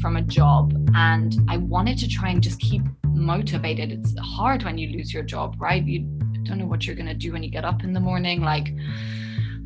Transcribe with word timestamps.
from 0.00 0.16
a 0.16 0.22
job 0.22 0.72
and 0.94 1.36
I 1.48 1.56
wanted 1.58 1.98
to 1.98 2.08
try 2.08 2.30
and 2.30 2.42
just 2.42 2.60
keep 2.60 2.82
motivated. 3.04 3.92
It's 3.92 4.18
hard 4.18 4.64
when 4.64 4.78
you 4.78 4.88
lose 4.88 5.12
your 5.12 5.22
job, 5.22 5.56
right? 5.58 5.84
You 5.84 6.00
don't 6.44 6.58
know 6.58 6.66
what 6.66 6.86
you're 6.86 6.96
going 6.96 7.06
to 7.06 7.14
do 7.14 7.32
when 7.32 7.42
you 7.42 7.50
get 7.50 7.64
up 7.64 7.84
in 7.84 7.92
the 7.92 8.00
morning. 8.00 8.40
Like, 8.40 8.68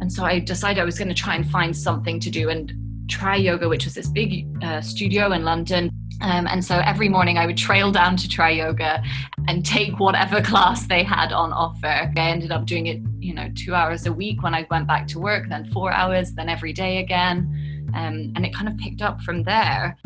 and 0.00 0.12
so 0.12 0.24
I 0.24 0.38
decided 0.40 0.80
I 0.80 0.84
was 0.84 0.98
going 0.98 1.08
to 1.08 1.14
try 1.14 1.34
and 1.34 1.48
find 1.50 1.76
something 1.76 2.20
to 2.20 2.30
do 2.30 2.50
and 2.50 2.72
Triyoga, 3.06 3.68
which 3.68 3.84
was 3.84 3.94
this 3.94 4.08
big 4.08 4.46
uh, 4.62 4.80
studio 4.80 5.32
in 5.32 5.44
London. 5.44 5.90
Um, 6.20 6.46
and 6.46 6.64
so 6.64 6.80
every 6.84 7.08
morning 7.08 7.38
I 7.38 7.46
would 7.46 7.56
trail 7.56 7.92
down 7.92 8.16
to 8.16 8.28
Triyoga 8.28 9.04
and 9.48 9.64
take 9.64 9.98
whatever 9.98 10.40
class 10.50 10.86
they 10.86 11.02
had 11.02 11.32
on 11.32 11.52
offer. 11.52 11.86
I 11.86 12.12
ended 12.16 12.50
up 12.50 12.66
doing 12.66 12.86
it, 12.86 13.00
you 13.18 13.34
know, 13.34 13.50
two 13.54 13.74
hours 13.74 14.06
a 14.06 14.12
week 14.12 14.42
when 14.42 14.54
I 14.54 14.66
went 14.70 14.86
back 14.86 15.06
to 15.08 15.18
work, 15.18 15.48
then 15.48 15.64
four 15.66 15.92
hours, 15.92 16.32
then 16.32 16.48
every 16.48 16.72
day 16.72 16.98
again. 16.98 17.90
Um, 17.94 18.32
and 18.34 18.44
it 18.44 18.54
kind 18.54 18.68
of 18.68 18.76
picked 18.78 19.02
up 19.02 19.20
from 19.22 19.42
there. 19.42 19.96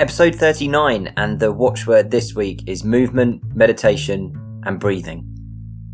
Episode 0.00 0.34
39 0.34 1.12
and 1.18 1.38
the 1.38 1.52
watchword 1.52 2.10
this 2.10 2.34
week 2.34 2.62
is 2.66 2.84
movement, 2.84 3.42
meditation, 3.54 4.32
and 4.64 4.80
breathing. 4.80 5.26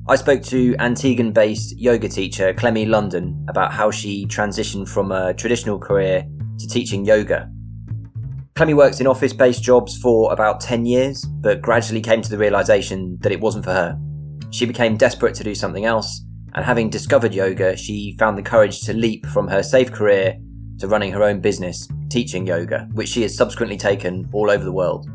I 0.09 0.15
spoke 0.15 0.45
to 0.45 0.75
Antiguan 0.75 1.35
based 1.35 1.77
yoga 1.77 2.09
teacher 2.09 2.55
Clemmie 2.55 2.87
London 2.87 3.45
about 3.49 3.73
how 3.73 3.91
she 3.91 4.25
transitioned 4.27 4.89
from 4.89 5.11
a 5.11 5.35
traditional 5.35 5.81
career 5.81 6.25
to 6.61 6.69
teaching 6.69 7.05
yoga. 7.05 7.51
Clemmie 8.55 8.75
worked 8.75 9.01
in 9.01 9.09
office 9.09 9.33
based 9.33 9.65
jobs 9.65 9.99
for 9.99 10.33
about 10.33 10.61
10 10.61 10.87
years, 10.87 11.25
but 11.25 11.61
gradually 11.61 12.01
came 12.01 12.23
to 12.23 12.31
the 12.31 12.39
realization 12.39 13.19
that 13.23 13.33
it 13.33 13.41
wasn't 13.41 13.65
for 13.65 13.73
her. 13.73 13.99
She 14.53 14.67
became 14.67 14.97
desperate 14.97 15.35
to 15.35 15.43
do 15.43 15.57
something 15.57 15.85
else, 15.85 16.25
and 16.55 16.65
having 16.65 16.91
discovered 16.91 17.35
yoga, 17.35 17.77
she 17.77 18.15
found 18.21 18.39
the 18.39 18.43
courage 18.43 18.83
to 18.83 18.93
leap 18.93 19.27
from 19.27 19.49
her 19.49 19.65
safe 19.65 19.91
career 19.91 20.37
to 20.79 20.87
running 20.87 21.11
her 21.11 21.25
own 21.25 21.41
business, 21.41 21.89
teaching 22.11 22.47
yoga, 22.47 22.89
which 22.93 23.09
she 23.09 23.23
has 23.23 23.37
subsequently 23.37 23.77
taken 23.77 24.29
all 24.33 24.51
over 24.51 24.65
the 24.65 24.73
world. 24.73 25.09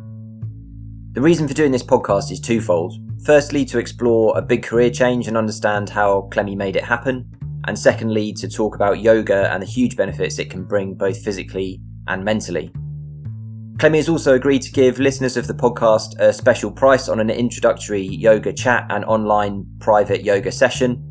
The 1.14 1.22
reason 1.22 1.48
for 1.48 1.54
doing 1.54 1.72
this 1.72 1.84
podcast 1.84 2.32
is 2.32 2.40
twofold. 2.40 2.94
Firstly, 3.26 3.66
to 3.66 3.80
explore 3.80 4.38
a 4.38 4.42
big 4.42 4.64
career 4.64 4.90
change 4.90 5.28
and 5.28 5.38
understand 5.38 5.90
how 5.90 6.22
Clemmie 6.32 6.56
made 6.56 6.76
it 6.76 6.84
happen, 6.84 7.30
and 7.68 7.78
secondly, 7.78 8.34
to 8.34 8.48
talk 8.48 8.76
about 8.76 9.02
yoga 9.02 9.52
and 9.54 9.62
the 9.62 9.68
huge 9.68 9.96
benefits 9.96 10.40
it 10.40 10.50
can 10.50 10.64
bring 10.64 10.94
both 10.94 11.22
physically 11.24 11.80
and 12.08 12.24
mentally. 12.24 12.72
Clemmie 13.78 13.98
has 13.98 14.10
also 14.10 14.36
agreed 14.36 14.62
to 14.62 14.72
give 14.72 15.00
listeners 15.00 15.38
of 15.38 15.48
the 15.48 15.54
podcast 15.54 16.18
a 16.20 16.32
special 16.32 16.72
price 16.72 17.10
on 17.10 17.20
an 17.20 17.30
introductory 17.30 18.02
yoga 18.02 18.54
chat 18.54 18.86
and 18.90 19.04
online 19.06 19.66
private 19.80 20.24
yoga 20.24 20.52
session 20.52 21.04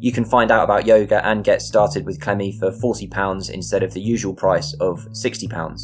you 0.00 0.12
can 0.12 0.24
find 0.24 0.50
out 0.50 0.64
about 0.64 0.86
yoga 0.86 1.24
and 1.26 1.42
get 1.44 1.60
started 1.60 2.06
with 2.06 2.20
Clemmie 2.20 2.52
for 2.58 2.70
£40 2.70 3.50
instead 3.50 3.82
of 3.82 3.92
the 3.92 4.00
usual 4.00 4.34
price 4.34 4.74
of 4.74 5.00
£60. 5.10 5.80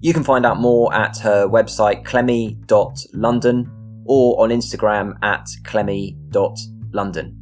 You 0.00 0.12
can 0.12 0.22
find 0.22 0.44
out 0.46 0.60
more 0.60 0.94
at 0.94 1.18
her 1.18 1.48
website 1.48 2.04
clemmie.london 2.04 3.70
or 4.06 4.42
on 4.42 4.50
Instagram 4.50 5.16
at 5.22 5.48
clemmie.london. 5.64 7.40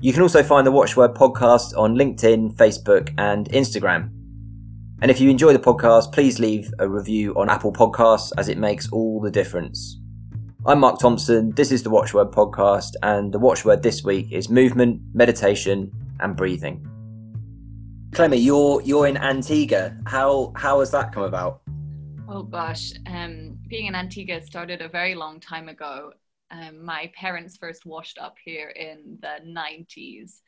You 0.00 0.12
can 0.14 0.22
also 0.22 0.42
find 0.42 0.66
the 0.66 0.70
Watchword 0.70 1.14
podcast 1.14 1.76
on 1.76 1.96
LinkedIn, 1.96 2.54
Facebook, 2.54 3.12
and 3.18 3.48
Instagram. 3.50 4.10
And 5.02 5.10
if 5.10 5.20
you 5.20 5.28
enjoy 5.28 5.52
the 5.52 5.58
podcast, 5.58 6.12
please 6.12 6.38
leave 6.38 6.72
a 6.78 6.88
review 6.88 7.34
on 7.34 7.50
Apple 7.50 7.72
Podcasts 7.72 8.32
as 8.38 8.48
it 8.48 8.56
makes 8.56 8.90
all 8.92 9.20
the 9.20 9.30
difference. 9.30 9.98
I'm 10.66 10.80
Mark 10.80 10.98
Thompson. 10.98 11.52
This 11.52 11.72
is 11.72 11.82
the 11.82 11.88
Watchword 11.88 12.32
podcast, 12.32 12.94
and 13.02 13.32
the 13.32 13.38
watchword 13.38 13.82
this 13.82 14.04
week 14.04 14.30
is 14.30 14.50
movement, 14.50 15.00
meditation, 15.14 15.90
and 16.20 16.36
breathing. 16.36 16.86
Clemmie, 18.12 18.36
you're 18.36 18.82
you're 18.82 19.06
in 19.06 19.16
Antigua. 19.16 19.96
How 20.04 20.52
how 20.54 20.80
has 20.80 20.90
that 20.90 21.12
come 21.12 21.22
about? 21.22 21.62
Oh 22.28 22.42
gosh, 22.42 22.92
um, 23.06 23.56
being 23.68 23.86
in 23.86 23.94
Antigua 23.94 24.42
started 24.42 24.82
a 24.82 24.88
very 24.90 25.14
long 25.14 25.40
time 25.40 25.70
ago. 25.70 26.12
Um, 26.50 26.84
my 26.84 27.10
parents 27.16 27.56
first 27.56 27.86
washed 27.86 28.18
up 28.18 28.36
here 28.44 28.68
in 28.68 29.16
the 29.22 29.38
90s, 29.46 30.40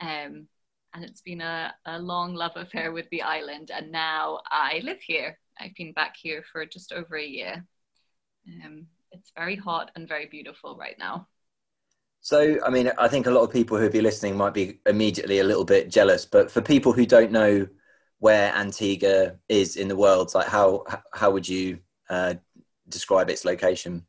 um, 0.00 0.48
and 0.94 1.04
it's 1.04 1.20
been 1.20 1.42
a, 1.42 1.72
a 1.86 1.96
long 1.96 2.34
love 2.34 2.56
affair 2.56 2.90
with 2.90 3.08
the 3.10 3.22
island. 3.22 3.70
And 3.72 3.92
now 3.92 4.40
I 4.50 4.80
live 4.82 5.00
here. 5.00 5.38
I've 5.60 5.76
been 5.76 5.92
back 5.92 6.16
here 6.20 6.42
for 6.50 6.66
just 6.66 6.92
over 6.92 7.16
a 7.16 7.24
year. 7.24 7.64
Um, 8.64 8.86
it's 9.12 9.32
very 9.36 9.56
hot 9.56 9.90
and 9.96 10.08
very 10.08 10.26
beautiful 10.26 10.76
right 10.76 10.98
now. 10.98 11.26
So, 12.22 12.58
I 12.64 12.70
mean, 12.70 12.90
I 12.98 13.08
think 13.08 13.26
a 13.26 13.30
lot 13.30 13.42
of 13.42 13.52
people 13.52 13.78
who'd 13.78 13.92
be 13.92 14.02
listening 14.02 14.36
might 14.36 14.52
be 14.52 14.78
immediately 14.86 15.38
a 15.38 15.44
little 15.44 15.64
bit 15.64 15.90
jealous, 15.90 16.26
but 16.26 16.50
for 16.50 16.60
people 16.60 16.92
who 16.92 17.06
don't 17.06 17.32
know 17.32 17.66
where 18.18 18.54
Antigua 18.54 19.36
is 19.48 19.76
in 19.76 19.88
the 19.88 19.96
world, 19.96 20.34
like 20.34 20.46
how 20.46 20.84
how 21.14 21.30
would 21.30 21.48
you 21.48 21.78
uh, 22.10 22.34
describe 22.88 23.30
its 23.30 23.46
location? 23.46 24.06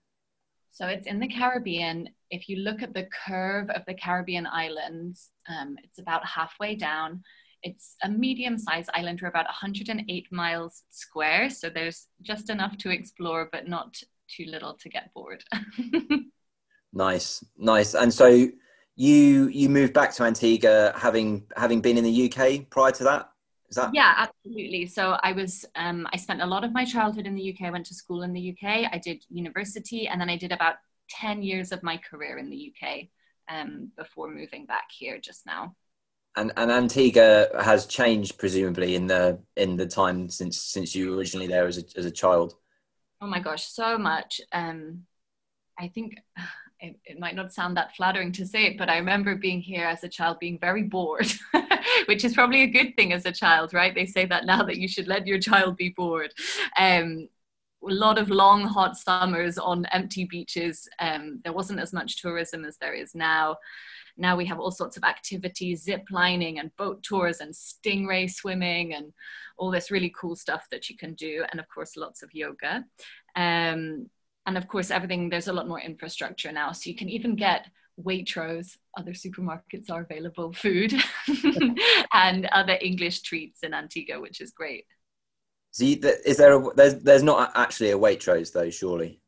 So 0.69 0.87
it's 0.87 1.07
in 1.07 1.19
the 1.19 1.27
Caribbean. 1.27 2.09
If 2.29 2.49
you 2.49 2.57
look 2.57 2.81
at 2.81 2.93
the 2.93 3.07
curve 3.25 3.69
of 3.69 3.83
the 3.87 3.93
Caribbean 3.93 4.47
islands, 4.47 5.29
um, 5.47 5.77
it's 5.83 5.99
about 5.99 6.25
halfway 6.25 6.75
down. 6.75 7.23
It's 7.63 7.95
a 8.03 8.09
medium-sized 8.09 8.89
island. 8.93 9.19
We're 9.21 9.27
about 9.29 9.45
108 9.45 10.31
miles 10.31 10.83
square, 10.89 11.49
so 11.49 11.69
there's 11.69 12.07
just 12.21 12.49
enough 12.49 12.77
to 12.79 12.89
explore, 12.89 13.49
but 13.51 13.67
not 13.67 14.01
too 14.35 14.45
little 14.45 14.75
to 14.75 14.89
get 14.89 15.13
bored. 15.13 15.43
nice, 16.93 17.43
nice. 17.57 17.93
And 17.93 18.13
so 18.13 18.47
you 18.95 19.47
you 19.47 19.69
moved 19.69 19.93
back 19.93 20.13
to 20.15 20.23
Antigua 20.23 20.93
having 20.95 21.45
having 21.55 21.81
been 21.81 21.97
in 21.97 22.03
the 22.03 22.31
UK 22.31 22.69
prior 22.69 22.91
to 22.91 23.03
that. 23.05 23.29
Is 23.69 23.77
that? 23.77 23.91
Yeah, 23.93 24.13
absolutely. 24.17 24.85
So 24.85 25.17
I 25.23 25.31
was 25.31 25.65
um, 25.75 26.07
I 26.11 26.17
spent 26.17 26.41
a 26.41 26.45
lot 26.45 26.63
of 26.63 26.73
my 26.73 26.83
childhood 26.83 27.25
in 27.25 27.35
the 27.35 27.53
UK. 27.53 27.67
I 27.67 27.71
went 27.71 27.85
to 27.87 27.95
school 27.95 28.23
in 28.23 28.33
the 28.33 28.51
UK. 28.51 28.89
I 28.91 28.99
did 29.03 29.23
university, 29.29 30.07
and 30.07 30.19
then 30.19 30.29
I 30.29 30.37
did 30.37 30.51
about 30.51 30.75
ten 31.09 31.41
years 31.41 31.71
of 31.71 31.81
my 31.81 31.97
career 31.97 32.37
in 32.37 32.49
the 32.49 32.73
UK 32.73 33.07
um, 33.49 33.91
before 33.97 34.29
moving 34.29 34.65
back 34.65 34.89
here 34.91 35.19
just 35.19 35.45
now. 35.45 35.75
And, 36.37 36.53
and 36.55 36.71
Antigua 36.71 37.47
has 37.61 37.85
changed 37.85 38.37
presumably 38.37 38.95
in 38.95 39.07
the 39.07 39.39
in 39.57 39.75
the 39.75 39.87
time 39.87 40.29
since 40.29 40.61
since 40.61 40.95
you 40.95 41.09
were 41.09 41.17
originally 41.17 41.47
there 41.47 41.65
as 41.65 41.77
a 41.77 41.83
as 41.97 42.05
a 42.05 42.11
child. 42.11 42.55
Oh 43.21 43.27
my 43.27 43.39
gosh, 43.39 43.67
so 43.67 43.99
much. 43.99 44.41
Um, 44.51 45.03
I 45.79 45.87
think 45.87 46.15
it, 46.79 46.99
it, 47.05 47.19
might 47.19 47.35
not 47.35 47.53
sound 47.53 47.77
that 47.77 47.95
flattering 47.95 48.31
to 48.33 48.45
say 48.45 48.65
it, 48.65 48.77
but 48.77 48.89
I 48.89 48.97
remember 48.97 49.35
being 49.35 49.61
here 49.61 49.85
as 49.85 50.03
a 50.03 50.09
child 50.09 50.39
being 50.39 50.57
very 50.57 50.81
bored, 50.81 51.31
which 52.05 52.25
is 52.25 52.33
probably 52.33 52.63
a 52.63 52.67
good 52.67 52.95
thing 52.95 53.13
as 53.13 53.25
a 53.25 53.31
child, 53.31 53.73
right? 53.73 53.93
They 53.93 54.07
say 54.07 54.25
that 54.25 54.45
now 54.45 54.63
that 54.63 54.77
you 54.77 54.87
should 54.87 55.07
let 55.07 55.27
your 55.27 55.39
child 55.39 55.77
be 55.77 55.89
bored. 55.89 56.33
Um, 56.77 57.29
a 57.87 57.93
lot 57.93 58.17
of 58.17 58.29
long, 58.29 58.63
hot 58.63 58.97
summers 58.97 59.57
on 59.59 59.85
empty 59.91 60.25
beaches. 60.25 60.87
Um, 60.99 61.41
there 61.43 61.53
wasn't 61.53 61.79
as 61.79 61.93
much 61.93 62.21
tourism 62.21 62.65
as 62.65 62.77
there 62.77 62.93
is 62.93 63.13
now. 63.13 63.57
Now 64.17 64.35
we 64.35 64.45
have 64.45 64.59
all 64.59 64.71
sorts 64.71 64.97
of 64.97 65.03
activities, 65.03 65.83
zip 65.83 66.03
lining 66.11 66.59
and 66.59 66.75
boat 66.77 67.03
tours 67.03 67.39
and 67.39 67.53
stingray 67.53 68.29
swimming 68.29 68.93
and 68.93 69.13
all 69.57 69.71
this 69.71 69.91
really 69.91 70.13
cool 70.19 70.35
stuff 70.35 70.67
that 70.71 70.89
you 70.89 70.97
can 70.97 71.13
do. 71.13 71.43
And 71.51 71.59
of 71.59 71.67
course, 71.69 71.97
lots 71.97 72.23
of 72.23 72.33
yoga. 72.33 72.85
Um, 73.35 74.09
and 74.45 74.57
of 74.57 74.67
course, 74.67 74.91
everything, 74.91 75.29
there's 75.29 75.47
a 75.47 75.53
lot 75.53 75.67
more 75.67 75.79
infrastructure 75.79 76.51
now. 76.51 76.71
So 76.71 76.89
you 76.89 76.95
can 76.95 77.09
even 77.09 77.35
get 77.35 77.67
Waitrose, 78.01 78.77
other 78.97 79.11
supermarkets 79.11 79.89
are 79.91 80.01
available, 80.01 80.53
food, 80.53 80.93
and 82.13 82.45
other 82.47 82.77
English 82.81 83.21
treats 83.21 83.63
in 83.63 83.73
Antigua, 83.73 84.19
which 84.19 84.41
is 84.41 84.51
great. 84.51 84.85
So 85.71 85.85
you, 85.85 85.99
is 86.25 86.37
there 86.37 86.59
a, 86.59 86.73
there's 86.75 86.95
there's 86.95 87.23
not 87.23 87.51
actually 87.55 87.91
a 87.91 87.97
Waitrose 87.97 88.51
though, 88.51 88.69
surely? 88.69 89.21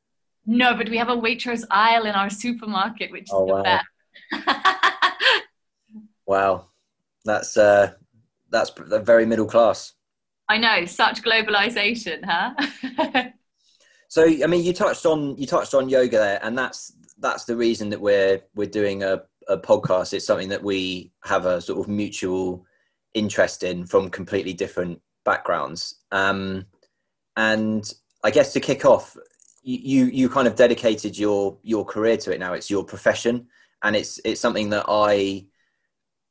No, 0.45 0.75
but 0.75 0.89
we 0.89 0.97
have 0.97 1.09
a 1.09 1.15
Waitrose 1.15 1.63
aisle 1.71 2.05
in 2.05 2.15
our 2.15 2.29
supermarket, 2.29 3.11
which 3.11 3.23
is 3.23 3.31
oh, 3.31 3.45
the 3.45 3.53
wow. 3.53 3.63
best. 3.63 3.85
wow, 6.25 6.67
that's 7.25 7.57
uh, 7.57 7.93
that's 8.49 8.71
very 8.77 9.25
middle 9.25 9.47
class. 9.47 9.93
I 10.49 10.57
know, 10.57 10.85
such 10.85 11.23
globalization, 11.23 12.23
huh? 12.25 13.29
so, 14.07 14.23
I 14.23 14.47
mean, 14.47 14.63
you 14.63 14.73
touched 14.73 15.05
on 15.05 15.37
you 15.37 15.47
touched 15.47 15.73
on 15.73 15.89
yoga 15.89 16.17
there, 16.17 16.39
and 16.43 16.57
that's 16.57 16.93
that's 17.17 17.45
the 17.45 17.55
reason 17.55 17.89
that 17.89 18.01
we're 18.01 18.41
we're 18.55 18.67
doing 18.67 19.03
a, 19.03 19.23
a 19.47 19.57
podcast. 19.57 20.13
It's 20.13 20.25
something 20.25 20.49
that 20.49 20.63
we 20.63 21.11
have 21.23 21.45
a 21.45 21.61
sort 21.61 21.79
of 21.79 21.87
mutual 21.87 22.65
interest 23.13 23.63
in 23.63 23.85
from 23.85 24.09
completely 24.09 24.53
different 24.53 25.01
backgrounds. 25.23 25.95
Um, 26.11 26.65
and 27.37 27.91
I 28.23 28.31
guess 28.31 28.53
to 28.53 28.59
kick 28.59 28.85
off, 28.85 29.17
you 29.63 30.05
you 30.05 30.29
kind 30.29 30.47
of 30.47 30.55
dedicated 30.55 31.17
your 31.17 31.57
your 31.63 31.85
career 31.85 32.17
to 32.17 32.33
it 32.33 32.39
now. 32.39 32.53
It's 32.53 32.69
your 32.69 32.83
profession 32.83 33.47
and 33.83 33.95
it's 33.95 34.19
it's 34.25 34.41
something 34.41 34.69
that 34.69 34.85
I 34.87 35.45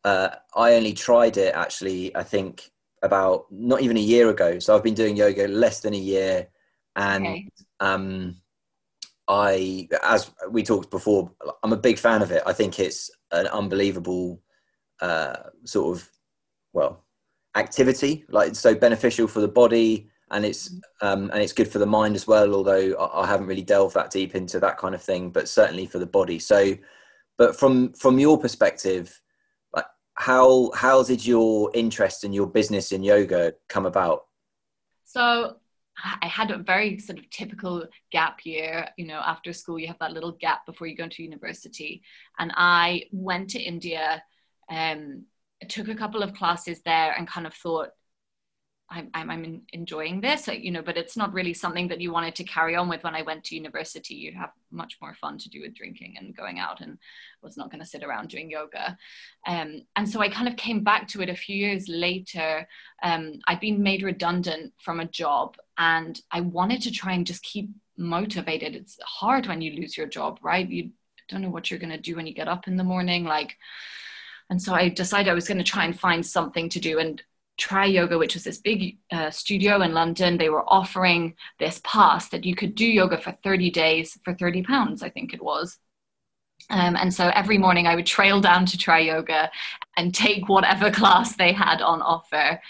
uh, 0.05 0.31
I 0.55 0.75
only 0.75 0.93
tried 0.93 1.37
it 1.37 1.55
actually 1.55 2.15
I 2.17 2.23
think 2.23 2.71
about 3.03 3.47
not 3.51 3.83
even 3.83 3.97
a 3.97 4.01
year 4.01 4.31
ago. 4.31 4.59
So 4.59 4.75
I've 4.75 4.85
been 4.85 4.95
doing 4.95 5.17
yoga 5.17 5.49
less 5.49 5.81
than 5.81 5.95
a 5.95 5.99
year, 5.99 6.49
and 6.97 7.27
okay. 7.27 7.49
um, 7.81 8.37
I 9.29 9.89
as 10.03 10.31
we 10.51 10.63
talked 10.63 10.91
before, 10.91 11.31
I'm 11.63 11.73
a 11.73 11.77
big 11.77 11.99
fan 11.99 12.23
of 12.23 12.31
it. 12.31 12.43
I 12.47 12.53
think 12.53 12.79
it's 12.79 13.11
an 13.31 13.47
unbelievable 13.49 14.41
uh, 15.01 15.37
sort 15.65 15.97
of 15.97 16.11
well 16.73 17.05
activity, 17.55 18.25
like 18.29 18.49
it's 18.49 18.61
so 18.61 18.75
beneficial 18.75 19.29
for 19.29 19.41
the 19.41 19.49
body 19.49 20.09
and 20.33 20.45
it's 20.45 20.75
um, 21.03 21.31
and 21.33 21.43
it's 21.43 21.53
good 21.53 21.69
for 21.69 21.79
the 21.79 21.87
mind 21.87 22.17
as 22.17 22.27
well. 22.27 22.55
Although 22.55 22.95
I, 22.95 23.23
I 23.23 23.27
haven't 23.27 23.47
really 23.47 23.63
delved 23.63 23.95
that 23.95 24.11
deep 24.11 24.35
into 24.35 24.59
that 24.61 24.79
kind 24.79 24.95
of 24.95 25.03
thing, 25.03 25.31
but 25.31 25.49
certainly 25.49 25.87
for 25.87 25.99
the 25.99 26.07
body. 26.07 26.39
So, 26.39 26.75
but 27.43 27.59
from 27.59 27.93
from 27.94 28.21
your 28.21 28.39
perspective, 28.39 29.21
like 29.75 29.91
how 30.15 30.71
how 30.77 31.03
did 31.03 31.27
your 31.27 31.73
interest 31.75 32.23
in 32.23 32.33
your 32.33 32.47
business 32.47 32.93
in 32.93 33.03
yoga 33.03 33.55
come 33.69 33.85
about? 33.85 34.27
So 35.05 35.56
I 36.23 36.29
had 36.29 36.53
a 36.53 36.59
very 36.59 37.00
sort 37.00 37.19
of 37.19 37.29
typical 37.31 37.85
gap 38.12 38.47
year. 38.47 38.87
You 38.97 39.09
know, 39.09 39.21
after 39.27 39.53
school, 39.53 39.77
you 39.77 39.89
have 39.89 39.99
that 39.99 40.12
little 40.12 40.37
gap 40.41 40.65
before 40.67 40.87
you 40.87 40.94
go 40.94 41.03
into 41.03 41.25
university. 41.25 42.05
And 42.39 42.53
I 42.55 43.06
went 43.11 43.50
to 43.50 43.61
India, 43.61 44.23
um, 44.71 45.25
took 45.69 45.89
a 45.89 45.97
couple 45.97 46.23
of 46.23 46.35
classes 46.35 46.81
there, 46.85 47.12
and 47.19 47.27
kind 47.27 47.49
of 47.49 47.55
thought, 47.55 47.89
I'm, 48.93 49.31
I'm, 49.31 49.62
enjoying 49.73 50.21
this, 50.21 50.49
you 50.49 50.71
know, 50.71 50.83
but 50.83 50.97
it's 50.97 51.17
not 51.17 51.33
really 51.33 51.55
something 51.55 51.89
that 51.89 52.00
you 52.00 52.12
wanted 52.12 52.35
to 52.37 52.44
carry 52.44 52.77
on 52.77 52.89
with 52.89 53.03
when 53.03 53.15
I 53.15 53.23
went 53.23 53.44
to 53.44 53.55
university. 53.55 54.15
You'd 54.15 54.35
have 54.35 54.50
much 54.71 54.99
more 55.00 55.15
fun 55.15 55.39
to 55.39 55.49
do 55.49 55.62
with 55.62 55.75
drinking 55.75 56.17
and 56.19 56.37
going 56.37 56.59
out 56.59 56.81
and 56.81 56.99
was 57.43 57.56
not 57.56 57.71
going 57.71 57.81
to 57.81 57.87
sit 57.87 58.05
around 58.05 58.29
doing 58.29 58.50
yoga. 58.50 58.97
Um, 59.47 59.83
and 59.97 60.09
so 60.09 60.21
I 60.21 60.29
kind 60.29 60.49
of 60.49 60.56
came 60.56 60.85
back 60.85 61.09
to 61.09 61.23
it 61.23 61.31
a 61.31 61.35
few 61.35 61.56
years 61.56 61.89
later. 61.89 62.67
Um, 63.03 63.41
I'd 63.47 63.61
been 63.61 63.83
made 63.83 64.03
redundant 64.03 64.73
from 64.79 65.00
a 65.00 65.06
job 65.06 65.56
and 65.79 66.21
I 66.31 66.43
wanted 66.43 66.83
to 66.83 66.91
try 66.91 67.12
and 67.12 67.27
just 67.27 67.43
keep 67.43 67.71
motivated. 67.97 68.75
It's 68.75 68.99
hard 69.03 69.47
when 69.47 69.62
you 69.62 69.73
lose 69.73 69.97
your 69.97 70.06
job, 70.06 70.39
right? 70.43 70.69
You 70.69 70.91
don't 71.29 71.43
know 71.43 71.50
what 71.50 71.71
you're 71.71 71.81
going 71.81 71.91
to 71.91 71.99
do 71.99 72.17
when 72.17 72.27
you 72.27 72.35
get 72.35 72.49
up 72.49 72.69
in 72.69 72.77
the 72.77 72.85
morning. 72.85 73.25
Like, 73.25 73.56
and 74.50 74.61
so 74.61 74.75
I 74.75 74.91
decided 74.91 75.31
I 75.31 75.35
was 75.35 75.49
going 75.49 75.59
to 75.59 75.65
try 75.65 75.85
and 75.85 75.99
find 75.99 76.25
something 76.25 76.69
to 76.71 76.81
do. 76.81 76.99
And 76.99 77.23
Triyoga, 77.61 78.19
which 78.19 78.35
was 78.35 78.45
this 78.45 78.59
big 78.59 78.99
uh, 79.11 79.31
studio 79.31 79.81
in 79.83 79.93
London, 79.93 80.39
they 80.39 80.49
were 80.49 80.69
offering 80.69 81.35
this 81.59 81.81
pass 81.85 82.29
that 82.31 82.45
you 82.45 82.55
could 82.55 82.75
do 82.75 82.87
yoga 82.87 83.19
for 83.19 83.33
30 83.33 83.71
days 83.71 84.19
for 84.25 84.35
30 84.35 84.63
pounds, 84.63 85.03
I 85.03 85.11
think 85.11 85.35
it 85.35 85.43
was. 85.43 85.79
Um, 86.71 86.97
and 86.97 87.13
so 87.13 87.29
every 87.35 87.59
morning 87.59 87.87
I 87.87 87.95
would 87.95 88.07
trail 88.07 88.41
down 88.41 88.67
to 88.67 88.79
Triyoga 88.79 89.49
and 89.97 90.15
take 90.15 90.49
whatever 90.49 90.91
class 90.93 91.37
they 91.37 91.53
had 91.53 91.83
on 91.83 92.03
offer. 92.03 92.61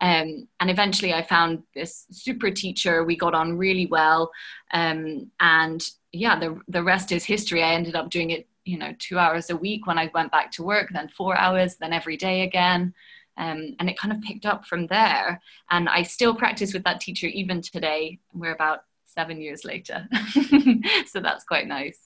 Um, 0.00 0.48
and 0.58 0.68
eventually 0.68 1.14
I 1.14 1.22
found 1.22 1.62
this 1.74 2.06
super 2.10 2.50
teacher. 2.50 3.04
We 3.04 3.16
got 3.16 3.34
on 3.34 3.56
really 3.56 3.86
well. 3.86 4.32
Um, 4.72 5.30
and 5.38 5.86
yeah, 6.12 6.38
the, 6.38 6.60
the 6.66 6.82
rest 6.82 7.12
is 7.12 7.24
history. 7.24 7.62
I 7.62 7.74
ended 7.74 7.94
up 7.94 8.10
doing 8.10 8.30
it, 8.30 8.48
you 8.64 8.78
know, 8.78 8.94
two 8.98 9.18
hours 9.18 9.50
a 9.50 9.56
week 9.56 9.86
when 9.86 9.98
I 9.98 10.10
went 10.12 10.32
back 10.32 10.50
to 10.52 10.64
work, 10.64 10.90
then 10.92 11.08
four 11.08 11.38
hours, 11.38 11.76
then 11.76 11.92
every 11.92 12.16
day 12.16 12.42
again. 12.42 12.94
Um, 13.36 13.74
and 13.78 13.88
it 13.88 13.98
kind 13.98 14.12
of 14.12 14.20
picked 14.20 14.46
up 14.46 14.66
from 14.66 14.86
there. 14.88 15.40
And 15.70 15.88
I 15.88 16.02
still 16.02 16.34
practice 16.34 16.74
with 16.74 16.84
that 16.84 17.00
teacher 17.00 17.26
even 17.26 17.62
today. 17.62 18.18
We're 18.32 18.54
about 18.54 18.80
seven 19.06 19.40
years 19.40 19.64
later. 19.64 20.08
so 21.06 21.20
that's 21.20 21.44
quite 21.44 21.66
nice. 21.66 21.98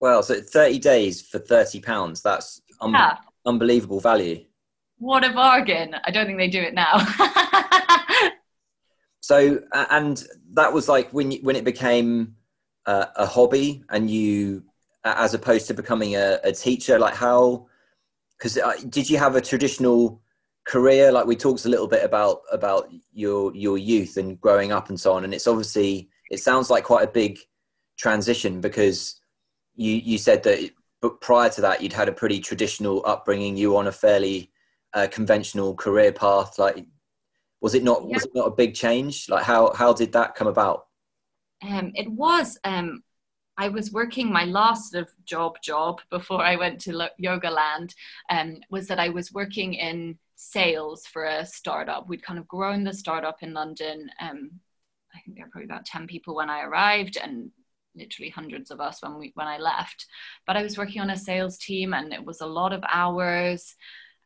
Well, 0.00 0.22
so 0.22 0.40
30 0.40 0.78
days 0.78 1.20
for 1.22 1.38
30 1.38 1.80
pounds, 1.80 2.22
that's 2.22 2.62
un- 2.80 2.92
yeah. 2.92 3.16
unbelievable 3.44 4.00
value. 4.00 4.44
What 4.98 5.24
a 5.24 5.32
bargain. 5.32 5.94
I 6.04 6.10
don't 6.10 6.26
think 6.26 6.38
they 6.38 6.48
do 6.48 6.60
it 6.60 6.74
now. 6.74 6.98
so, 9.20 9.60
and 9.72 10.22
that 10.52 10.72
was 10.72 10.88
like 10.88 11.10
when, 11.12 11.32
you, 11.32 11.38
when 11.42 11.56
it 11.56 11.64
became 11.64 12.36
uh, 12.86 13.06
a 13.16 13.26
hobby 13.26 13.82
and 13.90 14.10
you, 14.10 14.64
as 15.04 15.34
opposed 15.34 15.66
to 15.68 15.74
becoming 15.74 16.16
a, 16.16 16.38
a 16.44 16.52
teacher, 16.52 16.98
like 16.98 17.14
how, 17.14 17.66
because 18.38 18.58
uh, 18.58 18.72
did 18.88 19.08
you 19.08 19.18
have 19.18 19.36
a 19.36 19.40
traditional 19.40 20.20
career 20.70 21.10
like 21.10 21.26
we 21.26 21.34
talked 21.34 21.64
a 21.64 21.68
little 21.68 21.88
bit 21.88 22.04
about 22.04 22.42
about 22.52 22.88
your 23.12 23.52
your 23.56 23.76
youth 23.76 24.16
and 24.16 24.40
growing 24.40 24.70
up 24.70 24.88
and 24.88 25.00
so 25.00 25.12
on 25.12 25.24
and 25.24 25.34
it's 25.34 25.48
obviously 25.48 26.08
it 26.30 26.38
sounds 26.38 26.70
like 26.70 26.84
quite 26.84 27.02
a 27.02 27.10
big 27.10 27.40
transition 27.98 28.60
because 28.60 29.20
you 29.74 29.94
you 29.94 30.16
said 30.16 30.44
that 30.44 30.70
but 31.02 31.20
prior 31.20 31.50
to 31.50 31.60
that 31.60 31.82
you'd 31.82 31.92
had 31.92 32.08
a 32.08 32.12
pretty 32.12 32.38
traditional 32.38 33.02
upbringing 33.04 33.56
you 33.56 33.76
on 33.76 33.88
a 33.88 33.92
fairly 33.92 34.52
uh, 34.94 35.08
conventional 35.10 35.74
career 35.74 36.12
path 36.12 36.56
like 36.56 36.86
was 37.60 37.74
it 37.74 37.82
not 37.82 38.02
yeah. 38.02 38.14
was 38.14 38.24
it 38.24 38.30
not 38.32 38.46
a 38.46 38.52
big 38.62 38.72
change 38.72 39.28
like 39.28 39.42
how 39.42 39.72
how 39.72 39.92
did 39.92 40.12
that 40.12 40.36
come 40.36 40.46
about 40.46 40.86
um 41.68 41.90
it 41.96 42.08
was 42.12 42.56
um 42.62 43.02
I 43.58 43.68
was 43.68 43.92
working 43.92 44.32
my 44.32 44.44
last 44.44 44.92
sort 44.92 45.02
of 45.02 45.10
job 45.26 45.56
job 45.62 46.00
before 46.10 46.42
I 46.42 46.56
went 46.56 46.80
to 46.82 47.10
Yoga 47.18 47.50
Land 47.50 47.94
um, 48.30 48.56
was 48.70 48.86
that 48.86 48.98
I 48.98 49.10
was 49.10 49.34
working 49.34 49.74
in 49.74 50.18
sales 50.40 51.06
for 51.06 51.24
a 51.24 51.44
startup. 51.44 52.08
We'd 52.08 52.24
kind 52.24 52.38
of 52.38 52.48
grown 52.48 52.82
the 52.82 52.94
startup 52.94 53.42
in 53.42 53.52
London. 53.52 54.10
Um, 54.20 54.50
I 55.14 55.20
think 55.20 55.36
there 55.36 55.44
were 55.44 55.50
probably 55.50 55.66
about 55.66 55.84
10 55.84 56.06
people 56.06 56.34
when 56.34 56.48
I 56.48 56.62
arrived 56.62 57.18
and 57.22 57.50
literally 57.94 58.30
hundreds 58.30 58.70
of 58.70 58.80
us 58.80 59.02
when 59.02 59.18
we 59.18 59.32
when 59.34 59.46
I 59.46 59.58
left. 59.58 60.06
But 60.46 60.56
I 60.56 60.62
was 60.62 60.78
working 60.78 61.02
on 61.02 61.10
a 61.10 61.16
sales 61.16 61.58
team 61.58 61.92
and 61.92 62.12
it 62.12 62.24
was 62.24 62.40
a 62.40 62.46
lot 62.46 62.72
of 62.72 62.82
hours 62.90 63.74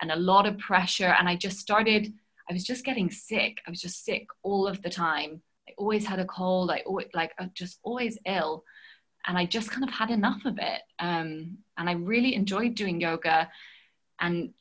and 0.01 0.13
a 0.13 0.17
lot 0.17 0.47
of 0.47 0.59
pressure. 0.59 1.15
And 1.19 1.29
I 1.29 1.35
just 1.35 1.59
started, 1.59 2.13
I 2.49 2.53
was 2.53 2.63
just 2.63 2.85
getting 2.85 3.11
sick. 3.11 3.59
I 3.67 3.71
was 3.71 3.81
just 3.81 4.05
sick 4.05 4.29
all 4.43 4.69
of 4.69 4.83
the 4.83 4.91
time. 4.91 5.43
I 5.69 5.73
always 5.79 6.07
had 6.07 6.21
a 6.21 6.27
cold. 6.27 6.71
I 6.71 6.83
always 6.87 7.09
like 7.13 7.33
I 7.41 7.51
just 7.55 7.81
always 7.83 8.19
ill. 8.25 8.65
And 9.27 9.37
I 9.37 9.47
just 9.47 9.71
kind 9.71 9.83
of 9.83 9.91
had 9.91 10.11
enough 10.11 10.45
of 10.45 10.59
it. 10.59 10.83
Um, 11.01 11.59
and 11.77 11.89
I 11.89 11.93
really 11.93 12.37
enjoyed 12.37 12.77
doing 12.77 13.01
yoga. 13.01 13.51
And 14.21 14.53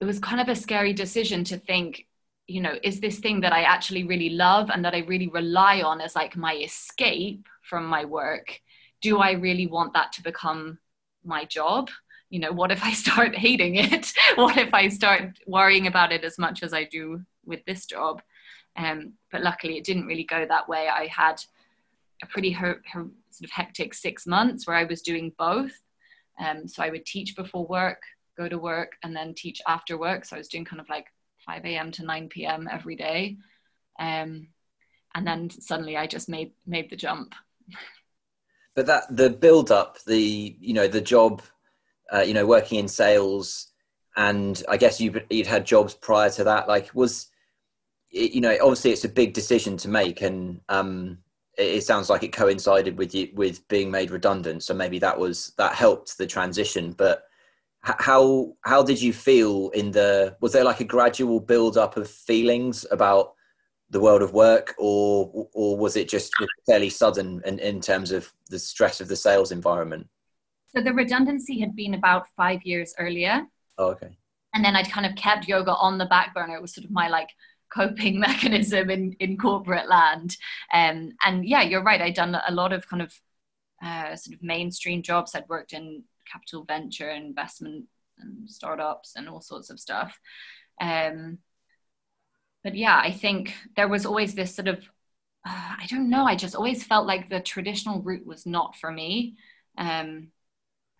it 0.00 0.04
was 0.04 0.18
kind 0.18 0.40
of 0.40 0.48
a 0.48 0.56
scary 0.56 0.92
decision 0.92 1.44
to 1.44 1.56
think 1.56 2.06
you 2.46 2.60
know 2.60 2.74
is 2.82 3.00
this 3.00 3.18
thing 3.18 3.40
that 3.40 3.52
i 3.52 3.62
actually 3.62 4.04
really 4.04 4.30
love 4.30 4.70
and 4.70 4.84
that 4.84 4.94
i 4.94 4.98
really 4.98 5.28
rely 5.28 5.80
on 5.80 6.00
as 6.00 6.14
like 6.14 6.36
my 6.36 6.54
escape 6.56 7.46
from 7.62 7.86
my 7.86 8.04
work 8.04 8.60
do 9.00 9.18
i 9.18 9.32
really 9.32 9.66
want 9.66 9.94
that 9.94 10.12
to 10.12 10.22
become 10.22 10.78
my 11.24 11.44
job? 11.44 11.90
You 12.30 12.40
know 12.40 12.52
what 12.52 12.72
if 12.72 12.82
i 12.84 12.92
start 13.04 13.34
hating 13.34 13.76
it? 13.76 14.12
What 14.36 14.56
if 14.56 14.74
i 14.74 14.88
start 14.88 15.38
worrying 15.46 15.86
about 15.86 16.12
it 16.12 16.24
as 16.24 16.38
much 16.38 16.62
as 16.62 16.72
i 16.72 16.84
do 16.84 17.22
with 17.44 17.64
this 17.64 17.86
job? 17.86 18.22
Um, 18.76 19.14
but 19.30 19.42
luckily 19.42 19.76
it 19.76 19.84
didn't 19.84 20.06
really 20.06 20.24
go 20.24 20.44
that 20.46 20.68
way. 20.68 20.88
I 20.88 21.06
had 21.06 21.36
a 22.22 22.26
pretty 22.26 22.50
her, 22.50 22.82
her 22.92 23.06
sort 23.30 23.44
of 23.44 23.50
hectic 23.50 23.94
six 23.94 24.26
months 24.26 24.66
where 24.66 24.76
i 24.76 24.84
was 24.84 25.02
doing 25.02 25.32
both. 25.38 25.72
Um, 26.38 26.66
so 26.66 26.82
i 26.82 26.90
would 26.90 27.06
teach 27.06 27.36
before 27.36 27.66
work 27.66 28.02
go 28.36 28.48
to 28.48 28.58
work 28.58 28.92
and 29.02 29.14
then 29.14 29.34
teach 29.34 29.60
after 29.66 29.98
work. 29.98 30.24
So 30.24 30.36
I 30.36 30.38
was 30.38 30.48
doing 30.48 30.64
kind 30.64 30.80
of 30.80 30.88
like 30.88 31.06
5 31.46 31.64
a.m. 31.64 31.90
to 31.92 32.04
9 32.04 32.28
p.m. 32.28 32.68
every 32.70 32.96
day. 32.96 33.36
Um, 33.98 34.48
and 35.14 35.26
then 35.26 35.50
suddenly 35.50 35.96
I 35.96 36.06
just 36.06 36.28
made 36.28 36.52
made 36.66 36.90
the 36.90 36.96
jump. 36.96 37.34
But 38.74 38.86
that 38.86 39.16
the 39.16 39.30
build 39.30 39.70
up, 39.70 39.98
the 40.04 40.56
you 40.60 40.74
know 40.74 40.88
the 40.88 41.00
job, 41.00 41.42
uh, 42.12 42.22
you 42.22 42.34
know 42.34 42.46
working 42.46 42.80
in 42.80 42.88
sales, 42.88 43.68
and 44.16 44.60
I 44.68 44.76
guess 44.76 45.00
you 45.00 45.20
you'd 45.30 45.46
had 45.46 45.64
jobs 45.64 45.94
prior 45.94 46.30
to 46.30 46.44
that. 46.44 46.66
Like 46.66 46.90
was, 46.94 47.28
you 48.10 48.40
know, 48.40 48.56
obviously 48.60 48.90
it's 48.90 49.04
a 49.04 49.08
big 49.08 49.32
decision 49.32 49.76
to 49.78 49.88
make, 49.88 50.22
and 50.22 50.60
um, 50.68 51.18
it, 51.56 51.76
it 51.76 51.84
sounds 51.84 52.10
like 52.10 52.24
it 52.24 52.32
coincided 52.32 52.98
with 52.98 53.14
you 53.14 53.28
with 53.34 53.66
being 53.68 53.90
made 53.92 54.10
redundant. 54.10 54.64
So 54.64 54.74
maybe 54.74 54.98
that 54.98 55.18
was 55.18 55.52
that 55.56 55.76
helped 55.76 56.18
the 56.18 56.26
transition, 56.26 56.92
but 56.92 57.22
how 57.84 58.54
how 58.62 58.82
did 58.82 59.00
you 59.00 59.12
feel 59.12 59.68
in 59.70 59.90
the 59.90 60.36
was 60.40 60.52
there 60.52 60.64
like 60.64 60.80
a 60.80 60.84
gradual 60.84 61.38
build 61.38 61.76
up 61.76 61.96
of 61.96 62.08
feelings 62.08 62.86
about 62.90 63.34
the 63.90 64.00
world 64.00 64.22
of 64.22 64.32
work 64.32 64.74
or 64.78 65.48
or 65.52 65.76
was 65.76 65.96
it 65.96 66.08
just 66.08 66.32
fairly 66.66 66.88
sudden 66.88 67.42
in, 67.44 67.58
in 67.58 67.80
terms 67.80 68.10
of 68.10 68.32
the 68.48 68.58
stress 68.58 69.00
of 69.00 69.08
the 69.08 69.16
sales 69.16 69.52
environment? 69.52 70.08
So 70.74 70.80
the 70.80 70.94
redundancy 70.94 71.60
had 71.60 71.76
been 71.76 71.94
about 71.94 72.26
five 72.36 72.62
years 72.64 72.94
earlier. 72.98 73.46
Oh, 73.78 73.88
okay. 73.90 74.16
And 74.54 74.64
then 74.64 74.76
i'd 74.76 74.90
kind 74.90 75.06
of 75.06 75.14
kept 75.16 75.46
yoga 75.46 75.74
on 75.74 75.98
the 75.98 76.06
back 76.06 76.34
burner. 76.34 76.56
It 76.56 76.62
was 76.62 76.74
sort 76.74 76.86
of 76.86 76.90
my 76.90 77.08
like 77.08 77.28
coping 77.72 78.18
mechanism 78.28 78.88
in 78.88 79.12
in 79.20 79.36
corporate 79.36 79.88
land. 79.88 80.36
Um, 80.72 81.12
and 81.22 81.46
yeah 81.46 81.62
you're 81.62 81.82
right. 81.82 82.00
I'd 82.00 82.14
done 82.14 82.34
a 82.34 82.54
lot 82.54 82.72
of 82.72 82.88
kind 82.88 83.02
of 83.02 83.12
uh, 83.82 84.16
sort 84.16 84.36
of 84.36 84.42
mainstream 84.42 85.02
jobs. 85.02 85.34
I'd 85.34 85.48
worked 85.48 85.74
in 85.74 86.04
capital 86.30 86.64
venture 86.64 87.10
investment 87.10 87.86
and 88.18 88.48
startups 88.48 89.14
and 89.16 89.28
all 89.28 89.40
sorts 89.40 89.70
of 89.70 89.80
stuff. 89.80 90.18
Um, 90.80 91.38
but 92.62 92.74
yeah, 92.74 92.96
I 92.96 93.12
think 93.12 93.54
there 93.76 93.88
was 93.88 94.06
always 94.06 94.34
this 94.34 94.54
sort 94.54 94.68
of, 94.68 94.78
uh, 95.46 95.76
I 95.78 95.86
don't 95.88 96.10
know, 96.10 96.24
I 96.24 96.36
just 96.36 96.56
always 96.56 96.82
felt 96.82 97.06
like 97.06 97.28
the 97.28 97.40
traditional 97.40 98.02
route 98.02 98.26
was 98.26 98.46
not 98.46 98.76
for 98.76 98.90
me. 98.90 99.36
Um, 99.76 100.28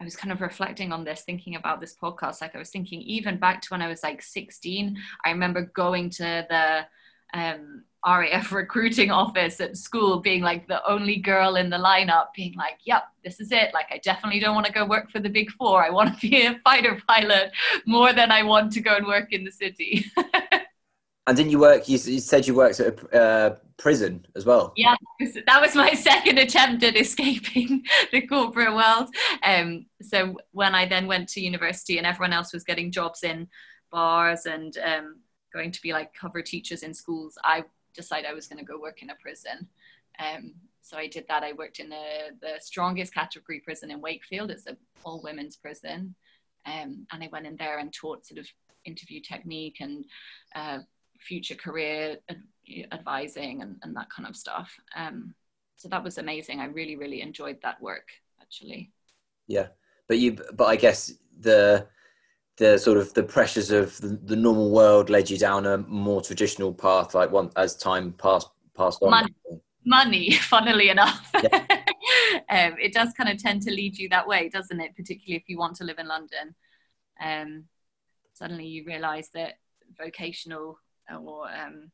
I 0.01 0.05
was 0.05 0.17
kind 0.17 0.33
of 0.33 0.41
reflecting 0.41 0.93
on 0.93 1.05
this, 1.05 1.23
thinking 1.23 1.57
about 1.57 1.81
this 1.81 1.97
podcast. 1.97 2.41
Like 2.41 2.55
I 2.55 2.59
was 2.59 2.71
thinking, 2.71 3.01
even 3.03 3.39
back 3.39 3.63
to 3.63 3.69
when 3.71 3.81
I 3.81 3.89
was 3.89 4.03
like 4.03 4.23
16, 4.23 4.97
I 5.25 5.31
remember 5.31 5.71
going 5.75 6.11
to 6.11 6.47
the 6.49 6.87
um, 7.35 7.85
RAF 8.07 8.53
recruiting 8.53 9.11
office 9.23 9.61
at 9.61 9.77
school, 9.77 10.21
being 10.21 10.43
like 10.43 10.67
the 10.67 10.87
only 10.89 11.17
girl 11.17 11.57
in 11.57 11.71
the 11.71 11.77
lineup, 11.77 12.29
being 12.35 12.55
like, 12.55 12.79
yep, 12.85 13.05
this 13.23 13.41
is 13.41 13.53
it. 13.53 13.75
Like, 13.75 13.87
I 13.91 13.99
definitely 13.99 14.41
don't 14.41 14.55
want 14.55 14.67
to 14.67 14.73
go 14.73 14.87
work 14.87 15.11
for 15.11 15.21
the 15.21 15.29
big 15.29 15.51
four. 15.51 15.85
I 15.85 15.91
want 15.91 16.19
to 16.19 16.21
be 16.29 16.47
a 16.47 16.59
fighter 16.65 17.01
pilot 17.07 17.53
more 17.87 18.13
than 18.13 18.31
I 18.31 18.43
want 18.43 18.73
to 18.73 18.81
go 18.81 18.97
and 18.97 19.07
work 19.07 19.33
in 19.33 19.45
the 19.45 19.53
city. 19.53 20.07
And 21.27 21.37
didn't 21.37 21.53
you 21.53 21.59
work? 21.59 21.89
You, 21.89 21.97
you 21.97 22.21
said 22.21 22.47
you 22.47 22.55
worked 22.55 22.81
at 22.81 22.99
a 23.13 23.23
uh, 23.23 23.57
prison 23.79 24.27
as 24.37 24.45
well. 24.45 24.75
Yeah, 24.77 24.95
that 25.47 25.61
was 25.61 25.75
my 25.75 25.95
second 25.95 26.39
attempt 26.39 26.85
at 26.85 26.97
escaping 26.97 27.83
the 28.13 28.27
corporate 28.27 28.75
world. 28.75 29.09
Um, 29.43 29.87
so 30.03 30.37
when 30.53 30.75
I 30.75 30.85
then 30.85 31.07
went 31.07 31.31
to 31.31 31.41
university 31.41 31.97
and 31.97 32.07
everyone 32.07 32.35
else 32.35 32.53
was 32.53 32.63
getting 32.63 32.93
jobs 32.93 33.23
in 33.23 33.49
bars 33.91 34.45
and 34.45 34.77
um, 34.85 35.21
going 35.55 35.71
to 35.71 35.81
be 35.81 35.93
like 35.93 36.13
cover 36.13 36.43
teachers 36.43 36.83
in 36.83 36.93
schools, 36.93 37.39
I 37.45 37.65
decided 37.95 38.29
I 38.29 38.35
was 38.35 38.49
going 38.49 38.59
to 38.59 38.65
go 38.65 38.79
work 38.79 39.03
in 39.03 39.11
a 39.11 39.15
prison. 39.15 39.69
Um, 40.19 40.55
so 40.83 40.99
I 40.99 41.07
did 41.07 41.25
that. 41.29 41.43
I 41.43 41.53
worked 41.53 41.81
in 41.81 41.89
the, 41.89 42.37
the 42.43 42.57
strongest 42.61 43.15
category 43.15 43.61
prison 43.61 43.91
in 43.91 44.01
Wakefield. 44.01 44.51
It's 44.51 44.67
an 44.67 44.77
all 45.05 45.23
women's 45.23 45.57
prison. 45.57 46.15
Um, 46.67 47.07
and 47.13 47.23
I 47.23 47.29
went 47.33 47.47
in 47.47 47.57
there 47.57 47.79
and 47.79 47.93
taught 47.93 48.27
sort 48.27 48.39
of 48.39 48.47
interview 48.85 49.21
technique 49.21 49.77
and 49.81 50.05
uh, 50.55 50.79
future 51.21 51.55
career 51.55 52.19
ad- 52.29 52.43
advising 52.93 53.63
and, 53.63 53.77
and, 53.83 53.97
that 53.97 54.11
kind 54.11 54.29
of 54.29 54.37
stuff. 54.37 54.71
Um, 54.97 55.35
so 55.77 55.89
that 55.89 56.05
was 56.05 56.19
amazing. 56.19 56.61
I 56.61 56.67
really, 56.67 56.97
really 56.97 57.23
enjoyed 57.23 57.59
that 57.63 57.81
work 57.81 58.09
actually. 58.41 58.93
Yeah. 59.47 59.69
But 60.07 60.19
you, 60.19 60.37
but 60.55 60.67
I 60.67 60.77
guess 60.77 61.15
the, 61.41 61.87
the 62.57 62.79
sort 62.79 62.99
of 62.99 63.13
the 63.15 63.23
pressures 63.23 63.71
of 63.71 64.01
the, 64.01 64.19
the 64.25 64.37
normal 64.37 64.71
world 64.71 65.11
led 65.11 65.29
you 65.29 65.39
down 65.39 65.67
a 65.67 65.79
more 65.79 66.23
traditional 66.23 66.73
path, 66.73 67.15
like 67.15 67.31
one 67.31 67.51
as 67.57 67.77
time 67.77 68.13
passed 68.13 68.49
passed 68.77 69.03
on. 69.03 69.11
Money, 69.11 69.35
money 69.85 70.31
funnily 70.41 70.89
enough, 70.89 71.31
yeah. 71.43 71.67
um, 72.51 72.77
it 72.81 72.93
does 72.93 73.13
kind 73.17 73.29
of 73.29 73.39
tend 73.39 73.63
to 73.63 73.71
lead 73.71 73.97
you 73.97 74.09
that 74.09 74.27
way, 74.27 74.49
doesn't 74.49 74.81
it? 74.81 74.97
Particularly 74.97 75.37
if 75.37 75.49
you 75.49 75.59
want 75.59 75.77
to 75.77 75.85
live 75.85 75.99
in 75.99 76.09
London. 76.09 76.55
Um, 77.23 77.65
suddenly 78.35 78.67
you 78.67 78.85
realise 78.85 79.29
that 79.35 79.55
vocational 79.97 80.79
or 81.21 81.49
um, 81.49 81.91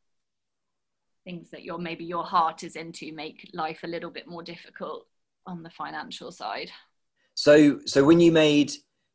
things 1.25 1.51
that 1.51 1.63
your 1.63 1.79
maybe 1.79 2.05
your 2.05 2.25
heart 2.25 2.63
is 2.63 2.77
into 2.77 3.13
make 3.13 3.49
life 3.53 3.81
a 3.83 3.89
little 3.89 4.11
bit 4.11 4.27
more 4.27 4.43
difficult 4.43 5.07
on 5.47 5.63
the 5.63 5.71
financial 5.71 6.33
side. 6.33 6.71
So, 7.35 7.81
so 7.87 8.05
when 8.05 8.21
you 8.21 8.33
made 8.33 8.73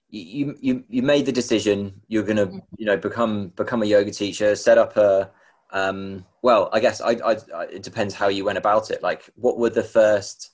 you 0.09 0.55
you 0.61 0.83
you 0.87 1.01
made 1.01 1.25
the 1.25 1.31
decision 1.31 2.01
you're 2.07 2.23
going 2.23 2.37
to 2.37 2.61
you 2.77 2.85
know 2.85 2.95
become 2.95 3.49
become 3.49 3.81
a 3.81 3.85
yoga 3.85 4.11
teacher 4.11 4.55
set 4.55 4.77
up 4.77 4.95
a 4.97 5.29
um 5.71 6.23
well 6.41 6.69
i 6.73 6.79
guess 6.79 7.01
I, 7.01 7.11
I, 7.11 7.37
I 7.53 7.63
it 7.65 7.83
depends 7.83 8.13
how 8.13 8.27
you 8.27 8.45
went 8.45 8.57
about 8.57 8.91
it. 8.91 9.01
Like 9.01 9.29
what 9.35 9.57
were 9.57 9.69
the 9.69 9.83
first 9.83 10.51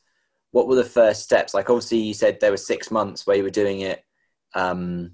what 0.51 0.67
were 0.67 0.75
the 0.75 0.84
first 0.84 1.24
steps? 1.24 1.53
Like 1.53 1.70
obviously 1.70 2.00
you 2.00 2.13
said 2.13 2.39
there 2.39 2.51
were 2.51 2.58
six 2.58 2.91
months 2.91 3.25
where 3.25 3.38
you 3.38 3.43
were 3.43 3.50
doing 3.50 3.81
it 3.81 4.03
um 4.55 5.12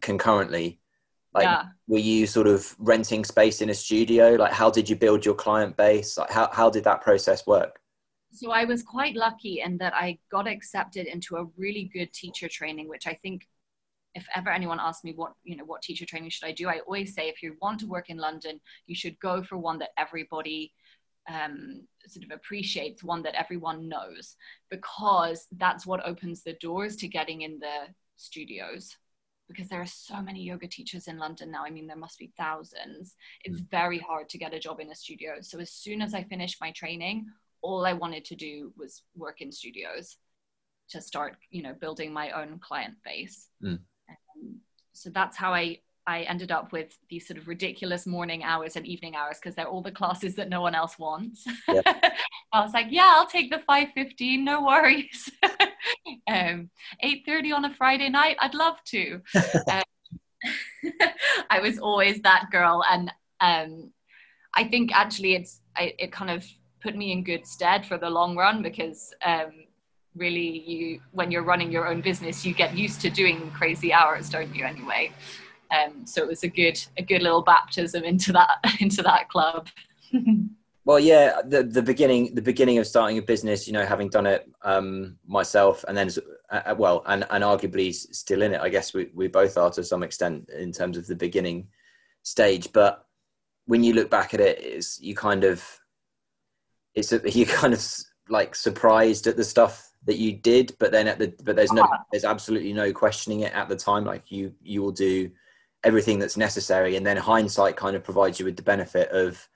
concurrently. 0.00 0.80
Like 1.32 1.44
yeah. 1.44 1.64
were 1.88 1.98
you 1.98 2.26
sort 2.26 2.46
of 2.46 2.76
renting 2.78 3.24
space 3.24 3.60
in 3.60 3.70
a 3.70 3.74
studio? 3.74 4.34
Like 4.34 4.52
how 4.52 4.70
did 4.70 4.88
you 4.88 4.96
build 4.96 5.24
your 5.24 5.34
client 5.34 5.76
base? 5.76 6.16
Like 6.16 6.30
how, 6.30 6.48
how 6.52 6.70
did 6.70 6.84
that 6.84 7.00
process 7.00 7.46
work? 7.46 7.80
So 8.30 8.50
I 8.50 8.64
was 8.64 8.82
quite 8.82 9.14
lucky 9.14 9.60
in 9.60 9.78
that 9.78 9.94
I 9.94 10.18
got 10.30 10.48
accepted 10.48 11.06
into 11.06 11.36
a 11.36 11.44
really 11.56 11.90
good 11.92 12.12
teacher 12.12 12.48
training, 12.48 12.88
which 12.88 13.06
I 13.06 13.14
think 13.14 13.46
if 14.14 14.26
ever 14.34 14.50
anyone 14.50 14.78
asks 14.80 15.04
me 15.04 15.12
what 15.14 15.32
you 15.42 15.56
know 15.56 15.64
what 15.64 15.82
teacher 15.82 16.06
training 16.06 16.30
should 16.30 16.46
i 16.46 16.52
do 16.52 16.68
i 16.68 16.78
always 16.86 17.14
say 17.14 17.28
if 17.28 17.42
you 17.42 17.56
want 17.60 17.80
to 17.80 17.86
work 17.86 18.10
in 18.10 18.16
london 18.16 18.60
you 18.86 18.94
should 18.94 19.18
go 19.20 19.42
for 19.42 19.58
one 19.58 19.78
that 19.78 19.90
everybody 19.98 20.72
um, 21.28 21.86
sort 22.06 22.24
of 22.24 22.30
appreciates 22.32 23.02
one 23.02 23.22
that 23.22 23.34
everyone 23.34 23.88
knows 23.88 24.36
because 24.70 25.46
that's 25.52 25.86
what 25.86 26.04
opens 26.06 26.42
the 26.42 26.54
doors 26.54 26.96
to 26.96 27.08
getting 27.08 27.42
in 27.42 27.58
the 27.58 27.88
studios. 28.16 28.96
Because 29.48 29.68
there 29.68 29.80
are 29.80 29.86
so 29.86 30.22
many 30.22 30.42
yoga 30.42 30.66
teachers 30.66 31.06
in 31.06 31.18
london 31.18 31.50
now. 31.50 31.64
I 31.64 31.70
mean 31.70 31.86
there 31.86 31.96
must 31.96 32.18
be 32.18 32.32
thousands. 32.36 33.14
It's 33.44 33.60
mm. 33.60 33.70
very 33.70 33.98
hard 33.98 34.28
to 34.30 34.38
get 34.38 34.54
a 34.54 34.58
job 34.58 34.80
in 34.80 34.90
a 34.90 34.94
studio. 34.94 35.34
So 35.40 35.58
as 35.60 35.70
soon 35.70 36.00
as 36.00 36.14
i 36.14 36.22
finished 36.22 36.60
my 36.60 36.72
training 36.72 37.26
all 37.62 37.86
i 37.86 37.94
wanted 37.94 38.24
to 38.26 38.34
do 38.34 38.72
was 38.76 39.02
work 39.16 39.40
in 39.40 39.50
studios 39.50 40.18
to 40.90 41.00
start 41.00 41.36
you 41.50 41.62
know 41.62 41.74
building 41.80 42.12
my 42.12 42.30
own 42.30 42.58
client 42.58 42.94
base. 43.04 43.48
Mm 43.62 43.80
so 44.94 45.10
that's 45.10 45.36
how 45.36 45.52
I 45.52 45.80
I 46.06 46.20
ended 46.22 46.52
up 46.52 46.70
with 46.72 46.98
these 47.08 47.26
sort 47.26 47.38
of 47.38 47.48
ridiculous 47.48 48.06
morning 48.06 48.44
hours 48.44 48.76
and 48.76 48.86
evening 48.86 49.16
hours 49.16 49.38
because 49.40 49.54
they're 49.54 49.68
all 49.68 49.80
the 49.80 49.90
classes 49.90 50.34
that 50.34 50.50
no 50.50 50.60
one 50.60 50.74
else 50.74 50.98
wants. 50.98 51.46
Yeah. 51.66 51.80
I 52.52 52.60
was 52.60 52.74
like, 52.74 52.88
yeah, 52.90 53.14
I'll 53.16 53.26
take 53.26 53.50
the 53.50 53.62
5.15, 53.68 54.40
no 54.40 54.62
worries. 54.62 55.30
um, 56.28 56.70
8.30 57.02 57.54
on 57.54 57.64
a 57.64 57.74
Friday 57.74 58.10
night, 58.10 58.36
I'd 58.38 58.54
love 58.54 58.76
to. 58.88 59.20
um, 59.70 59.82
I 61.48 61.60
was 61.60 61.78
always 61.78 62.20
that 62.20 62.48
girl. 62.52 62.84
And 62.90 63.10
um, 63.40 63.90
I 64.54 64.64
think 64.64 64.94
actually 64.94 65.34
it's, 65.34 65.62
I, 65.74 65.94
it 65.98 66.12
kind 66.12 66.30
of 66.30 66.46
put 66.82 66.96
me 66.96 67.12
in 67.12 67.24
good 67.24 67.46
stead 67.46 67.86
for 67.86 67.96
the 67.96 68.10
long 68.10 68.36
run 68.36 68.62
because 68.62 69.14
um, 69.24 69.52
really 70.16 70.60
you 70.60 71.00
when 71.12 71.30
you're 71.30 71.42
running 71.42 71.72
your 71.72 71.88
own 71.88 72.00
business 72.00 72.44
you 72.44 72.54
get 72.54 72.76
used 72.76 73.00
to 73.00 73.10
doing 73.10 73.50
crazy 73.50 73.92
hours 73.92 74.28
don't 74.28 74.54
you 74.54 74.64
anyway? 74.64 75.12
Um, 75.70 76.06
so 76.06 76.22
it 76.22 76.28
was 76.28 76.44
a 76.44 76.48
good 76.48 76.80
a 76.96 77.02
good 77.02 77.22
little 77.22 77.42
baptism 77.42 78.04
into 78.04 78.32
that 78.32 78.58
into 78.80 79.02
that 79.02 79.28
club. 79.28 79.68
Well 80.86 81.00
yeah 81.00 81.40
the 81.46 81.62
the 81.62 81.80
beginning 81.80 82.34
the 82.34 82.42
beginning 82.42 82.76
of 82.76 82.86
starting 82.86 83.16
a 83.16 83.22
business 83.22 83.66
you 83.66 83.72
know 83.72 83.86
having 83.86 84.10
done 84.10 84.26
it 84.26 84.46
um, 84.60 85.16
myself 85.26 85.82
and 85.88 85.96
then 85.96 86.10
uh, 86.50 86.60
uh, 86.66 86.74
well 86.76 87.02
and 87.06 87.24
and 87.30 87.42
arguably 87.42 87.94
still 87.94 88.42
in 88.42 88.52
it 88.52 88.60
i 88.60 88.68
guess 88.68 88.92
we, 88.92 89.10
we 89.14 89.26
both 89.26 89.56
are 89.56 89.70
to 89.70 89.82
some 89.82 90.02
extent 90.02 90.50
in 90.50 90.72
terms 90.72 90.98
of 90.98 91.06
the 91.06 91.16
beginning 91.16 91.68
stage. 92.24 92.72
But 92.72 93.06
when 93.66 93.84
you 93.84 93.92
look 93.92 94.10
back 94.10 94.34
at 94.34 94.40
it 94.40 94.60
is 94.60 94.98
you 95.00 95.14
kind 95.14 95.44
of 95.44 95.64
it's 96.94 97.12
a, 97.12 97.20
you 97.30 97.46
kind 97.46 97.72
of 97.72 97.86
like 98.28 98.56
surprised 98.56 99.26
at 99.28 99.36
the 99.36 99.44
stuff 99.44 99.90
that 100.06 100.18
you 100.18 100.32
did, 100.32 100.74
but 100.78 100.92
then 100.92 101.08
at 101.08 101.18
the 101.18 101.34
but 101.42 101.56
there's 101.56 101.72
no 101.72 101.82
ah. 101.82 102.04
there's 102.12 102.24
absolutely 102.24 102.72
no 102.72 102.92
questioning 102.92 103.40
it 103.40 103.54
at 103.54 103.68
the 103.68 103.76
time. 103.76 104.04
Like 104.04 104.30
you 104.30 104.52
you 104.62 104.82
will 104.82 104.92
do 104.92 105.30
everything 105.82 106.18
that's 106.18 106.36
necessary, 106.36 106.96
and 106.96 107.06
then 107.06 107.16
hindsight 107.16 107.76
kind 107.76 107.96
of 107.96 108.04
provides 108.04 108.38
you 108.38 108.44
with 108.44 108.56
the 108.56 108.62
benefit 108.62 109.10
of 109.10 109.48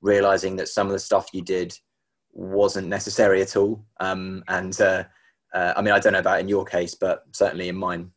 realizing 0.00 0.56
that 0.56 0.68
some 0.68 0.86
of 0.86 0.92
the 0.92 0.98
stuff 0.98 1.28
you 1.32 1.42
did 1.42 1.76
wasn't 2.32 2.88
necessary 2.88 3.42
at 3.42 3.56
all. 3.56 3.84
Um, 3.98 4.42
and 4.48 4.80
uh, 4.80 5.04
uh, 5.52 5.74
I 5.76 5.82
mean, 5.82 5.92
I 5.92 5.98
don't 5.98 6.14
know 6.14 6.20
about 6.20 6.40
in 6.40 6.48
your 6.48 6.64
case, 6.64 6.94
but 6.94 7.24
certainly 7.32 7.68
in 7.68 7.76
mine, 7.76 8.10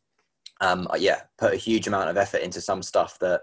um, 0.61 0.87
yeah, 0.97 1.21
put 1.37 1.53
a 1.53 1.57
huge 1.57 1.87
amount 1.87 2.09
of 2.09 2.17
effort 2.17 2.41
into 2.41 2.61
some 2.61 2.81
stuff 2.81 3.19
that 3.19 3.41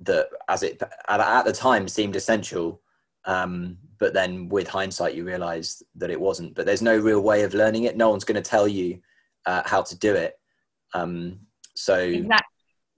that 0.00 0.28
as 0.48 0.62
it 0.62 0.82
at, 1.08 1.20
at 1.20 1.44
the 1.44 1.52
time 1.52 1.88
seemed 1.88 2.16
essential 2.16 2.81
um, 3.24 3.78
but 3.98 4.14
then 4.14 4.48
with 4.48 4.68
hindsight 4.68 5.14
you 5.14 5.24
realize 5.24 5.82
that 5.96 6.10
it 6.10 6.20
wasn't. 6.20 6.54
But 6.54 6.66
there's 6.66 6.82
no 6.82 6.96
real 6.96 7.20
way 7.20 7.42
of 7.42 7.54
learning 7.54 7.84
it. 7.84 7.96
No 7.96 8.10
one's 8.10 8.24
going 8.24 8.42
to 8.42 8.50
tell 8.50 8.66
you 8.66 9.00
uh, 9.46 9.62
how 9.64 9.82
to 9.82 9.98
do 9.98 10.14
it. 10.14 10.38
Um, 10.94 11.40
so 11.74 11.98
exactly 11.98 12.46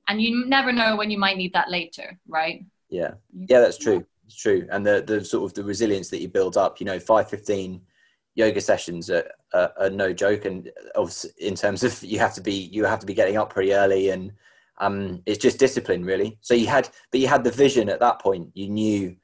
and 0.08 0.20
you 0.20 0.46
never 0.46 0.72
know 0.72 0.96
when 0.96 1.10
you 1.10 1.18
might 1.18 1.36
need 1.36 1.52
that 1.52 1.70
later 1.70 2.18
right? 2.28 2.64
Yeah. 2.90 3.14
Yeah 3.32 3.60
that's 3.60 3.78
true. 3.78 4.04
it's 4.26 4.36
true. 4.36 4.66
And 4.70 4.86
the 4.86 5.02
the 5.06 5.24
sort 5.24 5.44
of 5.50 5.54
the 5.54 5.64
resilience 5.64 6.10
that 6.10 6.20
you 6.20 6.28
build 6.28 6.56
up 6.56 6.80
you 6.80 6.86
know 6.86 6.98
515 6.98 7.80
yoga 8.34 8.60
sessions 8.60 9.10
are, 9.10 9.30
are, 9.52 9.72
are 9.78 9.90
no 9.90 10.12
joke. 10.12 10.44
And 10.44 10.70
in 11.38 11.54
terms 11.54 11.84
of 11.84 12.02
you 12.02 12.18
have 12.18 12.34
to 12.34 12.40
be 12.40 12.52
you 12.52 12.84
have 12.84 13.00
to 13.00 13.06
be 13.06 13.14
getting 13.14 13.36
up 13.36 13.52
pretty 13.52 13.74
early. 13.74 14.10
And 14.10 14.32
um, 14.78 15.22
it's 15.24 15.38
just 15.38 15.58
discipline 15.58 16.04
really. 16.04 16.38
So 16.40 16.54
you 16.54 16.66
had 16.66 16.88
but 17.10 17.20
you 17.20 17.28
had 17.28 17.44
the 17.44 17.50
vision 17.50 17.88
at 17.88 18.00
that 18.00 18.20
point. 18.20 18.50
You 18.54 18.68
knew 18.68 19.16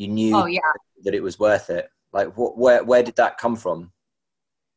you 0.00 0.08
knew 0.08 0.34
oh, 0.34 0.46
yeah. 0.46 0.60
that 1.04 1.14
it 1.14 1.22
was 1.22 1.38
worth 1.38 1.68
it 1.68 1.90
like 2.12 2.36
what, 2.36 2.56
where 2.56 2.82
where 2.82 3.02
did 3.02 3.14
that 3.16 3.36
come 3.36 3.54
from 3.54 3.92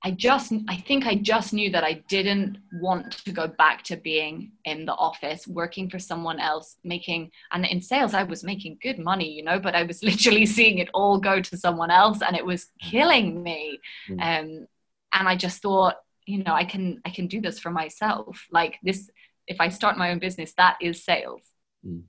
i 0.04 0.12
just 0.12 0.52
i 0.68 0.76
think 0.76 1.06
i 1.06 1.16
just 1.16 1.54
knew 1.54 1.70
that 1.70 1.84
i 1.84 1.94
didn't 2.10 2.58
want 2.82 3.12
to 3.12 3.32
go 3.32 3.48
back 3.48 3.84
to 3.84 3.96
being 3.96 4.52
in 4.66 4.86
the 4.86 4.94
office 4.94 5.48
working 5.48 5.90
for 5.90 5.98
someone 5.98 6.40
else 6.40 6.76
making 6.84 7.32
and 7.54 7.66
in 7.66 7.82
sales 7.82 8.14
i 8.14 8.24
was 8.24 8.44
making 8.44 8.78
good 8.82 9.00
money 9.00 9.32
you 9.32 9.44
know 9.44 9.58
but 9.58 9.76
i 9.76 9.84
was 9.84 10.04
literally 10.12 10.46
seeing 10.46 10.80
it 10.80 10.90
all 10.94 11.18
go 11.18 11.40
to 11.40 11.58
someone 11.58 11.90
else 11.90 12.22
and 12.22 12.36
it 12.36 12.46
was 12.46 12.66
mm. 12.66 12.92
killing 12.92 13.42
me 13.42 13.80
mm. 14.10 14.20
um, 14.20 14.68
and 15.14 15.28
i 15.30 15.38
just 15.38 15.62
thought 15.62 15.96
you 16.26 16.44
know 16.44 16.54
i 16.54 16.66
can 16.66 17.02
i 17.06 17.10
can 17.10 17.28
do 17.28 17.40
this 17.40 17.60
for 17.60 17.72
myself 17.72 18.46
like 18.52 18.78
this 18.84 19.10
if 19.48 19.56
i 19.62 19.70
start 19.70 19.98
my 19.98 20.12
own 20.12 20.20
business 20.20 20.54
that 20.58 20.76
is 20.82 21.04
sales 21.04 21.42
mm. 21.86 22.02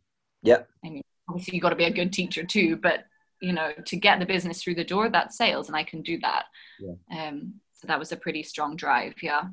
yeah 0.43 0.63
i 0.85 0.91
mean 0.91 1.03
obviously 1.29 1.55
you've 1.55 1.63
got 1.63 1.71
to 1.71 1.77
be 1.77 1.85
a 1.85 1.93
good 1.93 2.13
teacher 2.13 2.45
too 2.45 2.77
but 2.77 3.05
you 3.41 3.53
know 3.53 3.73
to 3.87 3.97
get 3.97 4.19
the 4.19 4.27
business 4.27 4.63
through 4.63 4.75
the 4.75 4.85
door 4.85 5.09
that's 5.09 5.37
sales 5.37 5.69
and 5.69 5.77
i 5.77 5.83
can 5.83 6.03
do 6.03 6.19
that 6.21 6.45
yeah. 6.81 7.29
um, 7.29 7.55
so 7.73 7.87
that 7.87 7.99
was 7.99 8.13
a 8.13 8.17
pretty 8.17 8.43
strong 8.43 8.77
drive 8.77 9.15
yeah 9.23 9.45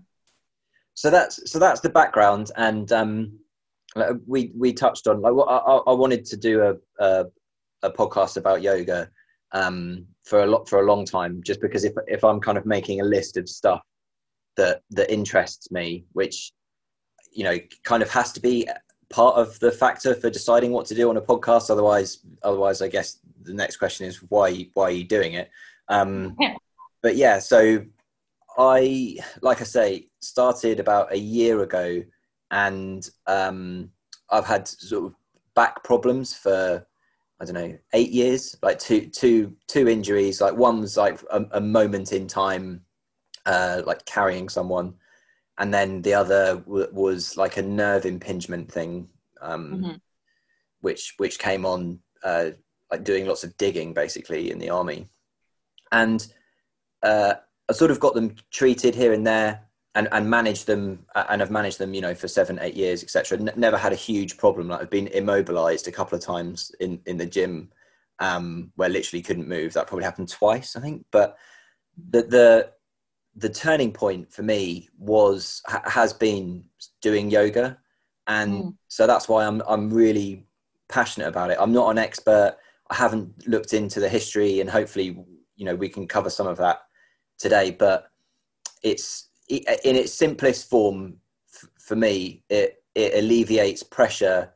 so 0.93 1.09
that's 1.09 1.51
so 1.51 1.59
that's 1.59 1.81
the 1.81 1.89
background 1.89 2.51
and 2.57 2.91
um, 2.91 3.39
we 4.25 4.51
we 4.55 4.71
touched 4.73 5.07
on 5.07 5.21
like 5.21 5.33
I, 5.47 5.57
I 5.57 5.93
wanted 5.93 6.25
to 6.25 6.37
do 6.37 6.61
a, 6.61 7.03
a, 7.03 7.25
a 7.83 7.91
podcast 7.91 8.37
about 8.37 8.61
yoga 8.61 9.09
um, 9.51 10.05
for 10.25 10.43
a 10.43 10.45
lot 10.45 10.69
for 10.69 10.79
a 10.79 10.85
long 10.85 11.05
time 11.05 11.41
just 11.43 11.61
because 11.61 11.83
if 11.83 11.93
if 12.07 12.23
i'm 12.23 12.39
kind 12.39 12.57
of 12.57 12.65
making 12.65 13.01
a 13.01 13.05
list 13.05 13.37
of 13.37 13.49
stuff 13.49 13.81
that 14.57 14.81
that 14.91 15.11
interests 15.11 15.71
me 15.71 16.05
which 16.13 16.51
you 17.33 17.43
know 17.43 17.57
kind 17.83 18.03
of 18.03 18.09
has 18.09 18.31
to 18.33 18.39
be 18.39 18.67
part 19.11 19.35
of 19.35 19.59
the 19.59 19.71
factor 19.71 20.15
for 20.15 20.29
deciding 20.29 20.71
what 20.71 20.85
to 20.87 20.95
do 20.95 21.09
on 21.09 21.17
a 21.17 21.21
podcast? 21.21 21.69
Otherwise, 21.69 22.19
otherwise, 22.43 22.81
I 22.81 22.87
guess 22.87 23.19
the 23.43 23.53
next 23.53 23.77
question 23.77 24.05
is 24.05 24.17
why 24.29 24.67
why 24.73 24.85
are 24.85 24.91
you 24.91 25.03
doing 25.03 25.33
it? 25.33 25.49
Um, 25.87 26.35
yeah. 26.39 26.55
But 27.01 27.15
yeah, 27.15 27.39
so 27.39 27.83
I, 28.57 29.17
like 29.41 29.61
I 29.61 29.63
say, 29.63 30.07
started 30.19 30.79
about 30.79 31.11
a 31.11 31.17
year 31.17 31.61
ago, 31.61 32.03
and 32.51 33.07
um, 33.27 33.91
I've 34.29 34.45
had 34.45 34.67
sort 34.67 35.05
of 35.05 35.15
back 35.55 35.83
problems 35.83 36.33
for 36.33 36.85
I 37.39 37.45
don't 37.45 37.55
know 37.55 37.77
eight 37.93 38.11
years, 38.11 38.55
like 38.61 38.77
two 38.77 39.07
two 39.07 39.55
two 39.67 39.87
injuries. 39.87 40.41
Like 40.41 40.55
one 40.55 40.81
was 40.81 40.95
like 40.95 41.19
a, 41.31 41.43
a 41.53 41.61
moment 41.61 42.11
in 42.11 42.27
time, 42.27 42.81
uh, 43.47 43.81
like 43.85 44.05
carrying 44.05 44.47
someone, 44.47 44.93
and 45.57 45.73
then 45.73 46.01
the 46.01 46.13
other 46.13 46.55
w- 46.55 46.89
was 46.91 47.37
like 47.37 47.57
a 47.57 47.61
nerve 47.61 48.05
impingement 48.05 48.71
thing, 48.71 49.07
um, 49.41 49.73
mm-hmm. 49.73 49.95
which 50.81 51.15
which 51.17 51.39
came 51.39 51.65
on 51.65 51.99
uh, 52.23 52.51
like 52.91 53.03
doing 53.03 53.25
lots 53.25 53.43
of 53.43 53.55
digging 53.57 53.93
basically 53.93 54.51
in 54.51 54.59
the 54.59 54.69
army, 54.69 55.09
and 55.91 56.27
uh, 57.03 57.33
I 57.69 57.73
sort 57.73 57.91
of 57.91 57.99
got 57.99 58.13
them 58.13 58.35
treated 58.51 58.95
here 58.95 59.13
and 59.13 59.25
there 59.25 59.61
and, 59.95 60.07
and 60.11 60.29
managed 60.29 60.67
them 60.67 61.05
and 61.15 61.41
I've 61.41 61.51
managed 61.51 61.77
them, 61.77 61.93
you 61.93 62.01
know, 62.01 62.15
for 62.15 62.27
seven, 62.27 62.59
eight 62.61 62.75
years, 62.75 63.03
etc. 63.03 63.39
N- 63.39 63.51
never 63.55 63.77
had 63.77 63.93
a 63.93 63.97
huge 63.97 64.37
problem. 64.37 64.69
Like 64.69 64.81
I've 64.81 64.89
been 64.89 65.07
immobilized 65.07 65.87
a 65.87 65.91
couple 65.91 66.17
of 66.17 66.23
times 66.23 66.71
in, 66.79 67.01
in 67.05 67.17
the 67.17 67.25
gym 67.25 67.71
um, 68.19 68.71
where 68.75 68.89
literally 68.89 69.21
couldn't 69.21 69.47
move. 69.47 69.73
That 69.73 69.87
probably 69.87 70.05
happened 70.05 70.29
twice, 70.29 70.75
I 70.75 70.81
think. 70.81 71.05
But 71.11 71.37
the, 72.09 72.23
the, 72.23 72.71
the 73.35 73.49
turning 73.49 73.91
point 73.91 74.31
for 74.31 74.43
me 74.43 74.89
was, 74.97 75.61
ha- 75.67 75.83
has 75.85 76.13
been 76.13 76.63
doing 77.01 77.29
yoga. 77.29 77.77
And 78.27 78.53
mm. 78.53 78.75
so 78.87 79.07
that's 79.07 79.29
why 79.29 79.45
I'm, 79.45 79.61
I'm 79.67 79.89
really 79.89 80.45
passionate 80.89 81.27
about 81.27 81.51
it. 81.51 81.57
I'm 81.59 81.71
not 81.71 81.89
an 81.89 81.97
expert. 81.97 82.57
I 82.89 82.95
haven't 82.95 83.47
looked 83.47 83.73
into 83.73 83.99
the 83.99 84.09
history 84.09 84.59
and 84.59 84.69
hopefully, 84.69 85.17
you 85.55 85.65
know, 85.65 85.75
we 85.75 85.89
can 85.89 86.07
cover 86.07 86.29
some 86.29 86.47
of 86.47 86.57
that 86.57 86.81
today, 87.39 87.71
but 87.71 88.11
it's 88.83 89.29
in 89.49 89.95
its 89.95 90.13
simplest 90.13 90.69
form 90.69 91.17
for 91.79 91.95
me 91.95 92.43
it 92.49 92.83
it 92.95 93.13
alleviates 93.23 93.83
pressure 93.83 94.51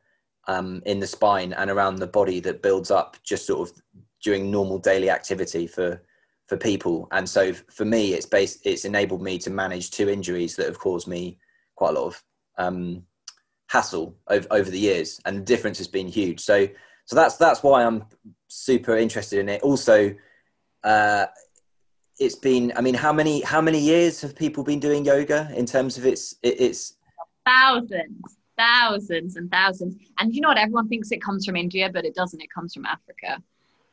um, 0.48 0.82
in 0.86 1.00
the 1.00 1.08
spine 1.08 1.54
and 1.54 1.70
around 1.70 1.96
the 1.96 2.08
body 2.08 2.40
that 2.40 2.62
builds 2.62 2.92
up 2.92 3.18
just 3.24 3.48
sort 3.48 3.70
of 3.70 3.82
during 4.22 4.52
normal 4.52 4.78
daily 4.78 5.10
activity 5.10 5.68
for 5.68 6.02
for 6.48 6.58
people. 6.58 7.08
And 7.12 7.28
so 7.28 7.54
for 7.54 7.86
me 7.86 8.14
it's 8.14 8.26
based 8.26 8.66
it's 8.66 8.86
enabled 8.86 9.22
me 9.22 9.38
to 9.40 9.50
manage 9.50 9.92
two 9.92 10.10
injuries 10.10 10.56
that 10.56 10.68
have 10.68 10.80
caused 10.80 11.08
me 11.08 11.40
quite 11.76 11.96
a 11.96 12.00
lot 12.00 12.08
of 12.08 12.24
um, 12.58 13.04
hassle 13.68 14.16
over, 14.28 14.48
over 14.52 14.70
the 14.70 14.80
years. 14.80 15.20
And 15.26 15.38
the 15.38 15.44
difference 15.44 15.78
has 15.80 15.88
been 15.88 16.08
huge. 16.08 16.40
So 16.40 16.68
so 17.06 17.16
that's 17.16 17.38
that's 17.38 17.62
why 17.62 17.84
i'm 17.84 18.04
super 18.48 18.98
interested 18.98 19.40
in 19.40 19.50
it. 19.50 19.62
Also 19.62 20.16
uh, 20.84 21.26
it's 22.18 22.36
been 22.36 22.72
i 22.76 22.82
mean 22.82 22.94
how 22.94 23.12
many 23.12 23.42
how 23.42 23.60
many 23.60 23.80
years 23.80 24.22
have 24.22 24.36
people 24.36 24.64
been 24.64 24.80
doing 24.80 25.04
yoga 25.04 25.52
in 25.56 25.66
terms 25.66 25.98
of 25.98 26.06
its 26.06 26.36
its 26.44 26.94
thousands 27.46 28.38
thousands 28.58 29.36
and 29.36 29.52
thousands. 29.52 29.98
And 30.18 30.34
you 30.34 30.40
know 30.40 30.48
what? 30.48 30.58
Everyone 30.58 30.88
thinks 30.88 31.12
it 31.12 31.22
comes 31.22 31.46
from 31.46 31.56
india 31.56 31.90
but 31.92 32.06
it 32.06 32.16
doesn't. 32.16 32.42
It 32.42 32.50
comes 32.54 32.74
from 32.74 32.86
africa 32.86 33.42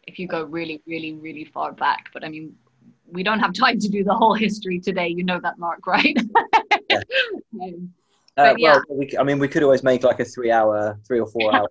if 0.05 0.19
you 0.19 0.27
go 0.27 0.45
really 0.45 0.83
really 0.87 1.13
really 1.15 1.45
far 1.45 1.73
back 1.73 2.09
but 2.13 2.25
i 2.25 2.29
mean 2.29 2.55
we 3.11 3.23
don't 3.23 3.41
have 3.41 3.53
time 3.53 3.79
to 3.79 3.89
do 3.89 4.03
the 4.03 4.15
whole 4.15 4.35
history 4.35 4.79
today 4.79 5.09
you 5.09 5.25
know 5.25 5.41
that 5.41 5.59
mark 5.59 5.87
right 5.87 6.17
yeah. 6.91 7.01
um, 7.63 7.93
uh, 8.37 8.55
yeah. 8.57 8.79
well 8.89 8.99
we, 8.99 9.11
i 9.19 9.23
mean 9.23 9.39
we 9.39 9.49
could 9.49 9.63
always 9.63 9.83
make 9.83 10.03
like 10.03 10.21
a 10.21 10.25
three 10.25 10.51
hour 10.51 10.99
three 11.07 11.21
or 11.21 11.27
four 11.27 11.55
hour 11.55 11.69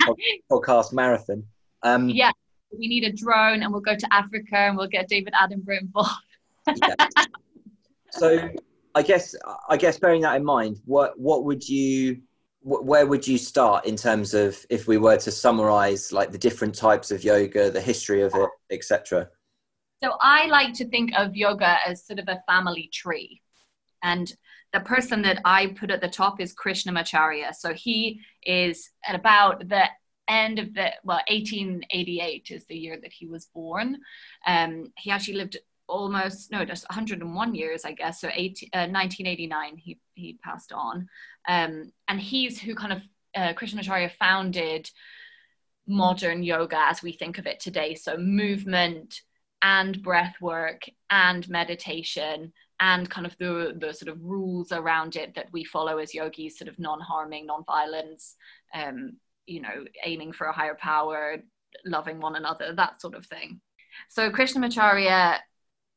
podcast 0.50 0.92
marathon 0.92 1.42
um, 1.84 2.08
yeah 2.08 2.30
we 2.78 2.88
need 2.88 3.04
a 3.04 3.12
drone 3.12 3.62
and 3.62 3.72
we'll 3.72 3.82
go 3.82 3.96
to 3.96 4.14
Africa 4.14 4.56
and 4.56 4.76
we'll 4.76 4.88
get 4.88 5.08
David 5.08 5.34
Attenborough 5.34 5.80
involved. 5.80 6.10
yeah. 6.66 6.94
So 8.14 8.50
I 8.94 9.00
guess 9.00 9.34
I 9.70 9.78
guess 9.78 9.98
bearing 9.98 10.20
that 10.20 10.36
in 10.36 10.44
mind, 10.44 10.82
what 10.84 11.18
what 11.18 11.44
would 11.44 11.66
you 11.66 12.20
where 12.64 13.06
would 13.06 13.26
you 13.26 13.38
start 13.38 13.86
in 13.86 13.96
terms 13.96 14.34
of 14.34 14.64
if 14.70 14.86
we 14.86 14.96
were 14.96 15.16
to 15.16 15.30
summarize 15.30 16.12
like 16.12 16.30
the 16.30 16.38
different 16.38 16.74
types 16.74 17.10
of 17.10 17.24
yoga, 17.24 17.70
the 17.70 17.80
history 17.80 18.22
of 18.22 18.32
it, 18.34 18.48
etc. 18.70 19.28
So 20.02 20.16
I 20.20 20.46
like 20.46 20.72
to 20.74 20.88
think 20.88 21.12
of 21.16 21.36
yoga 21.36 21.78
as 21.86 22.06
sort 22.06 22.18
of 22.20 22.28
a 22.28 22.42
family 22.46 22.88
tree. 22.92 23.40
And 24.02 24.32
the 24.72 24.80
person 24.80 25.22
that 25.22 25.40
I 25.44 25.68
put 25.68 25.90
at 25.90 26.00
the 26.00 26.08
top 26.08 26.40
is 26.40 26.54
Krishnamacharya. 26.54 27.54
So 27.54 27.72
he 27.74 28.20
is 28.44 28.90
at 29.06 29.14
about 29.14 29.68
the 29.68 29.84
end 30.28 30.58
of 30.58 30.72
the 30.74 30.92
well 31.02 31.20
1888 31.28 32.50
is 32.50 32.64
the 32.66 32.76
year 32.76 32.98
that 33.02 33.12
he 33.12 33.26
was 33.26 33.46
born 33.46 33.98
um, 34.46 34.92
he 34.96 35.10
actually 35.10 35.34
lived 35.34 35.56
almost 35.92 36.50
no 36.50 36.64
just 36.64 36.88
101 36.88 37.54
years 37.54 37.84
i 37.84 37.92
guess. 37.92 38.20
So 38.20 38.28
18, 38.32 38.70
uh, 38.72 38.88
1989 38.88 39.76
he, 39.76 39.98
he 40.14 40.38
passed 40.42 40.72
on. 40.72 41.08
Um, 41.48 41.92
and 42.08 42.20
he's 42.20 42.60
who 42.60 42.74
kind 42.74 42.92
of 42.92 43.02
uh, 43.34 43.52
krishnamacharya 43.54 44.12
founded 44.12 44.90
modern 45.86 46.42
yoga 46.42 46.78
as 46.78 47.02
we 47.02 47.12
think 47.12 47.38
of 47.38 47.46
it 47.46 47.60
today. 47.60 47.94
So 47.94 48.16
movement 48.16 49.20
and 49.62 50.02
breath 50.02 50.34
work 50.40 50.82
and 51.10 51.48
meditation 51.48 52.52
and 52.80 53.08
kind 53.08 53.26
of 53.26 53.36
the 53.38 53.74
the 53.78 53.92
sort 53.92 54.08
of 54.08 54.22
rules 54.22 54.72
around 54.72 55.14
it 55.16 55.34
that 55.34 55.48
we 55.52 55.62
follow 55.62 55.98
as 55.98 56.14
yogis 56.14 56.58
sort 56.58 56.68
of 56.68 56.78
non-harming 56.78 57.46
non-violence 57.46 58.34
um, 58.74 59.16
you 59.46 59.60
know, 59.60 59.84
aiming 60.04 60.32
for 60.32 60.46
a 60.46 60.52
higher 60.52 60.74
power, 60.74 61.36
loving 61.84 62.20
one 62.20 62.36
another, 62.36 62.72
that 62.74 63.00
sort 63.00 63.14
of 63.14 63.26
thing. 63.26 63.60
So 64.08 64.30
Krishnamacharya 64.30 65.38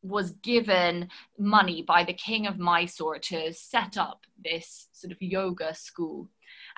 was 0.08 0.32
given 0.32 1.10
money 1.40 1.82
by 1.82 2.04
the 2.04 2.14
king 2.14 2.48
of 2.48 2.60
Mysore 2.60 3.20
to 3.20 3.54
set 3.54 3.98
up 3.98 4.22
this 4.44 4.88
sort 4.94 5.12
of 5.12 5.22
yoga 5.22 5.74
school. 5.74 6.30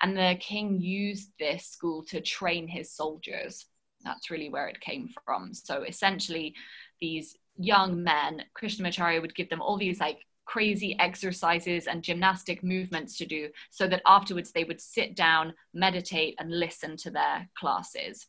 And 0.02 0.16
the 0.16 0.38
king 0.40 0.80
used 0.80 1.32
this 1.40 1.66
school 1.66 2.04
to 2.06 2.22
train 2.22 2.68
his 2.68 2.92
soldiers. 2.92 3.66
That's 4.04 4.32
really 4.32 4.50
where 4.50 4.68
it 4.68 4.80
came 4.80 5.10
from. 5.26 5.54
So 5.54 5.84
essentially, 5.84 6.54
these 7.02 7.36
young 7.58 8.04
men, 8.04 8.44
Krishnamacharya 8.60 9.22
would 9.22 9.36
give 9.36 9.50
them 9.50 9.62
all 9.62 9.78
these 9.78 10.00
like 10.00 10.20
crazy 10.46 10.96
exercises 11.00 11.88
and 11.88 12.04
gymnastic 12.04 12.63
movements 12.63 13.18
to 13.18 13.26
do 13.26 13.50
so 13.70 13.88
that 13.88 14.02
afterwards 14.06 14.52
they 14.52 14.63
would 14.63 14.80
sit 14.80 15.16
down, 15.16 15.54
meditate, 15.74 16.36
and 16.40 16.50
listen 16.50 16.96
to 16.98 17.12
their 17.12 17.50
classes. 17.58 18.28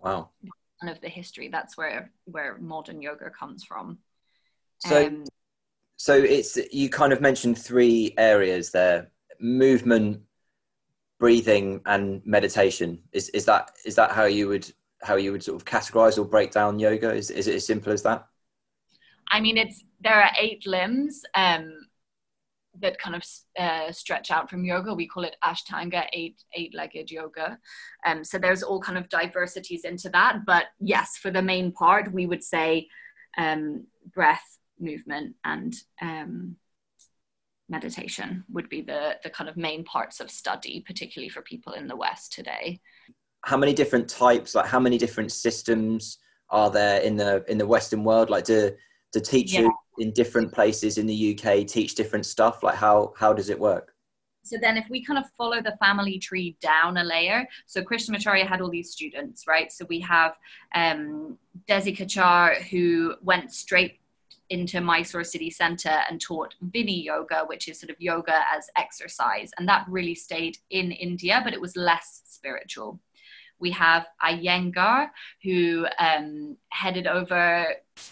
Wow. 0.00 0.30
Kind 0.82 0.94
of 0.94 1.00
the 1.00 1.08
history. 1.08 1.48
That's 1.48 1.76
where 1.76 2.10
where 2.24 2.58
modern 2.58 3.02
yoga 3.02 3.30
comes 3.30 3.64
from. 3.64 3.98
So 4.78 5.06
um, 5.06 5.24
so 5.96 6.14
it's 6.14 6.58
you 6.72 6.88
kind 6.88 7.12
of 7.12 7.20
mentioned 7.20 7.58
three 7.58 8.14
areas 8.16 8.70
there 8.70 9.10
movement 9.40 10.20
breathing 11.18 11.80
and 11.86 12.22
meditation 12.24 13.00
is 13.12 13.28
is 13.30 13.44
that 13.44 13.72
is 13.84 13.96
that 13.96 14.12
how 14.12 14.24
you 14.24 14.46
would 14.48 14.72
how 15.02 15.16
you 15.16 15.32
would 15.32 15.42
sort 15.42 15.60
of 15.60 15.64
categorize 15.64 16.18
or 16.18 16.24
break 16.24 16.52
down 16.52 16.78
yoga 16.78 17.12
is, 17.12 17.30
is 17.30 17.48
it 17.48 17.56
as 17.56 17.66
simple 17.66 17.92
as 17.92 18.02
that 18.02 18.26
I 19.30 19.40
mean, 19.40 19.56
it's 19.56 19.84
there 20.00 20.14
are 20.14 20.30
eight 20.38 20.66
limbs 20.66 21.22
um, 21.34 21.86
that 22.80 22.98
kind 22.98 23.16
of 23.16 23.24
uh, 23.58 23.92
stretch 23.92 24.30
out 24.30 24.48
from 24.48 24.64
yoga. 24.64 24.94
We 24.94 25.06
call 25.06 25.24
it 25.24 25.36
Ashtanga, 25.44 26.06
eight 26.12 26.42
eight-legged 26.54 27.10
yoga. 27.10 27.58
Um, 28.06 28.24
so 28.24 28.38
there's 28.38 28.62
all 28.62 28.80
kind 28.80 28.98
of 28.98 29.08
diversities 29.08 29.84
into 29.84 30.08
that. 30.10 30.40
But 30.46 30.66
yes, 30.80 31.16
for 31.16 31.30
the 31.30 31.42
main 31.42 31.72
part, 31.72 32.12
we 32.12 32.26
would 32.26 32.42
say 32.42 32.88
um, 33.36 33.86
breath, 34.12 34.57
movement, 34.80 35.34
and 35.44 35.74
um, 36.00 36.56
meditation 37.68 38.44
would 38.50 38.68
be 38.68 38.82
the 38.82 39.16
the 39.22 39.30
kind 39.30 39.48
of 39.48 39.56
main 39.56 39.84
parts 39.84 40.20
of 40.20 40.30
study, 40.30 40.82
particularly 40.86 41.28
for 41.28 41.42
people 41.42 41.72
in 41.74 41.88
the 41.88 41.96
West 41.96 42.32
today. 42.32 42.80
How 43.44 43.56
many 43.56 43.72
different 43.72 44.08
types? 44.08 44.54
Like 44.54 44.66
how 44.66 44.80
many 44.80 44.98
different 44.98 45.32
systems? 45.32 46.18
are 46.50 46.70
there 46.70 47.00
in 47.00 47.16
the 47.16 47.44
in 47.50 47.58
the 47.58 47.66
western 47.66 48.04
world 48.04 48.30
like 48.30 48.44
do 48.44 48.70
do 49.12 49.20
teachers 49.20 49.60
yeah. 49.60 49.68
in 49.98 50.12
different 50.12 50.52
places 50.52 50.98
in 50.98 51.06
the 51.06 51.38
UK 51.38 51.66
teach 51.66 51.94
different 51.94 52.26
stuff? 52.26 52.62
Like 52.62 52.76
how 52.76 53.14
how 53.16 53.32
does 53.32 53.48
it 53.48 53.58
work? 53.58 53.94
So 54.44 54.56
then 54.58 54.78
if 54.78 54.86
we 54.88 55.04
kind 55.04 55.18
of 55.18 55.30
follow 55.36 55.60
the 55.60 55.76
family 55.78 56.18
tree 56.18 56.56
down 56.62 56.96
a 56.96 57.04
layer, 57.04 57.46
so 57.66 57.82
Krishnamacharya 57.82 58.46
had 58.46 58.62
all 58.62 58.70
these 58.70 58.92
students, 58.92 59.46
right? 59.46 59.70
So 59.70 59.84
we 59.90 60.00
have 60.00 60.36
um, 60.74 61.36
Desikachar 61.68 62.62
who 62.62 63.14
went 63.20 63.52
straight 63.52 64.00
into 64.50 64.80
Mysore 64.80 65.24
city 65.24 65.50
center 65.50 66.00
and 66.08 66.20
taught 66.20 66.54
Viniyoga, 66.70 67.48
which 67.48 67.68
is 67.68 67.80
sort 67.80 67.90
of 67.90 68.00
yoga 68.00 68.40
as 68.54 68.68
exercise. 68.76 69.50
And 69.58 69.68
that 69.68 69.86
really 69.88 70.14
stayed 70.14 70.58
in 70.70 70.92
India, 70.92 71.40
but 71.44 71.52
it 71.52 71.60
was 71.60 71.76
less 71.76 72.22
spiritual. 72.26 73.00
We 73.60 73.72
have 73.72 74.06
Iyengar, 74.22 75.10
who 75.42 75.86
um, 75.98 76.56
headed 76.68 77.08
over, 77.08 77.66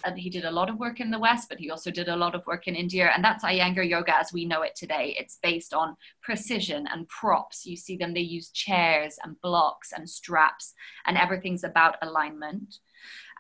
and 0.05 0.19
he 0.19 0.29
did 0.29 0.45
a 0.45 0.51
lot 0.51 0.69
of 0.69 0.79
work 0.79 0.99
in 0.99 1.11
the 1.11 1.21
West, 1.21 1.49
but 1.49 1.59
he 1.59 1.71
also 1.71 1.93
did 1.93 2.09
a 2.09 2.17
lot 2.17 2.35
of 2.35 2.45
work 2.47 2.67
in 2.67 2.75
India. 2.75 3.13
And 3.15 3.25
that's 3.25 3.45
Iyengar 3.45 3.89
yoga 3.89 4.17
as 4.17 4.33
we 4.33 4.45
know 4.45 4.63
it 4.63 4.75
today. 4.75 5.15
It's 5.19 5.39
based 5.41 5.73
on 5.73 5.97
precision 6.21 6.89
and 6.93 7.09
props. 7.09 7.65
You 7.65 7.77
see 7.77 7.97
them, 7.97 8.13
they 8.13 8.21
use 8.21 8.51
chairs 8.51 9.19
and 9.23 9.41
blocks 9.41 9.93
and 9.93 10.11
straps, 10.11 10.75
and 11.07 11.17
everything's 11.17 11.63
about 11.63 11.97
alignment. 12.03 12.79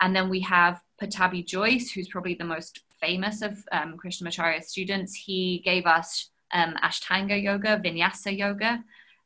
And 0.00 0.14
then 0.14 0.28
we 0.28 0.40
have 0.40 0.82
Pattabhi 1.02 1.44
Jois, 1.44 1.90
who's 1.90 2.09
probably 2.09 2.35
the 2.35 2.44
most 2.44 2.82
famous 3.06 3.42
of 3.42 3.54
um, 3.72 3.96
Krishnamacharya's 3.96 4.68
students. 4.68 5.14
He 5.14 5.62
gave 5.64 5.86
us 5.86 6.30
um, 6.52 6.74
Ashtanga 6.82 7.40
yoga, 7.40 7.80
Vinyasa 7.84 8.36
yoga, 8.36 8.82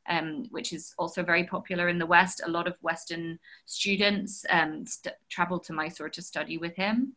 um, 0.09 0.45
which 0.51 0.73
is 0.73 0.93
also 0.97 1.23
very 1.23 1.45
popular 1.45 1.89
in 1.89 1.97
the 1.97 2.05
West. 2.05 2.41
A 2.45 2.49
lot 2.49 2.67
of 2.67 2.75
Western 2.81 3.39
students 3.65 4.45
um, 4.49 4.85
st- 4.85 5.15
travel 5.29 5.59
to 5.59 5.73
Mysore 5.73 6.09
to 6.09 6.21
study 6.21 6.57
with 6.57 6.75
him. 6.75 7.13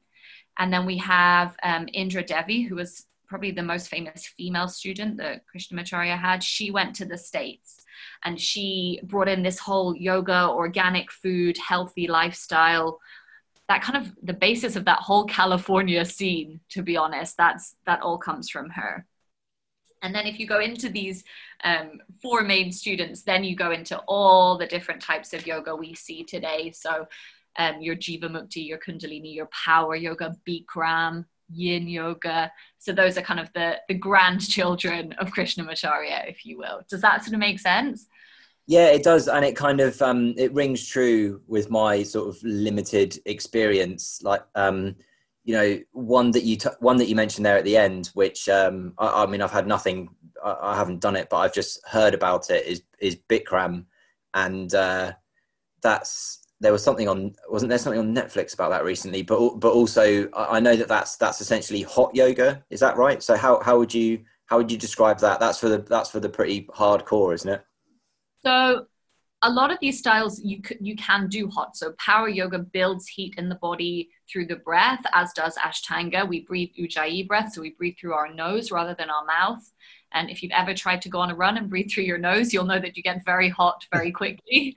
And 0.58 0.72
then 0.72 0.86
we 0.86 0.98
have 0.98 1.56
um, 1.62 1.88
Indra 1.92 2.22
Devi, 2.22 2.62
who 2.62 2.76
was 2.76 3.06
probably 3.26 3.50
the 3.50 3.62
most 3.62 3.88
famous 3.88 4.26
female 4.26 4.68
student 4.68 5.16
that 5.16 5.42
Krishnamacharya 5.48 6.18
had. 6.18 6.42
She 6.42 6.70
went 6.70 6.94
to 6.96 7.04
the 7.04 7.18
States 7.18 7.84
and 8.24 8.40
she 8.40 9.00
brought 9.04 9.28
in 9.28 9.42
this 9.42 9.58
whole 9.58 9.96
yoga, 9.96 10.48
organic 10.48 11.10
food, 11.10 11.56
healthy 11.58 12.06
lifestyle. 12.06 13.00
That 13.68 13.82
kind 13.82 14.04
of 14.04 14.12
the 14.22 14.34
basis 14.34 14.76
of 14.76 14.84
that 14.84 14.98
whole 14.98 15.24
California 15.24 16.04
scene, 16.04 16.60
to 16.70 16.82
be 16.82 16.96
honest, 16.96 17.36
that's 17.36 17.76
that 17.86 18.02
all 18.02 18.18
comes 18.18 18.50
from 18.50 18.70
her. 18.70 19.06
And 20.02 20.14
then 20.14 20.26
if 20.26 20.38
you 20.38 20.46
go 20.46 20.60
into 20.60 20.90
these 20.90 21.24
um, 21.64 22.02
four 22.20 22.42
main 22.42 22.70
students, 22.72 23.22
then 23.22 23.42
you 23.42 23.56
go 23.56 23.70
into 23.70 23.98
all 24.06 24.58
the 24.58 24.66
different 24.66 25.00
types 25.00 25.32
of 25.32 25.46
yoga 25.46 25.74
we 25.74 25.94
see 25.94 26.24
today. 26.24 26.72
So 26.72 27.08
um, 27.56 27.80
your 27.80 27.96
Jivamukti, 27.96 28.66
your 28.66 28.78
Kundalini, 28.78 29.34
your 29.34 29.46
power 29.46 29.96
yoga, 29.96 30.36
Bikram, 30.46 31.24
Yin 31.50 31.88
yoga. 31.88 32.52
So 32.78 32.92
those 32.92 33.16
are 33.16 33.22
kind 33.22 33.40
of 33.40 33.50
the, 33.54 33.76
the 33.88 33.94
grandchildren 33.94 35.14
of 35.14 35.32
Krishnamacharya, 35.32 36.28
if 36.28 36.44
you 36.44 36.58
will. 36.58 36.82
Does 36.88 37.00
that 37.00 37.22
sort 37.22 37.34
of 37.34 37.40
make 37.40 37.58
sense? 37.58 38.06
Yeah, 38.66 38.86
it 38.86 39.02
does, 39.02 39.28
and 39.28 39.44
it 39.44 39.56
kind 39.56 39.80
of 39.80 40.00
um, 40.00 40.34
it 40.38 40.52
rings 40.54 40.86
true 40.86 41.42
with 41.46 41.70
my 41.70 42.02
sort 42.02 42.28
of 42.28 42.42
limited 42.42 43.18
experience. 43.26 44.20
Like, 44.22 44.42
um, 44.54 44.96
you 45.44 45.54
know 45.54 45.78
one 45.92 46.30
that 46.32 46.44
you 46.44 46.56
t- 46.56 46.68
one 46.80 46.96
that 46.96 47.08
you 47.08 47.14
mentioned 47.14 47.44
there 47.44 47.58
at 47.58 47.64
the 47.64 47.76
end 47.76 48.10
which 48.14 48.48
um, 48.48 48.94
I, 48.98 49.22
I, 49.22 49.26
mean 49.26 49.42
i've 49.42 49.50
had 49.50 49.66
nothing 49.66 50.08
I, 50.42 50.56
I, 50.62 50.76
haven't 50.76 51.00
done 51.00 51.16
it 51.16 51.28
but 51.30 51.36
i've 51.38 51.52
just 51.52 51.86
heard 51.86 52.14
about 52.14 52.50
it 52.50 52.66
is 52.66 52.82
is 52.98 53.16
bikram. 53.28 53.84
And 54.36 54.74
uh, 54.74 55.12
that's 55.80 56.40
there 56.60 56.72
was 56.72 56.82
something 56.82 57.08
on 57.08 57.34
wasn't 57.48 57.68
there 57.68 57.78
something 57.78 58.00
on 58.00 58.14
netflix 58.14 58.54
about 58.54 58.70
that 58.70 58.84
recently? 58.84 59.22
But 59.22 59.60
but 59.60 59.72
also 59.72 60.28
i 60.34 60.58
know 60.58 60.74
that 60.76 60.88
that's 60.88 61.16
that's 61.16 61.40
essentially 61.40 61.82
hot 61.82 62.14
yoga 62.14 62.64
is 62.70 62.80
that 62.80 62.96
right? 62.96 63.22
So 63.22 63.36
how 63.36 63.60
how 63.62 63.78
would 63.78 63.94
you 63.94 64.24
how 64.46 64.56
would 64.56 64.72
you 64.72 64.78
describe 64.78 65.20
that? 65.20 65.40
That's 65.40 65.58
for 65.58 65.68
the 65.68 65.78
that's 65.78 66.10
for 66.10 66.20
the 66.20 66.28
pretty 66.28 66.66
hardcore 66.74 67.34
isn't 67.34 67.50
it 67.50 67.64
so 68.44 68.86
a 69.42 69.50
lot 69.50 69.70
of 69.70 69.78
these 69.80 69.98
styles 69.98 70.40
you 70.42 70.62
you 70.80 70.96
can 70.96 71.28
do 71.28 71.48
hot. 71.48 71.76
So 71.76 71.92
power 71.98 72.28
yoga 72.28 72.58
builds 72.58 73.06
heat 73.06 73.34
in 73.36 73.48
the 73.48 73.56
body 73.56 74.08
through 74.30 74.46
the 74.46 74.56
breath, 74.56 75.04
as 75.12 75.32
does 75.34 75.56
Ashtanga. 75.56 76.26
We 76.26 76.40
breathe 76.40 76.70
Ujjayi 76.78 77.28
breath, 77.28 77.52
so 77.52 77.60
we 77.60 77.70
breathe 77.70 77.96
through 78.00 78.14
our 78.14 78.32
nose 78.32 78.70
rather 78.70 78.94
than 78.94 79.10
our 79.10 79.24
mouth. 79.26 79.70
And 80.12 80.30
if 80.30 80.42
you've 80.42 80.52
ever 80.52 80.72
tried 80.72 81.02
to 81.02 81.08
go 81.08 81.18
on 81.18 81.30
a 81.30 81.34
run 81.34 81.58
and 81.58 81.68
breathe 81.68 81.90
through 81.90 82.04
your 82.04 82.18
nose, 82.18 82.54
you'll 82.54 82.64
know 82.64 82.80
that 82.80 82.96
you 82.96 83.02
get 83.02 83.24
very 83.24 83.50
hot 83.50 83.84
very 83.92 84.12
quickly. 84.20 84.74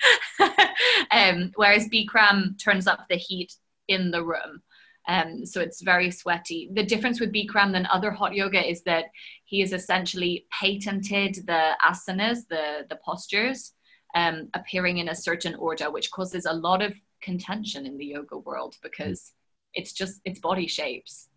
um, 1.11 1.51
whereas 1.55 1.87
Bikram 1.87 2.61
turns 2.61 2.87
up 2.87 3.05
the 3.09 3.15
heat 3.15 3.53
in 3.87 4.11
the 4.11 4.23
room. 4.23 4.61
Um, 5.07 5.45
so 5.45 5.61
it's 5.61 5.81
very 5.81 6.11
sweaty. 6.11 6.69
The 6.73 6.83
difference 6.83 7.19
with 7.19 7.31
Bikram 7.31 7.71
than 7.71 7.87
other 7.87 8.11
hot 8.11 8.33
yoga 8.33 8.67
is 8.67 8.83
that 8.83 9.05
he 9.45 9.61
has 9.61 9.71
essentially 9.71 10.45
patented 10.51 11.35
the 11.47 11.71
asanas, 11.81 12.39
the, 12.49 12.85
the 12.89 12.99
postures, 13.05 13.73
um, 14.15 14.49
appearing 14.53 14.97
in 14.97 15.09
a 15.09 15.15
certain 15.15 15.55
order, 15.55 15.89
which 15.89 16.11
causes 16.11 16.45
a 16.45 16.53
lot 16.53 16.81
of 16.81 16.93
contention 17.21 17.85
in 17.85 17.97
the 17.97 18.05
yoga 18.05 18.37
world 18.37 18.75
because 18.81 19.33
it's 19.73 19.93
just 19.93 20.21
it's 20.25 20.39
body 20.39 20.67
shapes. 20.67 21.29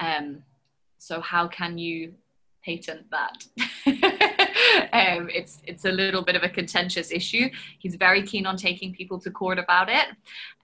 Um, 0.00 0.42
so 0.98 1.20
how 1.20 1.48
can 1.48 1.78
you 1.78 2.14
patent 2.64 3.06
that? 3.10 3.46
um, 4.92 5.28
it's 5.32 5.60
it's 5.64 5.84
a 5.84 5.92
little 5.92 6.22
bit 6.22 6.36
of 6.36 6.42
a 6.42 6.48
contentious 6.48 7.10
issue. 7.10 7.48
He's 7.78 7.96
very 7.96 8.22
keen 8.22 8.46
on 8.46 8.56
taking 8.56 8.92
people 8.92 9.20
to 9.20 9.30
court 9.30 9.58
about 9.58 9.88
it, 9.88 10.06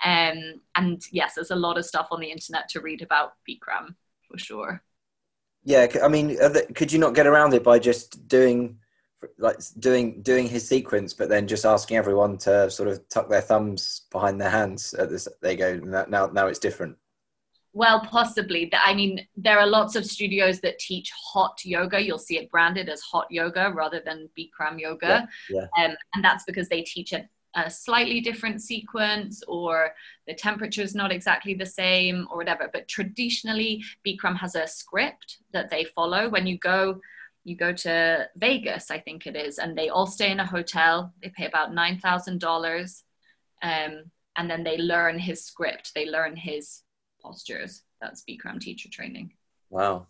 um, 0.05 0.61
and 0.75 1.03
yes, 1.13 1.35
there's 1.35 1.51
a 1.51 1.57
lot 1.57 1.79
of 1.79 1.85
stuff 1.85 2.09
on 2.11 2.21
the 2.21 2.31
internet 2.31 2.69
to 2.71 2.81
read 2.81 3.03
about 3.03 3.33
Bikram 3.49 3.95
for 4.29 4.39
sure. 4.39 4.83
Yeah, 5.65 5.87
I 6.03 6.09
mean, 6.09 6.37
could 6.75 6.93
you 6.93 6.99
not 6.99 7.15
get 7.15 7.27
around 7.27 7.53
it 7.53 7.63
by 7.63 7.79
just 7.79 8.27
doing 8.29 8.79
like 9.39 9.59
doing 9.79 10.23
doing 10.23 10.49
his 10.49 10.67
sequence, 10.67 11.13
but 11.15 11.29
then 11.29 11.47
just 11.47 11.67
asking 11.67 11.97
everyone 11.97 12.39
to 12.39 12.71
sort 12.71 12.89
of 12.89 13.07
tuck 13.09 13.29
their 13.29 13.41
thumbs 13.41 14.03
behind 14.11 14.41
their 14.41 14.51
hands. 14.51 14.95
At 14.95 15.11
this, 15.11 15.29
they 15.43 15.57
go 15.57 15.77
now. 15.77 16.31
Now 16.33 16.47
it's 16.47 16.59
different. 16.59 16.97
Well, 17.73 18.01
possibly. 18.01 18.71
I 18.73 18.95
mean, 18.95 19.27
there 19.37 19.59
are 19.61 19.67
lots 19.67 19.95
of 19.95 20.05
studios 20.05 20.61
that 20.61 20.79
teach 20.81 21.11
hot 21.33 21.61
yoga. 21.65 22.03
You'll 22.03 22.19
see 22.19 22.37
it 22.37 22.51
branded 22.51 22.89
as 22.89 23.01
hot 23.01 23.27
yoga 23.31 23.71
rather 23.73 24.03
than 24.05 24.29
Bikram 24.37 24.81
yoga, 24.81 25.29
yeah, 25.49 25.67
yeah. 25.79 25.85
Um, 25.85 25.97
and 26.15 26.25
that's 26.25 26.45
because 26.45 26.69
they 26.69 26.83
teach 26.83 27.13
it 27.13 27.29
a 27.57 27.71
slightly 27.71 28.21
different 28.21 28.63
sequence 28.63 29.43
or 29.49 29.93
the 30.27 30.35
temperature 30.35 30.83
is 30.83 30.95
not 30.95 31.11
exactly 31.11 31.55
the 31.55 31.67
same 31.67 32.27
or 32.31 32.37
whatever. 32.37 32.71
But 32.73 32.89
traditionally, 32.89 33.83
Bikram 34.07 34.37
has 34.37 34.55
a 34.55 34.67
script 34.67 35.39
that 35.53 35.71
they 35.71 35.85
follow. 35.85 36.29
When 36.29 36.47
you 36.47 36.59
go 36.59 37.01
you 37.45 37.57
go 37.57 37.73
to 37.73 38.29
Vegas, 38.37 38.91
I 38.91 38.99
think 38.99 39.27
it 39.27 39.35
is, 39.35 39.59
and 39.59 39.77
they 39.77 39.89
all 39.89 40.07
stay 40.07 40.31
in 40.31 40.41
a 40.41 40.47
hotel. 40.47 41.13
They 41.23 41.31
pay 41.31 41.47
about 41.47 41.73
nine 41.73 41.99
thousand 41.99 42.35
um, 42.35 42.39
dollars, 42.39 43.05
and 43.63 44.11
then 44.37 44.63
they 44.63 44.77
learn 44.77 45.19
his 45.19 45.45
script. 45.45 45.93
They 45.95 46.07
learn 46.07 46.37
his 46.37 46.83
postures. 47.23 47.83
That's 48.01 48.25
Bikram 48.29 48.61
teacher 48.61 48.89
training. 48.91 49.33
Wow, 49.71 50.07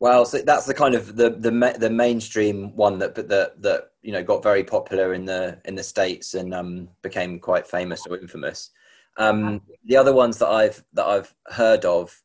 well, 0.00 0.24
so 0.24 0.38
that's 0.38 0.64
the 0.64 0.74
kind 0.74 0.94
of 0.94 1.14
the 1.14 1.28
the 1.28 1.76
the 1.78 1.90
mainstream 1.90 2.74
one 2.74 2.98
that 2.98 3.14
that 3.14 3.60
that 3.62 3.90
you 4.02 4.12
know 4.12 4.24
got 4.24 4.42
very 4.42 4.64
popular 4.64 5.12
in 5.12 5.26
the 5.26 5.60
in 5.66 5.74
the 5.74 5.82
states 5.82 6.32
and 6.32 6.54
um, 6.54 6.88
became 7.02 7.38
quite 7.38 7.66
famous 7.66 8.06
or 8.08 8.18
infamous. 8.18 8.70
Um, 9.18 9.60
the 9.84 9.98
other 9.98 10.14
ones 10.14 10.38
that 10.38 10.48
I've 10.48 10.82
that 10.94 11.04
I've 11.04 11.34
heard 11.48 11.84
of, 11.84 12.18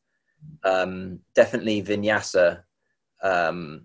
um, 0.64 1.20
definitely 1.34 1.82
Vinyasa. 1.82 2.62
Um, 3.22 3.84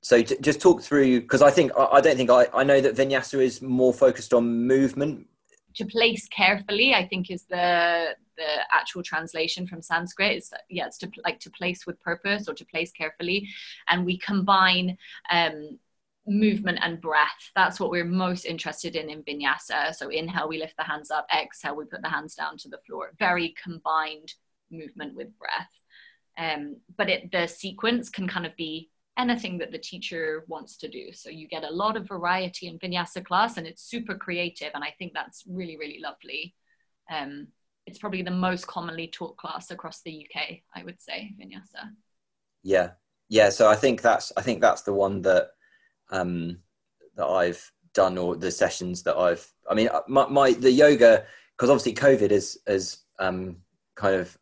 so 0.00 0.22
t- 0.22 0.38
just 0.40 0.62
talk 0.62 0.80
through 0.80 1.20
because 1.20 1.42
I 1.42 1.50
think 1.50 1.72
I, 1.76 1.84
I 1.84 2.00
don't 2.00 2.16
think 2.16 2.30
I, 2.30 2.46
I 2.54 2.64
know 2.64 2.80
that 2.80 2.94
vinyasa 2.94 3.42
is 3.42 3.60
more 3.60 3.92
focused 3.92 4.32
on 4.32 4.66
movement. 4.66 5.26
To 5.74 5.84
place 5.84 6.26
carefully, 6.28 6.94
I 6.94 7.06
think 7.06 7.30
is 7.30 7.44
the 7.50 8.14
the 8.36 8.60
actual 8.70 9.02
translation 9.02 9.66
from 9.66 9.82
Sanskrit. 9.82 10.36
It's 10.36 10.50
yeah, 10.68 10.86
it's 10.86 10.98
to 10.98 11.10
like 11.24 11.40
to 11.40 11.50
place 11.50 11.86
with 11.86 12.00
purpose 12.00 12.48
or 12.48 12.54
to 12.54 12.64
place 12.64 12.92
carefully, 12.92 13.48
and 13.88 14.04
we 14.04 14.18
combine 14.18 14.96
um, 15.30 15.78
movement 16.26 16.78
and 16.82 17.00
breath. 17.00 17.50
That's 17.54 17.78
what 17.78 17.90
we're 17.90 18.04
most 18.04 18.44
interested 18.44 18.96
in 18.96 19.10
in 19.10 19.22
vinyasa. 19.22 19.94
So 19.94 20.08
inhale, 20.08 20.48
we 20.48 20.58
lift 20.58 20.76
the 20.76 20.84
hands 20.84 21.10
up. 21.10 21.26
Exhale, 21.34 21.76
we 21.76 21.84
put 21.84 22.02
the 22.02 22.08
hands 22.08 22.34
down 22.34 22.56
to 22.58 22.68
the 22.68 22.80
floor. 22.86 23.12
Very 23.18 23.54
combined 23.62 24.34
movement 24.70 25.14
with 25.14 25.36
breath. 25.38 25.70
Um, 26.38 26.76
but 26.96 27.08
it, 27.08 27.32
the 27.32 27.46
sequence 27.46 28.10
can 28.10 28.28
kind 28.28 28.44
of 28.46 28.54
be 28.56 28.90
anything 29.18 29.58
that 29.58 29.72
the 29.72 29.78
teacher 29.78 30.44
wants 30.46 30.76
to 30.76 30.88
do. 30.88 31.12
So 31.12 31.30
you 31.30 31.48
get 31.48 31.64
a 31.64 31.70
lot 31.70 31.96
of 31.96 32.06
variety 32.06 32.66
in 32.66 32.78
vinyasa 32.78 33.24
class 33.24 33.56
and 33.56 33.66
it's 33.66 33.82
super 33.82 34.14
creative. 34.14 34.70
And 34.74 34.84
I 34.84 34.94
think 34.98 35.14
that's 35.14 35.44
really, 35.48 35.76
really 35.78 36.00
lovely. 36.02 36.54
Um, 37.10 37.48
it's 37.86 37.98
probably 37.98 38.22
the 38.22 38.30
most 38.30 38.66
commonly 38.66 39.08
taught 39.08 39.36
class 39.36 39.70
across 39.70 40.02
the 40.02 40.26
UK, 40.26 40.58
I 40.74 40.84
would 40.84 41.00
say, 41.00 41.34
vinyasa. 41.40 41.90
Yeah. 42.62 42.90
Yeah. 43.28 43.50
So 43.50 43.68
I 43.68 43.76
think 43.76 44.02
that's, 44.02 44.32
I 44.36 44.42
think 44.42 44.60
that's 44.60 44.82
the 44.82 44.92
one 44.92 45.22
that, 45.22 45.50
um, 46.10 46.58
that 47.16 47.26
I've 47.26 47.72
done 47.94 48.18
or 48.18 48.36
the 48.36 48.50
sessions 48.50 49.02
that 49.04 49.16
I've, 49.16 49.46
I 49.70 49.74
mean, 49.74 49.88
uh, 49.88 50.02
my, 50.08 50.26
my 50.28 50.52
the 50.52 50.70
yoga, 50.70 51.24
because 51.56 51.70
obviously 51.70 51.94
COVID 51.94 52.30
is, 52.30 52.58
has 52.66 52.98
um, 53.18 53.56
kind 53.94 54.16
of 54.16 54.36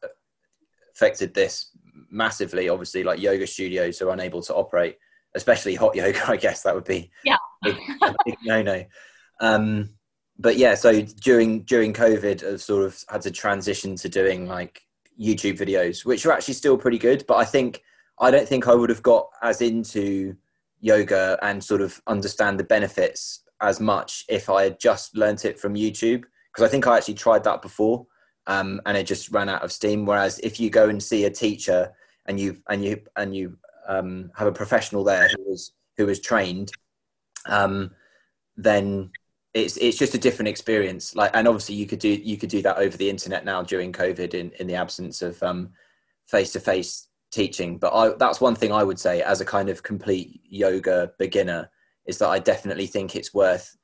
affected 0.94 1.34
this 1.34 1.70
massively. 2.10 2.68
Obviously, 2.68 3.02
like 3.04 3.20
yoga 3.20 3.46
studios 3.46 4.00
are 4.00 4.10
unable 4.10 4.42
to 4.42 4.54
operate, 4.54 4.98
especially 5.34 5.74
hot 5.74 5.94
yoga. 5.96 6.28
I 6.28 6.36
guess 6.36 6.62
that 6.62 6.74
would 6.74 6.84
be 6.84 7.10
yeah 7.24 7.36
no 8.44 8.62
no. 8.62 8.84
Um, 9.40 9.90
but 10.38 10.56
yeah, 10.56 10.74
so 10.74 11.02
during 11.02 11.62
during 11.62 11.92
COVID, 11.92 12.44
I've 12.44 12.62
sort 12.62 12.84
of 12.84 13.02
had 13.08 13.22
to 13.22 13.30
transition 13.30 13.96
to 13.96 14.08
doing 14.08 14.46
like 14.46 14.82
YouTube 15.20 15.58
videos, 15.58 16.04
which 16.04 16.26
are 16.26 16.32
actually 16.32 16.54
still 16.54 16.76
pretty 16.76 16.98
good. 16.98 17.24
But 17.26 17.36
I 17.36 17.44
think 17.44 17.82
I 18.18 18.30
don't 18.30 18.48
think 18.48 18.66
I 18.66 18.74
would 18.74 18.90
have 18.90 19.02
got 19.02 19.28
as 19.42 19.60
into 19.60 20.36
yoga 20.80 21.38
and 21.42 21.62
sort 21.62 21.80
of 21.80 22.00
understand 22.06 22.58
the 22.58 22.64
benefits 22.64 23.42
as 23.60 23.80
much 23.80 24.24
if 24.28 24.50
I 24.50 24.64
had 24.64 24.80
just 24.80 25.16
learnt 25.16 25.44
it 25.44 25.58
from 25.58 25.74
YouTube 25.74 26.24
because 26.52 26.66
I 26.66 26.70
think 26.70 26.86
I 26.86 26.96
actually 26.96 27.14
tried 27.14 27.44
that 27.44 27.62
before 27.62 28.06
um, 28.46 28.80
and 28.86 28.96
it 28.96 29.06
just 29.06 29.30
ran 29.30 29.48
out 29.48 29.62
of 29.62 29.72
steam. 29.72 30.04
Whereas 30.04 30.38
if 30.40 30.60
you 30.60 30.68
go 30.68 30.88
and 30.88 31.02
see 31.02 31.24
a 31.24 31.30
teacher 31.30 31.92
and 32.26 32.38
you 32.38 32.58
and 32.68 32.84
you 32.84 33.02
and 33.16 33.34
you 33.34 33.56
um, 33.86 34.30
have 34.36 34.48
a 34.48 34.52
professional 34.52 35.04
there 35.04 35.28
who 35.28 35.50
was 35.50 35.72
who 35.96 36.06
was 36.06 36.20
trained, 36.20 36.72
um, 37.46 37.90
then 38.56 39.10
it's 39.54 39.76
it's 39.76 39.96
just 39.96 40.14
a 40.14 40.18
different 40.18 40.48
experience. 40.48 41.14
Like, 41.14 41.30
and 41.34 41.48
obviously 41.48 41.76
you 41.76 41.86
could 41.86 42.00
do 42.00 42.08
you 42.08 42.36
could 42.36 42.50
do 42.50 42.62
that 42.62 42.78
over 42.78 42.96
the 42.96 43.08
internet 43.08 43.44
now 43.44 43.62
during 43.62 43.92
COVID 43.92 44.34
in 44.34 44.50
in 44.58 44.66
the 44.66 44.74
absence 44.74 45.22
of 45.22 45.42
face 46.26 46.52
to 46.52 46.60
face 46.60 47.08
teaching. 47.30 47.78
But 47.78 47.92
I, 47.94 48.14
that's 48.18 48.40
one 48.40 48.54
thing 48.54 48.72
I 48.72 48.84
would 48.84 48.98
say 48.98 49.22
as 49.22 49.40
a 49.40 49.44
kind 49.44 49.68
of 49.68 49.82
complete 49.82 50.40
yoga 50.44 51.12
beginner 51.18 51.70
is 52.06 52.18
that 52.18 52.28
I 52.28 52.38
definitely 52.38 52.86
think 52.86 53.16
it's 53.16 53.32
worth 53.32 53.76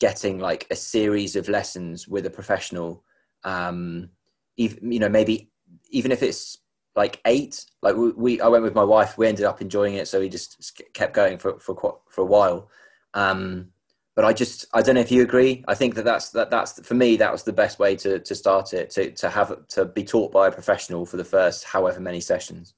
getting 0.00 0.38
like 0.38 0.66
a 0.70 0.76
series 0.76 1.36
of 1.36 1.48
lessons 1.48 2.08
with 2.08 2.26
a 2.26 2.30
professional. 2.30 3.04
Um, 3.44 4.10
even 4.56 4.92
you 4.92 4.98
know 4.98 5.08
maybe 5.08 5.50
even 5.90 6.12
if 6.12 6.22
it's 6.22 6.58
like 6.94 7.20
eight 7.24 7.64
like 7.80 7.96
we, 7.96 8.10
we, 8.12 8.40
i 8.40 8.48
went 8.48 8.62
with 8.62 8.74
my 8.74 8.84
wife 8.84 9.16
we 9.16 9.26
ended 9.26 9.46
up 9.46 9.60
enjoying 9.60 9.94
it 9.94 10.06
so 10.06 10.20
we 10.20 10.28
just 10.28 10.80
kept 10.92 11.14
going 11.14 11.38
for 11.38 11.58
for 11.58 11.74
for 12.08 12.20
a 12.20 12.26
while 12.26 12.68
um 13.14 13.71
but 14.14 14.24
i 14.24 14.32
just 14.32 14.66
i 14.72 14.82
don't 14.82 14.94
know 14.94 15.00
if 15.00 15.10
you 15.10 15.22
agree. 15.22 15.64
I 15.68 15.74
think 15.74 15.94
that 15.94 16.04
that's 16.04 16.30
that 16.30 16.50
that's 16.50 16.80
for 16.86 16.94
me 16.94 17.16
that 17.16 17.32
was 17.32 17.42
the 17.42 17.52
best 17.52 17.78
way 17.78 17.96
to 17.96 18.18
to 18.18 18.34
start 18.34 18.72
it 18.72 18.90
to 18.90 19.10
to 19.12 19.30
have 19.30 19.66
to 19.68 19.84
be 19.86 20.04
taught 20.04 20.32
by 20.32 20.48
a 20.48 20.52
professional 20.52 21.06
for 21.06 21.16
the 21.16 21.24
first 21.24 21.64
however 21.64 22.00
many 22.00 22.20
sessions. 22.20 22.74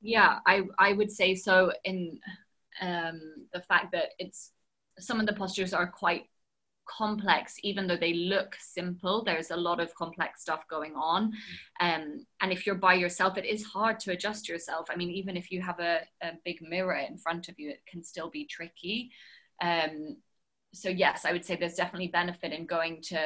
Yeah 0.00 0.38
i 0.46 0.62
i 0.78 0.92
would 0.92 1.10
say 1.10 1.34
so 1.34 1.72
in 1.84 2.18
um 2.80 3.20
the 3.52 3.60
fact 3.60 3.92
that 3.92 4.10
it's 4.18 4.50
some 4.98 5.20
of 5.20 5.26
the 5.26 5.32
postures 5.32 5.72
are 5.72 5.86
quite 5.86 6.24
complex 6.84 7.56
even 7.62 7.86
though 7.86 7.96
they 7.96 8.12
look 8.12 8.56
simple 8.58 9.22
there's 9.22 9.50
a 9.50 9.56
lot 9.56 9.80
of 9.80 9.94
complex 9.94 10.42
stuff 10.42 10.66
going 10.68 10.94
on. 10.94 11.32
Um, 11.80 12.26
and 12.40 12.52
if 12.52 12.66
you're 12.66 12.74
by 12.74 12.94
yourself 12.94 13.38
it 13.38 13.44
is 13.44 13.64
hard 13.64 14.00
to 14.00 14.12
adjust 14.12 14.48
yourself. 14.48 14.88
I 14.90 14.96
mean 14.96 15.10
even 15.10 15.36
if 15.36 15.50
you 15.50 15.62
have 15.62 15.80
a, 15.80 16.00
a 16.22 16.32
big 16.44 16.60
mirror 16.60 16.94
in 16.96 17.16
front 17.16 17.48
of 17.48 17.58
you 17.58 17.70
it 17.70 17.82
can 17.86 18.02
still 18.02 18.30
be 18.30 18.44
tricky. 18.46 19.10
Um, 19.62 20.16
so 20.72 20.88
yes 20.88 21.24
i 21.24 21.32
would 21.32 21.44
say 21.44 21.56
there's 21.56 21.74
definitely 21.74 22.08
benefit 22.08 22.52
in 22.52 22.66
going 22.66 23.00
to 23.00 23.18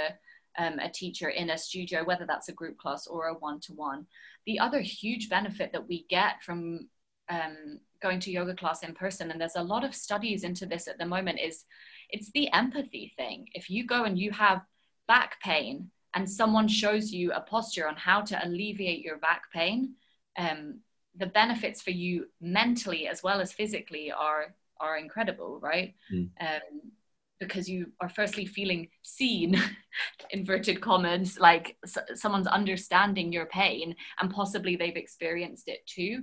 um, 0.58 0.78
a 0.78 0.88
teacher 0.88 1.28
in 1.28 1.50
a 1.50 1.58
studio 1.58 2.04
whether 2.04 2.26
that's 2.26 2.48
a 2.48 2.52
group 2.52 2.78
class 2.78 3.06
or 3.06 3.26
a 3.26 3.34
one-to-one. 3.34 4.06
The 4.46 4.58
other 4.58 4.80
huge 4.80 5.28
benefit 5.28 5.72
that 5.72 5.88
we 5.88 6.06
get 6.08 6.42
from 6.42 6.88
um, 7.28 7.80
going 8.00 8.20
to 8.20 8.30
yoga 8.30 8.54
class 8.54 8.82
in 8.82 8.94
person 8.94 9.30
and 9.30 9.40
there's 9.40 9.56
a 9.56 9.62
lot 9.62 9.84
of 9.84 9.94
studies 9.94 10.44
into 10.44 10.66
this 10.66 10.86
at 10.86 10.98
the 10.98 11.06
moment 11.06 11.40
is 11.40 11.64
it's 12.10 12.30
the 12.32 12.52
empathy 12.52 13.12
thing. 13.16 13.48
If 13.52 13.68
you 13.68 13.86
go 13.86 14.04
and 14.04 14.18
you 14.18 14.30
have 14.32 14.62
back 15.08 15.40
pain 15.42 15.90
and 16.14 16.28
someone 16.28 16.68
shows 16.68 17.12
you 17.12 17.32
a 17.32 17.40
posture 17.40 17.88
on 17.88 17.96
how 17.96 18.22
to 18.22 18.46
alleviate 18.46 19.04
your 19.04 19.18
back 19.18 19.44
pain 19.52 19.94
um, 20.38 20.80
the 21.18 21.26
benefits 21.26 21.80
for 21.80 21.90
you 21.90 22.26
mentally 22.40 23.08
as 23.08 23.22
well 23.22 23.40
as 23.40 23.52
physically 23.52 24.12
are 24.12 24.54
are 24.78 24.98
incredible 24.98 25.58
right? 25.60 25.94
Mm. 26.12 26.30
um, 26.40 26.92
because 27.38 27.68
you 27.68 27.86
are 28.00 28.08
firstly 28.08 28.46
feeling 28.46 28.88
seen 29.02 29.60
inverted 30.30 30.80
commas 30.80 31.38
like 31.38 31.76
s- 31.84 31.98
someone's 32.14 32.46
understanding 32.46 33.32
your 33.32 33.46
pain 33.46 33.94
and 34.20 34.30
possibly 34.30 34.76
they've 34.76 34.96
experienced 34.96 35.68
it 35.68 35.80
too. 35.86 36.22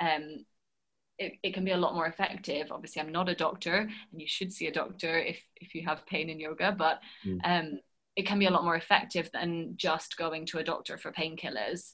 Um, 0.00 0.44
it, 1.18 1.32
it 1.42 1.54
can 1.54 1.64
be 1.64 1.72
a 1.72 1.76
lot 1.76 1.94
more 1.94 2.06
effective. 2.06 2.70
Obviously 2.70 3.02
i'm 3.02 3.12
not 3.12 3.28
a 3.28 3.34
doctor 3.34 3.88
and 4.12 4.20
you 4.20 4.26
should 4.26 4.52
see 4.52 4.66
a 4.66 4.72
doctor 4.72 5.18
if 5.18 5.42
if 5.56 5.74
you 5.74 5.84
have 5.86 6.06
pain 6.06 6.30
in 6.30 6.40
yoga 6.40 6.74
but 6.76 7.00
mm. 7.26 7.38
um, 7.44 7.80
it 8.16 8.26
can 8.26 8.38
be 8.38 8.46
a 8.46 8.50
lot 8.50 8.64
more 8.64 8.76
effective 8.76 9.30
than 9.32 9.74
just 9.76 10.16
going 10.16 10.44
to 10.46 10.58
a 10.58 10.64
doctor 10.64 10.98
for 10.98 11.12
painkillers 11.12 11.92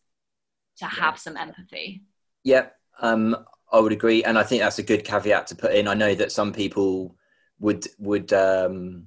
to 0.79 0.87
have 0.87 1.19
some 1.19 1.37
empathy. 1.37 2.03
Yeah 2.43 2.69
um, 3.01 3.37
i 3.73 3.79
would 3.79 3.93
agree 3.93 4.23
and 4.23 4.39
i 4.39 4.43
think 4.43 4.63
that's 4.63 4.79
a 4.79 4.83
good 4.83 5.05
caveat 5.05 5.47
to 5.49 5.57
put 5.57 5.75
in. 5.75 5.89
I 5.89 5.95
know 5.95 6.15
that 6.15 6.33
some 6.33 6.53
people 6.53 7.17
would 7.61 7.87
would 7.99 8.33
um, 8.33 9.07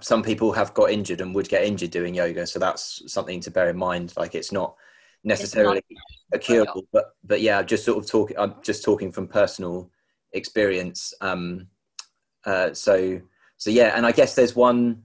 some 0.00 0.22
people 0.22 0.52
have 0.52 0.74
got 0.74 0.90
injured 0.90 1.20
and 1.20 1.34
would 1.34 1.48
get 1.48 1.64
injured 1.64 1.90
doing 1.90 2.14
yoga 2.14 2.46
so 2.46 2.58
that's 2.58 3.02
something 3.12 3.40
to 3.40 3.50
bear 3.50 3.70
in 3.70 3.76
mind 3.76 4.12
like 4.16 4.34
it's 4.34 4.52
not 4.52 4.74
necessarily 5.24 5.82
a 6.32 6.38
curable, 6.38 6.86
but 6.92 7.14
but 7.24 7.40
yeah, 7.40 7.62
just 7.62 7.84
sort 7.84 7.98
of 7.98 8.10
talking. 8.10 8.38
I'm 8.38 8.54
just 8.62 8.84
talking 8.84 9.12
from 9.12 9.28
personal 9.28 9.90
experience. 10.32 11.12
Um, 11.20 11.68
uh, 12.44 12.72
so 12.72 13.20
so 13.56 13.70
yeah, 13.70 13.92
and 13.96 14.06
I 14.06 14.12
guess 14.12 14.34
there's 14.34 14.54
one 14.54 15.02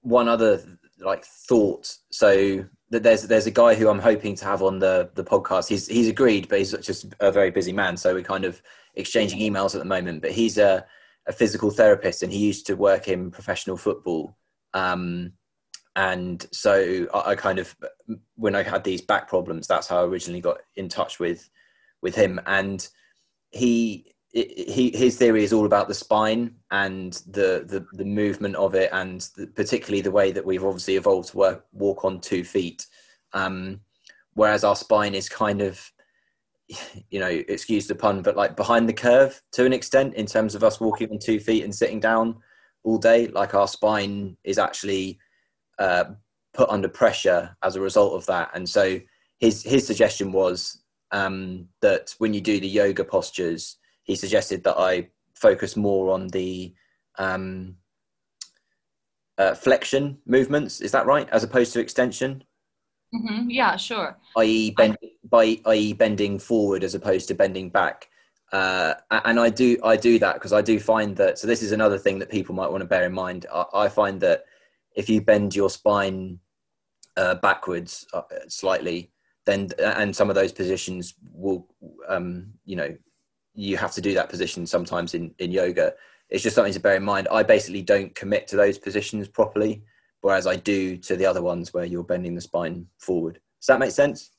one 0.00 0.28
other 0.28 0.62
like 1.00 1.24
thought. 1.24 1.96
So 2.10 2.64
that 2.90 3.02
there's 3.02 3.22
there's 3.22 3.46
a 3.46 3.50
guy 3.50 3.74
who 3.74 3.88
I'm 3.88 3.98
hoping 3.98 4.34
to 4.36 4.44
have 4.44 4.62
on 4.62 4.78
the 4.78 5.10
the 5.14 5.24
podcast. 5.24 5.68
He's 5.68 5.86
he's 5.86 6.08
agreed, 6.08 6.48
but 6.48 6.58
he's 6.58 6.72
just 6.72 7.06
a 7.20 7.30
very 7.30 7.50
busy 7.50 7.72
man. 7.72 7.96
So 7.96 8.14
we're 8.14 8.22
kind 8.22 8.44
of 8.44 8.62
exchanging 8.94 9.40
emails 9.40 9.74
at 9.74 9.80
the 9.80 9.88
moment. 9.88 10.22
But 10.22 10.32
he's 10.32 10.58
a 10.58 10.86
a 11.26 11.32
physical 11.32 11.70
therapist, 11.70 12.22
and 12.22 12.32
he 12.32 12.46
used 12.46 12.66
to 12.66 12.76
work 12.76 13.08
in 13.08 13.30
professional 13.30 13.76
football. 13.76 14.36
Um, 14.72 15.32
and 15.96 16.46
so 16.52 17.06
I, 17.14 17.30
I, 17.30 17.34
kind 17.34 17.58
of 17.58 17.74
when 18.36 18.54
I 18.54 18.62
had 18.62 18.84
these 18.84 19.00
back 19.00 19.28
problems, 19.28 19.66
that's 19.66 19.88
how 19.88 20.00
I 20.00 20.04
originally 20.04 20.40
got 20.40 20.58
in 20.76 20.88
touch 20.88 21.20
with 21.20 21.48
with 22.02 22.14
him, 22.14 22.40
and 22.46 22.86
he. 23.50 24.10
He, 24.36 24.90
his 24.92 25.16
theory 25.16 25.44
is 25.44 25.52
all 25.52 25.64
about 25.64 25.86
the 25.86 25.94
spine 25.94 26.56
and 26.72 27.12
the, 27.28 27.64
the, 27.68 27.86
the 27.92 28.04
movement 28.04 28.56
of 28.56 28.74
it, 28.74 28.90
and 28.92 29.20
the, 29.36 29.46
particularly 29.46 30.00
the 30.00 30.10
way 30.10 30.32
that 30.32 30.44
we've 30.44 30.64
obviously 30.64 30.96
evolved 30.96 31.28
to 31.28 31.36
work, 31.36 31.66
walk 31.72 32.04
on 32.04 32.18
two 32.18 32.42
feet. 32.42 32.84
Um, 33.32 33.78
whereas 34.32 34.64
our 34.64 34.74
spine 34.74 35.14
is 35.14 35.28
kind 35.28 35.62
of, 35.62 35.88
you 37.10 37.20
know, 37.20 37.28
excuse 37.28 37.86
the 37.86 37.94
pun, 37.94 38.22
but 38.22 38.36
like 38.36 38.56
behind 38.56 38.88
the 38.88 38.92
curve 38.92 39.40
to 39.52 39.64
an 39.64 39.72
extent 39.72 40.14
in 40.14 40.26
terms 40.26 40.54
of 40.54 40.64
us 40.64 40.80
walking 40.80 41.10
on 41.10 41.18
two 41.18 41.38
feet 41.40 41.64
and 41.64 41.74
sitting 41.74 42.00
down 42.00 42.36
all 42.82 42.98
day. 42.98 43.28
Like 43.28 43.54
our 43.54 43.68
spine 43.68 44.36
is 44.44 44.58
actually 44.58 45.18
uh, 45.78 46.04
put 46.52 46.68
under 46.70 46.88
pressure 46.88 47.56
as 47.62 47.76
a 47.76 47.80
result 47.80 48.14
of 48.14 48.26
that. 48.26 48.50
And 48.54 48.68
so 48.68 49.00
his 49.38 49.62
his 49.62 49.86
suggestion 49.86 50.32
was 50.32 50.82
um, 51.10 51.68
that 51.80 52.14
when 52.18 52.34
you 52.34 52.40
do 52.40 52.60
the 52.60 52.68
yoga 52.68 53.04
postures, 53.04 53.76
he 54.04 54.16
suggested 54.16 54.64
that 54.64 54.78
I 54.78 55.08
focus 55.34 55.76
more 55.76 56.12
on 56.12 56.28
the 56.28 56.74
um, 57.18 57.76
uh, 59.38 59.54
flexion 59.54 60.18
movements. 60.26 60.80
Is 60.80 60.92
that 60.92 61.06
right, 61.06 61.28
as 61.30 61.44
opposed 61.44 61.72
to 61.72 61.80
extension? 61.80 62.44
Mm-hmm. 63.14 63.50
Yeah, 63.50 63.76
sure. 63.76 64.16
I.e., 64.36 64.72
bend, 64.72 64.96
I... 65.02 65.08
by 65.28 65.58
i.e. 65.66 65.92
bending 65.92 66.38
forward 66.38 66.84
as 66.84 66.94
opposed 66.94 67.28
to 67.28 67.34
bending 67.34 67.70
back. 67.70 68.08
Uh, 68.52 68.94
and 69.10 69.40
I 69.40 69.50
do 69.50 69.78
I 69.82 69.96
do 69.96 70.18
that 70.20 70.34
because 70.34 70.52
I 70.52 70.62
do 70.62 70.78
find 70.78 71.16
that. 71.16 71.38
So 71.38 71.46
this 71.46 71.62
is 71.62 71.72
another 71.72 71.98
thing 71.98 72.18
that 72.20 72.30
people 72.30 72.54
might 72.54 72.70
want 72.70 72.82
to 72.82 72.86
bear 72.88 73.04
in 73.04 73.12
mind. 73.12 73.46
I, 73.52 73.64
I 73.74 73.88
find 73.88 74.20
that 74.20 74.44
if 74.94 75.08
you 75.08 75.20
bend 75.20 75.56
your 75.56 75.70
spine 75.70 76.38
uh, 77.16 77.36
backwards 77.36 78.06
uh, 78.12 78.22
slightly, 78.48 79.10
then 79.44 79.70
and 79.78 80.14
some 80.14 80.28
of 80.28 80.34
those 80.34 80.52
positions 80.52 81.14
will, 81.32 81.66
um, 82.08 82.52
you 82.64 82.76
know, 82.76 82.96
you 83.54 83.76
have 83.76 83.92
to 83.92 84.00
do 84.00 84.14
that 84.14 84.28
position 84.28 84.66
sometimes 84.66 85.14
in 85.14 85.34
in 85.38 85.50
yoga. 85.50 85.94
It's 86.30 86.42
just 86.42 86.54
something 86.54 86.72
to 86.72 86.80
bear 86.80 86.96
in 86.96 87.02
mind. 87.02 87.28
I 87.30 87.42
basically 87.42 87.82
don't 87.82 88.14
commit 88.14 88.46
to 88.48 88.56
those 88.56 88.78
positions 88.78 89.28
properly, 89.28 89.82
whereas 90.20 90.46
I 90.46 90.56
do 90.56 90.96
to 90.98 91.16
the 91.16 91.26
other 91.26 91.42
ones 91.42 91.74
where 91.74 91.84
you're 91.84 92.04
bending 92.04 92.34
the 92.34 92.40
spine 92.40 92.86
forward. 92.98 93.40
Does 93.60 93.66
that 93.66 93.78
make 93.78 93.90
sense? 93.90 94.30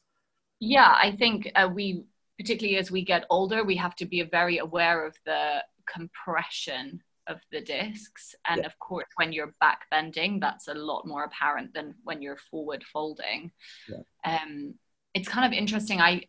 Yeah, 0.60 0.94
I 0.96 1.12
think 1.12 1.52
uh, 1.56 1.70
we, 1.74 2.04
particularly 2.40 2.78
as 2.78 2.92
we 2.92 3.04
get 3.04 3.26
older, 3.30 3.64
we 3.64 3.76
have 3.78 3.96
to 3.98 4.06
be 4.06 4.22
very 4.24 4.58
aware 4.58 5.06
of 5.06 5.16
the 5.26 5.64
compression 5.86 7.02
of 7.28 7.40
the 7.52 7.62
discs 7.62 8.36
and 8.48 8.62
yeah. 8.62 8.66
of 8.66 8.78
course 8.80 9.08
when 9.16 9.34
you're 9.34 9.54
back 9.60 9.86
bending 9.90 10.40
that's 10.40 10.68
a 10.68 10.74
lot 10.74 11.08
more 11.08 11.24
apparent 11.24 11.74
than 11.74 11.96
when 12.04 12.22
you're 12.22 12.38
forward 12.38 12.84
folding 12.84 13.52
yeah. 13.88 14.38
um, 14.38 14.76
it's 15.14 15.28
kind 15.28 15.46
of 15.46 15.58
interesting 15.58 16.00
i 16.00 16.22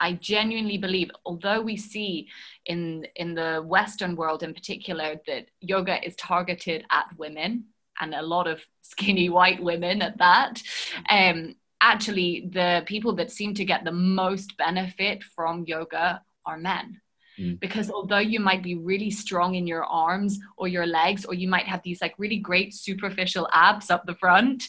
i 0.00 0.12
genuinely 0.14 0.78
believe 0.78 1.10
although 1.24 1.60
we 1.60 1.76
see 1.76 2.28
in 2.66 3.06
in 3.16 3.34
the 3.34 3.62
western 3.64 4.16
world 4.16 4.42
in 4.42 4.52
particular 4.52 5.14
that 5.26 5.46
yoga 5.60 6.04
is 6.04 6.16
targeted 6.16 6.84
at 6.90 7.06
women 7.18 7.64
and 8.00 8.14
a 8.14 8.22
lot 8.22 8.48
of 8.48 8.60
skinny 8.82 9.28
white 9.28 9.62
women 9.62 10.02
at 10.02 10.18
that 10.18 10.60
um, 11.08 11.54
actually 11.82 12.48
the 12.52 12.82
people 12.86 13.12
that 13.14 13.30
seem 13.30 13.52
to 13.54 13.64
get 13.64 13.84
the 13.84 13.92
most 13.92 14.56
benefit 14.56 15.22
from 15.22 15.64
yoga 15.66 16.22
are 16.46 16.56
men 16.56 17.00
Mm. 17.38 17.58
Because 17.60 17.90
although 17.90 18.18
you 18.18 18.40
might 18.40 18.62
be 18.62 18.74
really 18.74 19.10
strong 19.10 19.54
in 19.54 19.66
your 19.66 19.84
arms 19.84 20.38
or 20.56 20.68
your 20.68 20.86
legs, 20.86 21.24
or 21.24 21.34
you 21.34 21.48
might 21.48 21.66
have 21.66 21.82
these 21.82 22.00
like 22.00 22.14
really 22.18 22.38
great 22.38 22.74
superficial 22.74 23.48
abs 23.52 23.90
up 23.90 24.06
the 24.06 24.14
front, 24.14 24.68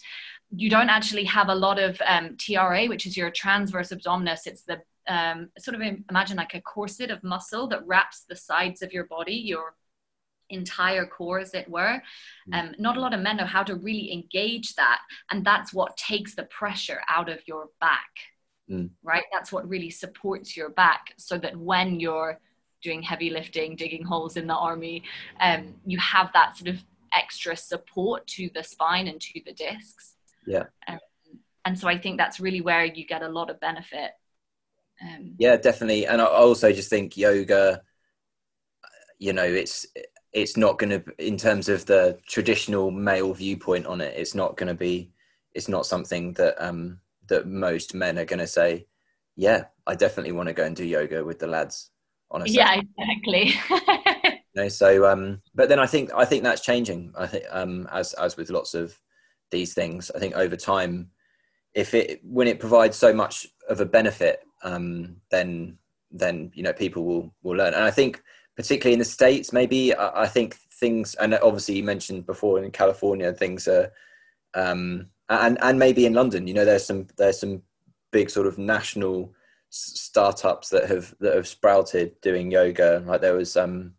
you 0.56 0.70
don't 0.70 0.90
actually 0.90 1.24
have 1.26 1.50
a 1.50 1.56
lot 1.56 1.80
of 1.80 2.02
um, 2.06 2.38
TRA, 2.38 2.86
which 2.86 3.06
is 3.06 3.18
your 3.18 3.32
transverse 3.32 3.90
abdominis. 3.90 4.46
It's 4.46 4.64
the 4.64 4.82
um, 5.08 5.50
sort 5.58 5.76
of 5.76 5.82
imagine 6.10 6.38
like 6.38 6.54
a 6.54 6.62
corset 6.62 7.12
of 7.12 7.24
muscle 7.24 7.68
that 7.68 7.86
wraps 7.86 8.24
the 8.30 8.36
sides 8.36 8.82
of 8.82 8.94
your 8.94 9.06
body, 9.06 9.34
your 9.34 9.76
entire 10.54 11.06
core 11.06 11.40
as 11.40 11.54
it 11.54 11.70
were. 11.70 12.02
Hmm. 12.48 12.54
um, 12.54 12.76
not 12.80 12.98
a 12.98 13.00
lot 13.00 13.14
of 13.14 13.22
men 13.22 13.38
know 13.38 13.46
how 13.46 13.64
to 13.64 13.76
really 13.76 14.12
engage 14.12 14.76
that 14.76 15.00
and 15.32 15.46
that's 15.46 15.74
what 15.74 15.98
takes 15.98 16.36
the 16.36 16.44
pressure 16.44 17.02
out 17.08 17.30
of 17.30 17.40
your 17.48 17.68
back 17.80 18.10
mm. 18.70 18.90
right? 19.04 19.24
That's 19.32 19.52
what 19.52 19.68
really 19.68 19.90
supports 19.90 20.56
your 20.56 20.70
back 20.70 21.14
so 21.18 21.38
that 21.38 21.56
when 21.56 22.00
you're 22.00 22.40
doing 22.82 23.02
heavy 23.02 23.30
lifting 23.30 23.76
digging 23.76 24.04
holes 24.04 24.36
in 24.36 24.48
the 24.48 24.56
army 24.56 25.04
um, 25.40 25.74
you 25.86 25.98
have 26.00 26.32
that 26.34 26.58
sort 26.58 26.70
of 26.70 26.84
extra 27.14 27.56
support 27.56 28.26
to 28.28 28.50
the 28.54 28.64
spine 28.64 29.08
and 29.08 29.22
to 29.22 29.40
the 29.46 29.54
discs. 29.54 30.16
Yeah. 30.46 30.66
Um, 30.88 31.00
and 31.66 31.80
so 31.80 31.88
i 31.88 31.98
think 31.98 32.18
that's 32.18 32.42
really 32.42 32.60
where 32.60 32.84
you 32.84 33.06
get 33.06 33.22
a 33.22 33.30
lot 33.30 33.50
of 33.50 33.60
benefit. 33.60 34.12
Um, 35.02 35.36
yeah 35.38 35.58
definitely. 35.58 36.06
And 36.06 36.22
i 36.22 36.26
also 36.26 36.72
just 36.72 36.90
think 36.90 37.18
yoga 37.18 37.82
you 39.20 39.32
know 39.32 39.44
it's 39.44 39.86
it's 40.34 40.58
not 40.58 40.80
going 40.80 40.90
to 40.90 41.04
in 41.20 41.38
terms 41.38 41.70
of 41.70 41.86
the 41.86 42.18
traditional 42.28 42.92
male 42.92 43.34
viewpoint 43.34 43.86
on 43.86 44.02
it 44.02 44.14
it's 44.18 44.36
not 44.36 44.58
going 44.58 44.68
to 44.68 44.74
be 44.74 45.12
it's 45.54 45.68
not 45.68 45.86
something 45.86 46.34
that 46.34 46.56
um 46.64 47.00
that 47.28 47.48
most 47.48 47.94
men 47.94 48.18
are 48.18 48.26
going 48.26 48.40
to 48.40 48.48
say 48.48 48.86
yeah 49.36 49.66
i 49.88 49.96
definitely 49.96 50.32
want 50.32 50.48
to 50.48 50.54
go 50.54 50.64
and 50.66 50.76
do 50.76 50.86
yoga 50.86 51.24
with 51.24 51.40
the 51.40 51.48
lads 51.48 51.92
on 52.32 52.42
a 52.42 52.46
yeah 52.46 52.82
exactly. 53.00 53.54
You 54.56 54.62
know, 54.62 54.70
so 54.70 55.12
um 55.12 55.42
but 55.56 55.68
then 55.68 55.80
i 55.80 55.88
think 55.88 56.12
i 56.14 56.26
think 56.26 56.44
that's 56.44 56.62
changing. 56.62 57.12
I 57.18 57.26
think 57.26 57.46
um 57.50 57.88
as 57.92 58.14
as 58.14 58.38
with 58.38 58.52
lots 58.52 58.76
of 58.76 58.96
these 59.50 59.74
things 59.74 60.12
i 60.16 60.20
think 60.20 60.36
over 60.36 60.56
time 60.56 61.10
if 61.74 61.96
it 61.96 62.20
when 62.24 62.48
it 62.48 62.60
provides 62.60 62.96
so 62.96 63.14
much 63.14 63.48
of 63.68 63.82
a 63.82 63.86
benefit 63.86 64.42
um 64.64 65.16
then 65.32 65.80
then 66.12 66.52
you 66.54 66.62
know 66.62 66.74
people 66.74 67.04
will 67.04 67.34
will 67.42 67.58
learn. 67.58 67.74
And 67.74 67.84
i 67.84 67.90
think 67.90 68.22
particularly 68.56 68.94
in 68.94 69.00
the 69.00 69.06
states 69.06 69.54
maybe. 69.54 69.94
I, 69.94 70.24
I 70.24 70.28
think 70.28 70.56
things 70.80 71.16
and 71.16 71.34
obviously 71.36 71.76
you 71.76 71.84
mentioned 71.84 72.26
before 72.26 72.62
in 72.62 72.70
california 72.72 73.32
things 73.32 73.68
are 73.68 73.92
um, 74.54 75.08
and 75.30 75.58
and 75.62 75.80
maybe 75.80 76.06
in 76.06 76.14
london 76.14 76.46
you 76.46 76.54
know 76.54 76.66
there's 76.66 76.86
some 76.86 77.08
there's 77.16 77.40
some 77.40 77.62
big 78.12 78.30
sort 78.30 78.48
of 78.48 78.58
national 78.58 79.34
startups 79.74 80.70
that 80.70 80.88
have 80.88 81.14
that 81.20 81.36
have 81.36 81.48
sprouted 81.48 82.14
doing 82.22 82.52
yoga. 82.52 83.04
Like 83.06 83.20
there 83.20 83.36
was 83.36 83.58
um 83.58 83.94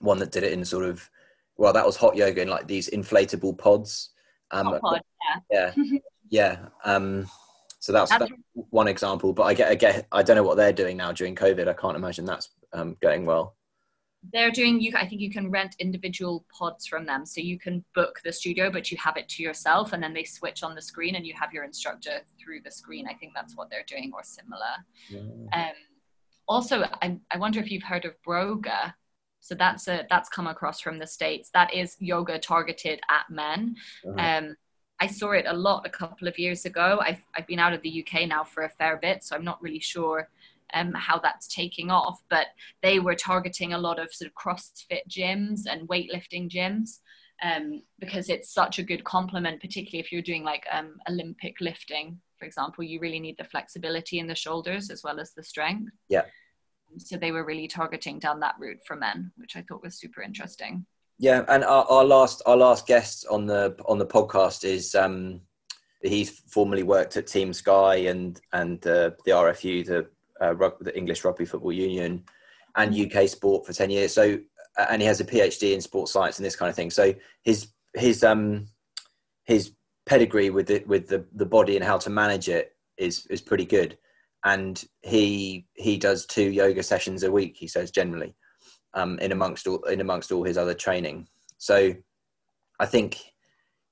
one 0.00 0.18
that 0.18 0.32
did 0.32 0.42
it 0.42 0.52
in 0.52 0.64
sort 0.64 0.84
of 0.84 1.08
well 1.56 1.72
that 1.72 1.86
was 1.86 1.96
hot 1.96 2.16
yoga 2.16 2.42
in 2.42 2.48
like 2.48 2.66
these 2.66 2.88
inflatable 2.90 3.56
pods. 3.56 4.10
Um 4.50 4.78
pod, 4.80 5.02
yeah. 5.50 5.72
Yeah, 5.76 5.98
yeah. 6.30 6.56
um 6.84 7.30
so 7.78 7.92
that's, 7.92 8.10
that's, 8.10 8.30
one 8.52 8.88
example 8.88 9.32
but 9.32 9.44
i 9.44 9.54
get 9.54 9.70
i 9.70 9.74
get 9.74 10.06
i 10.12 10.22
don't 10.22 10.36
know 10.36 10.42
what 10.42 10.58
they're 10.58 10.72
doing 10.72 10.98
now 10.98 11.12
during 11.12 11.34
covid. 11.34 11.66
I 11.68 11.72
can't 11.72 11.96
imagine 11.96 12.26
that's 12.26 12.50
um, 12.74 12.96
going 13.00 13.24
well 13.24 13.56
they're 14.32 14.50
doing 14.50 14.80
you 14.80 14.92
i 14.96 15.06
think 15.06 15.20
you 15.20 15.30
can 15.30 15.50
rent 15.50 15.74
individual 15.78 16.44
pods 16.56 16.86
from 16.86 17.06
them 17.06 17.24
so 17.24 17.40
you 17.40 17.58
can 17.58 17.82
book 17.94 18.20
the 18.24 18.32
studio 18.32 18.70
but 18.70 18.90
you 18.90 18.98
have 18.98 19.16
it 19.16 19.28
to 19.28 19.42
yourself 19.42 19.92
and 19.92 20.02
then 20.02 20.12
they 20.12 20.24
switch 20.24 20.62
on 20.62 20.74
the 20.74 20.82
screen 20.82 21.14
and 21.14 21.26
you 21.26 21.32
have 21.34 21.52
your 21.52 21.64
instructor 21.64 22.20
through 22.38 22.60
the 22.62 22.70
screen 22.70 23.06
i 23.08 23.14
think 23.14 23.32
that's 23.34 23.56
what 23.56 23.70
they're 23.70 23.84
doing 23.86 24.10
or 24.14 24.22
similar 24.22 24.60
yeah. 25.08 25.68
um, 25.68 25.74
also 26.46 26.84
I, 27.00 27.18
I 27.30 27.38
wonder 27.38 27.60
if 27.60 27.70
you've 27.70 27.82
heard 27.82 28.04
of 28.04 28.14
broga 28.26 28.92
so 29.40 29.54
that's 29.54 29.88
a 29.88 30.06
that's 30.10 30.28
come 30.28 30.46
across 30.46 30.80
from 30.80 30.98
the 30.98 31.06
states 31.06 31.50
that 31.54 31.72
is 31.72 31.96
yoga 31.98 32.38
targeted 32.38 33.00
at 33.08 33.30
men 33.30 33.76
uh-huh. 34.06 34.38
um, 34.38 34.56
I 35.02 35.06
saw 35.06 35.32
it 35.32 35.46
a 35.48 35.54
lot 35.54 35.86
a 35.86 35.88
couple 35.90 36.28
of 36.28 36.38
years 36.38 36.66
ago. 36.66 37.00
I've, 37.02 37.22
I've 37.34 37.46
been 37.46 37.58
out 37.58 37.72
of 37.72 37.80
the 37.80 38.04
UK 38.06 38.28
now 38.28 38.44
for 38.44 38.64
a 38.64 38.68
fair 38.68 38.98
bit, 39.00 39.24
so 39.24 39.34
I'm 39.34 39.44
not 39.44 39.62
really 39.62 39.80
sure 39.80 40.28
um, 40.74 40.92
how 40.94 41.18
that's 41.18 41.48
taking 41.48 41.90
off. 41.90 42.20
But 42.28 42.46
they 42.82 42.98
were 42.98 43.14
targeting 43.14 43.72
a 43.72 43.78
lot 43.78 43.98
of 43.98 44.12
sort 44.12 44.30
of 44.30 44.34
CrossFit 44.34 45.08
gyms 45.08 45.62
and 45.70 45.88
weightlifting 45.88 46.50
gyms 46.50 46.98
um, 47.42 47.82
because 47.98 48.28
it's 48.28 48.52
such 48.52 48.78
a 48.78 48.82
good 48.82 49.04
complement, 49.04 49.60
particularly 49.60 50.00
if 50.00 50.12
you're 50.12 50.22
doing 50.22 50.44
like 50.44 50.66
um, 50.70 50.96
Olympic 51.08 51.60
lifting, 51.60 52.20
for 52.38 52.44
example. 52.44 52.84
You 52.84 53.00
really 53.00 53.20
need 53.20 53.36
the 53.38 53.44
flexibility 53.44 54.18
in 54.18 54.26
the 54.26 54.34
shoulders 54.34 54.90
as 54.90 55.02
well 55.02 55.20
as 55.20 55.32
the 55.32 55.42
strength. 55.42 55.92
Yeah. 56.08 56.24
So 56.98 57.16
they 57.16 57.32
were 57.32 57.44
really 57.44 57.68
targeting 57.68 58.18
down 58.18 58.40
that 58.40 58.56
route 58.58 58.80
for 58.84 58.96
men, 58.96 59.32
which 59.36 59.56
I 59.56 59.62
thought 59.62 59.82
was 59.82 59.98
super 59.98 60.22
interesting. 60.22 60.86
Yeah, 61.18 61.44
and 61.48 61.62
our, 61.64 61.84
our 61.84 62.04
last 62.04 62.42
our 62.46 62.56
last 62.56 62.86
guest 62.86 63.26
on 63.30 63.46
the 63.46 63.76
on 63.86 63.98
the 63.98 64.06
podcast 64.06 64.64
is 64.64 64.94
um, 64.94 65.42
he's 66.02 66.30
formerly 66.30 66.82
worked 66.82 67.16
at 67.16 67.26
Team 67.26 67.52
Sky 67.52 67.96
and 67.96 68.40
and 68.52 68.84
uh, 68.86 69.10
the 69.24 69.32
RFU, 69.32 69.84
the 69.84 70.08
uh, 70.40 70.54
rugby, 70.54 70.84
the 70.84 70.96
English 70.96 71.24
Rugby 71.24 71.44
Football 71.44 71.72
Union, 71.72 72.24
and 72.76 72.94
UK 72.94 73.28
Sport 73.28 73.66
for 73.66 73.72
ten 73.72 73.90
years. 73.90 74.12
So, 74.12 74.38
uh, 74.78 74.86
and 74.90 75.02
he 75.02 75.08
has 75.08 75.20
a 75.20 75.24
PhD 75.24 75.74
in 75.74 75.80
sports 75.80 76.12
science 76.12 76.38
and 76.38 76.46
this 76.46 76.56
kind 76.56 76.70
of 76.70 76.76
thing. 76.76 76.90
So 76.90 77.14
his 77.42 77.68
his 77.94 78.22
um 78.24 78.68
his 79.44 79.72
pedigree 80.06 80.50
with 80.50 80.66
the 80.66 80.82
with 80.86 81.08
the 81.08 81.24
the 81.34 81.46
body 81.46 81.76
and 81.76 81.84
how 81.84 81.98
to 81.98 82.10
manage 82.10 82.48
it 82.48 82.76
is 82.96 83.26
is 83.26 83.40
pretty 83.40 83.64
good. 83.64 83.98
And 84.44 84.82
he 85.02 85.66
he 85.74 85.98
does 85.98 86.26
two 86.26 86.50
yoga 86.50 86.82
sessions 86.82 87.22
a 87.22 87.32
week. 87.32 87.56
He 87.56 87.66
says 87.66 87.90
generally, 87.90 88.34
um, 88.94 89.18
in 89.18 89.32
amongst 89.32 89.66
all 89.66 89.82
in 89.84 90.00
amongst 90.00 90.32
all 90.32 90.44
his 90.44 90.56
other 90.56 90.74
training. 90.74 91.28
So, 91.58 91.94
I 92.78 92.86
think 92.86 93.18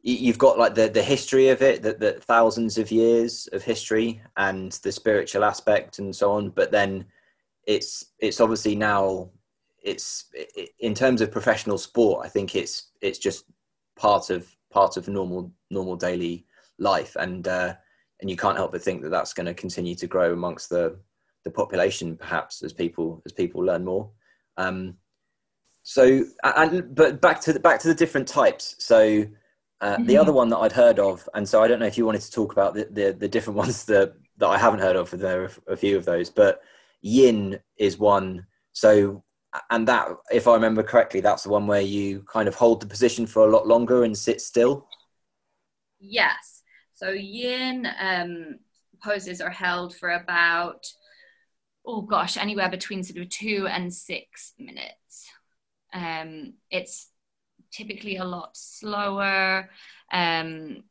you've 0.02 0.38
got 0.38 0.58
like 0.58 0.74
the 0.74 0.88
the 0.88 1.02
history 1.02 1.48
of 1.48 1.60
it 1.60 1.82
that 1.82 2.00
the 2.00 2.12
thousands 2.12 2.78
of 2.78 2.90
years 2.90 3.48
of 3.52 3.62
history 3.62 4.22
and 4.36 4.72
the 4.84 4.92
spiritual 4.92 5.44
aspect 5.44 5.98
and 5.98 6.14
so 6.14 6.32
on 6.32 6.50
but 6.50 6.70
then 6.70 7.04
it's 7.66 8.06
it's 8.20 8.40
obviously 8.40 8.74
now 8.74 9.28
it's 9.82 10.26
in 10.78 10.94
terms 10.94 11.20
of 11.20 11.30
professional 11.30 11.78
sport 11.78 12.24
i 12.24 12.28
think 12.28 12.54
it's 12.54 12.90
it's 13.02 13.18
just 13.18 13.44
part 13.96 14.30
of 14.30 14.48
part 14.70 14.96
of 14.96 15.08
normal 15.08 15.52
normal 15.70 15.96
daily 15.96 16.46
life. 16.78 17.16
And 17.16 17.46
uh, 17.46 17.74
and 18.20 18.30
you 18.30 18.36
can't 18.36 18.56
help 18.56 18.72
but 18.72 18.82
think 18.82 19.02
that 19.02 19.10
that's 19.10 19.32
going 19.32 19.46
to 19.46 19.54
continue 19.54 19.94
to 19.96 20.06
grow 20.06 20.32
amongst 20.32 20.70
the 20.70 20.98
the 21.44 21.50
population 21.50 22.16
perhaps 22.16 22.62
as 22.62 22.72
people 22.72 23.22
as 23.26 23.32
people 23.32 23.62
learn 23.62 23.84
more. 23.84 24.10
Um 24.56 24.96
so 25.82 26.24
and 26.42 26.94
but 26.94 27.20
back 27.20 27.40
to 27.42 27.52
the 27.52 27.60
back 27.60 27.80
to 27.80 27.88
the 27.88 27.94
different 27.94 28.28
types. 28.28 28.74
So 28.78 29.24
uh, 29.80 29.94
mm-hmm. 29.94 30.06
The 30.06 30.18
other 30.18 30.32
one 30.32 30.48
that 30.48 30.58
I'd 30.58 30.72
heard 30.72 30.98
of, 30.98 31.28
and 31.34 31.48
so 31.48 31.62
I 31.62 31.68
don't 31.68 31.78
know 31.78 31.86
if 31.86 31.96
you 31.96 32.04
wanted 32.04 32.22
to 32.22 32.30
talk 32.30 32.52
about 32.52 32.74
the, 32.74 32.88
the, 32.90 33.12
the 33.12 33.28
different 33.28 33.56
ones 33.64 33.84
that, 33.84 34.14
that 34.38 34.48
I 34.48 34.58
haven't 34.58 34.80
heard 34.80 34.96
of, 34.96 35.10
there 35.10 35.44
are 35.44 35.50
a 35.68 35.76
few 35.76 35.96
of 35.96 36.04
those, 36.04 36.30
but 36.30 36.60
yin 37.00 37.60
is 37.76 37.98
one. 37.98 38.46
So, 38.72 39.22
and 39.70 39.86
that, 39.86 40.08
if 40.32 40.48
I 40.48 40.54
remember 40.54 40.82
correctly, 40.82 41.20
that's 41.20 41.44
the 41.44 41.50
one 41.50 41.66
where 41.66 41.80
you 41.80 42.24
kind 42.30 42.48
of 42.48 42.54
hold 42.54 42.80
the 42.80 42.86
position 42.86 43.26
for 43.26 43.46
a 43.46 43.50
lot 43.50 43.66
longer 43.66 44.04
and 44.04 44.16
sit 44.16 44.40
still. 44.40 44.88
Yes. 46.00 46.62
So 46.94 47.10
yin 47.10 47.86
um, 48.00 48.58
poses 49.02 49.40
are 49.40 49.50
held 49.50 49.94
for 49.94 50.10
about, 50.10 50.86
oh 51.86 52.02
gosh, 52.02 52.36
anywhere 52.36 52.68
between 52.68 53.04
sort 53.04 53.20
of 53.20 53.28
two 53.28 53.68
and 53.70 53.94
six 53.94 54.54
minutes. 54.58 55.28
Um, 55.94 56.54
it's 56.70 57.10
typically 57.70 58.16
a 58.16 58.24
lot 58.24 58.56
slower. 58.56 59.70
Um, 60.12 60.84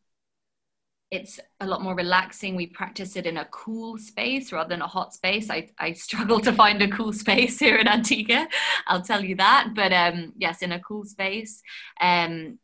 it's 1.09 1.39
a 1.61 1.65
lot 1.65 1.81
more 1.81 1.95
relaxing. 1.95 2.55
We 2.55 2.67
practice 2.67 3.15
it 3.15 3.25
in 3.25 3.37
a 3.37 3.45
cool 3.45 3.97
space 3.97 4.51
rather 4.51 4.69
than 4.69 4.81
a 4.81 4.87
hot 4.87 5.13
space. 5.13 5.49
I, 5.49 5.69
I 5.79 5.93
struggle 5.93 6.39
to 6.41 6.51
find 6.51 6.81
a 6.81 6.89
cool 6.89 7.13
space 7.13 7.59
here 7.65 7.77
in 7.77 7.87
Antigua, 7.87 8.47
I'll 8.87 9.01
tell 9.01 9.23
you 9.23 9.35
that. 9.35 9.69
But 9.73 9.93
um, 9.93 10.33
yes, 10.37 10.61
in 10.61 10.73
a 10.73 10.79
cool 10.79 11.05
space. 11.05 11.61
Um, 12.01 12.59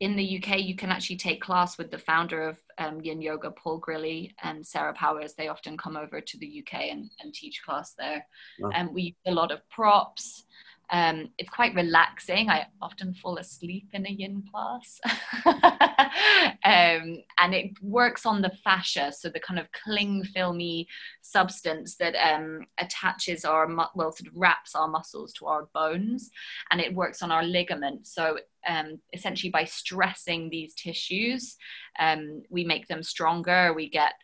in 0.00 0.16
the 0.16 0.42
UK, 0.42 0.60
you 0.60 0.74
can 0.74 0.90
actually 0.90 1.16
take 1.16 1.42
class 1.42 1.76
with 1.76 1.90
the 1.90 1.98
founder 1.98 2.48
of 2.48 2.58
um, 2.78 3.02
Yin 3.02 3.20
Yoga, 3.20 3.50
Paul 3.50 3.80
Grilley, 3.80 4.32
and 4.42 4.66
Sarah 4.66 4.94
Powers. 4.94 5.34
They 5.34 5.48
often 5.48 5.76
come 5.76 5.96
over 5.96 6.22
to 6.22 6.38
the 6.38 6.64
UK 6.64 6.84
and, 6.90 7.10
and 7.20 7.34
teach 7.34 7.62
class 7.62 7.92
there. 7.98 8.26
And 8.58 8.72
wow. 8.72 8.80
um, 8.80 8.94
we 8.94 9.02
use 9.02 9.14
a 9.26 9.32
lot 9.32 9.52
of 9.52 9.60
props. 9.68 10.44
Um, 10.92 11.30
it's 11.38 11.50
quite 11.50 11.74
relaxing. 11.74 12.50
I 12.50 12.66
often 12.82 13.14
fall 13.14 13.38
asleep 13.38 13.88
in 13.92 14.06
a 14.06 14.10
yin 14.10 14.42
class. 14.50 15.00
um, 16.64 17.22
and 17.38 17.54
it 17.54 17.72
works 17.80 18.26
on 18.26 18.42
the 18.42 18.50
fascia, 18.64 19.12
so 19.12 19.28
the 19.28 19.38
kind 19.40 19.60
of 19.60 19.70
cling 19.72 20.24
filmy 20.24 20.88
substance 21.22 21.96
that 21.96 22.14
um, 22.16 22.66
attaches 22.78 23.44
our, 23.44 23.68
mu- 23.68 23.84
well, 23.94 24.10
sort 24.10 24.28
of 24.28 24.36
wraps 24.36 24.74
our 24.74 24.88
muscles 24.88 25.32
to 25.34 25.46
our 25.46 25.68
bones. 25.74 26.30
And 26.70 26.80
it 26.80 26.94
works 26.94 27.22
on 27.22 27.30
our 27.30 27.44
ligaments. 27.44 28.12
So 28.12 28.38
um, 28.66 29.00
essentially, 29.12 29.50
by 29.50 29.64
stressing 29.64 30.50
these 30.50 30.74
tissues, 30.74 31.56
um, 31.98 32.42
we 32.50 32.64
make 32.64 32.88
them 32.88 33.02
stronger, 33.02 33.72
we 33.72 33.88
get 33.88 34.14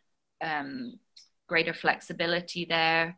um, 0.41 0.99
greater 1.47 1.73
flexibility 1.73 2.65
there 2.65 3.17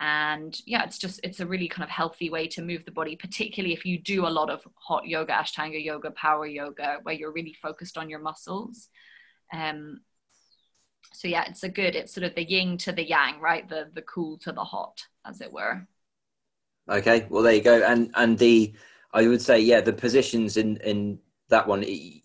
and 0.00 0.60
yeah 0.66 0.84
it's 0.84 0.98
just 0.98 1.18
it's 1.24 1.40
a 1.40 1.46
really 1.46 1.68
kind 1.68 1.82
of 1.82 1.90
healthy 1.90 2.30
way 2.30 2.46
to 2.46 2.62
move 2.62 2.84
the 2.84 2.90
body 2.90 3.16
particularly 3.16 3.74
if 3.74 3.84
you 3.84 3.98
do 3.98 4.26
a 4.26 4.28
lot 4.28 4.48
of 4.48 4.62
hot 4.74 5.06
yoga 5.06 5.32
ashtanga 5.32 5.82
yoga 5.82 6.10
power 6.12 6.46
yoga 6.46 6.98
where 7.02 7.14
you're 7.14 7.32
really 7.32 7.56
focused 7.60 7.98
on 7.98 8.08
your 8.08 8.20
muscles. 8.20 8.88
Um 9.52 10.00
so 11.12 11.26
yeah 11.26 11.44
it's 11.48 11.64
a 11.64 11.68
good 11.68 11.96
it's 11.96 12.14
sort 12.14 12.24
of 12.24 12.34
the 12.34 12.44
yin 12.44 12.78
to 12.78 12.92
the 12.92 13.04
yang 13.04 13.40
right? 13.40 13.68
The 13.68 13.88
the 13.92 14.02
cool 14.02 14.38
to 14.38 14.52
the 14.52 14.64
hot 14.64 15.02
as 15.26 15.40
it 15.40 15.52
were. 15.52 15.86
Okay 16.88 17.26
well 17.28 17.42
there 17.42 17.54
you 17.54 17.62
go. 17.62 17.82
And 17.82 18.10
and 18.14 18.38
the 18.38 18.72
I 19.12 19.26
would 19.26 19.42
say, 19.42 19.60
yeah, 19.60 19.80
the 19.80 19.92
positions 19.92 20.56
in 20.56 20.76
in 20.78 21.18
that 21.48 21.66
one, 21.66 21.82
it, 21.82 22.22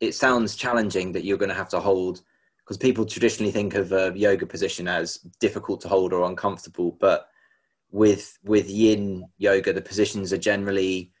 it 0.00 0.12
sounds 0.12 0.56
challenging 0.56 1.12
that 1.12 1.24
you're 1.24 1.38
going 1.38 1.48
to 1.48 1.54
have 1.54 1.68
to 1.70 1.80
hold 1.80 2.22
because 2.64 2.78
people 2.78 3.04
traditionally 3.04 3.52
think 3.52 3.74
of 3.74 3.92
a 3.92 4.12
yoga 4.14 4.46
position 4.46 4.86
as 4.86 5.18
difficult 5.40 5.80
to 5.80 5.88
hold 5.88 6.12
or 6.12 6.28
uncomfortable, 6.28 6.96
but 7.00 7.28
with 7.90 8.38
with 8.44 8.70
yin 8.70 9.26
yoga, 9.38 9.72
the 9.72 9.82
positions 9.82 10.32
are 10.32 10.38
generally 10.38 11.12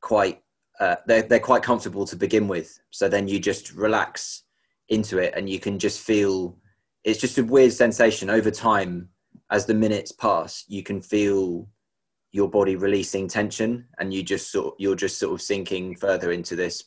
quite 0.00 0.42
uh, 0.80 0.96
they're 1.06 1.22
they're 1.22 1.40
quite 1.40 1.62
comfortable 1.62 2.04
to 2.06 2.16
begin 2.16 2.48
with. 2.48 2.78
So 2.90 3.08
then 3.08 3.28
you 3.28 3.40
just 3.40 3.72
relax 3.72 4.42
into 4.88 5.18
it, 5.18 5.34
and 5.36 5.48
you 5.48 5.60
can 5.60 5.78
just 5.78 6.00
feel 6.00 6.58
it's 7.04 7.20
just 7.20 7.38
a 7.38 7.44
weird 7.44 7.72
sensation 7.72 8.28
over 8.28 8.50
time 8.50 9.08
as 9.50 9.66
the 9.66 9.74
minutes 9.74 10.12
pass. 10.12 10.64
You 10.68 10.82
can 10.82 11.00
feel 11.00 11.68
your 12.30 12.48
body 12.50 12.76
releasing 12.76 13.26
tension 13.26 13.86
and 13.98 14.12
you 14.12 14.22
just 14.22 14.52
sort 14.52 14.74
you're 14.78 14.94
just 14.94 15.18
sort 15.18 15.32
of 15.32 15.40
sinking 15.40 15.96
further 15.96 16.32
into 16.32 16.54
this 16.54 16.84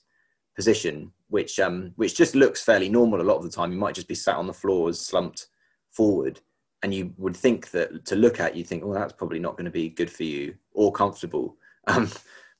position 0.55 1.11
which 1.29 1.59
um 1.59 1.91
which 1.95 2.15
just 2.15 2.35
looks 2.35 2.63
fairly 2.63 2.89
normal 2.89 3.21
a 3.21 3.23
lot 3.23 3.37
of 3.37 3.43
the 3.43 3.49
time 3.49 3.71
you 3.71 3.77
might 3.77 3.95
just 3.95 4.07
be 4.07 4.15
sat 4.15 4.35
on 4.35 4.47
the 4.47 4.53
floor 4.53 4.91
slumped 4.93 5.47
forward 5.91 6.39
and 6.83 6.93
you 6.93 7.13
would 7.17 7.35
think 7.35 7.71
that 7.71 8.05
to 8.05 8.15
look 8.15 8.39
at 8.39 8.55
you 8.55 8.63
think 8.63 8.83
well 8.83 8.99
that's 8.99 9.13
probably 9.13 9.39
not 9.39 9.53
going 9.53 9.65
to 9.65 9.71
be 9.71 9.89
good 9.89 10.11
for 10.11 10.23
you 10.23 10.53
or 10.73 10.91
comfortable 10.91 11.55
um 11.87 12.09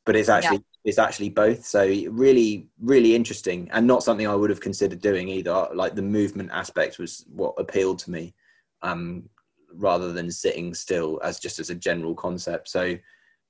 but 0.05 0.15
it's 0.15 0.29
actually 0.29 0.57
yeah. 0.57 0.85
it's 0.85 0.99
actually 0.99 1.29
both 1.29 1.65
so 1.65 1.85
really 2.09 2.67
really 2.79 3.13
interesting 3.13 3.69
and 3.71 3.85
not 3.85 4.03
something 4.03 4.27
i 4.27 4.35
would 4.35 4.49
have 4.49 4.61
considered 4.61 5.01
doing 5.01 5.27
either 5.27 5.67
like 5.73 5.95
the 5.95 6.01
movement 6.01 6.49
aspect 6.51 6.97
was 6.97 7.25
what 7.29 7.53
appealed 7.57 7.99
to 7.99 8.09
me 8.09 8.33
um 8.81 9.29
rather 9.73 10.11
than 10.11 10.31
sitting 10.31 10.73
still 10.73 11.19
as 11.23 11.39
just 11.39 11.59
as 11.59 11.69
a 11.69 11.75
general 11.75 12.15
concept. 12.15 12.69
So, 12.69 12.97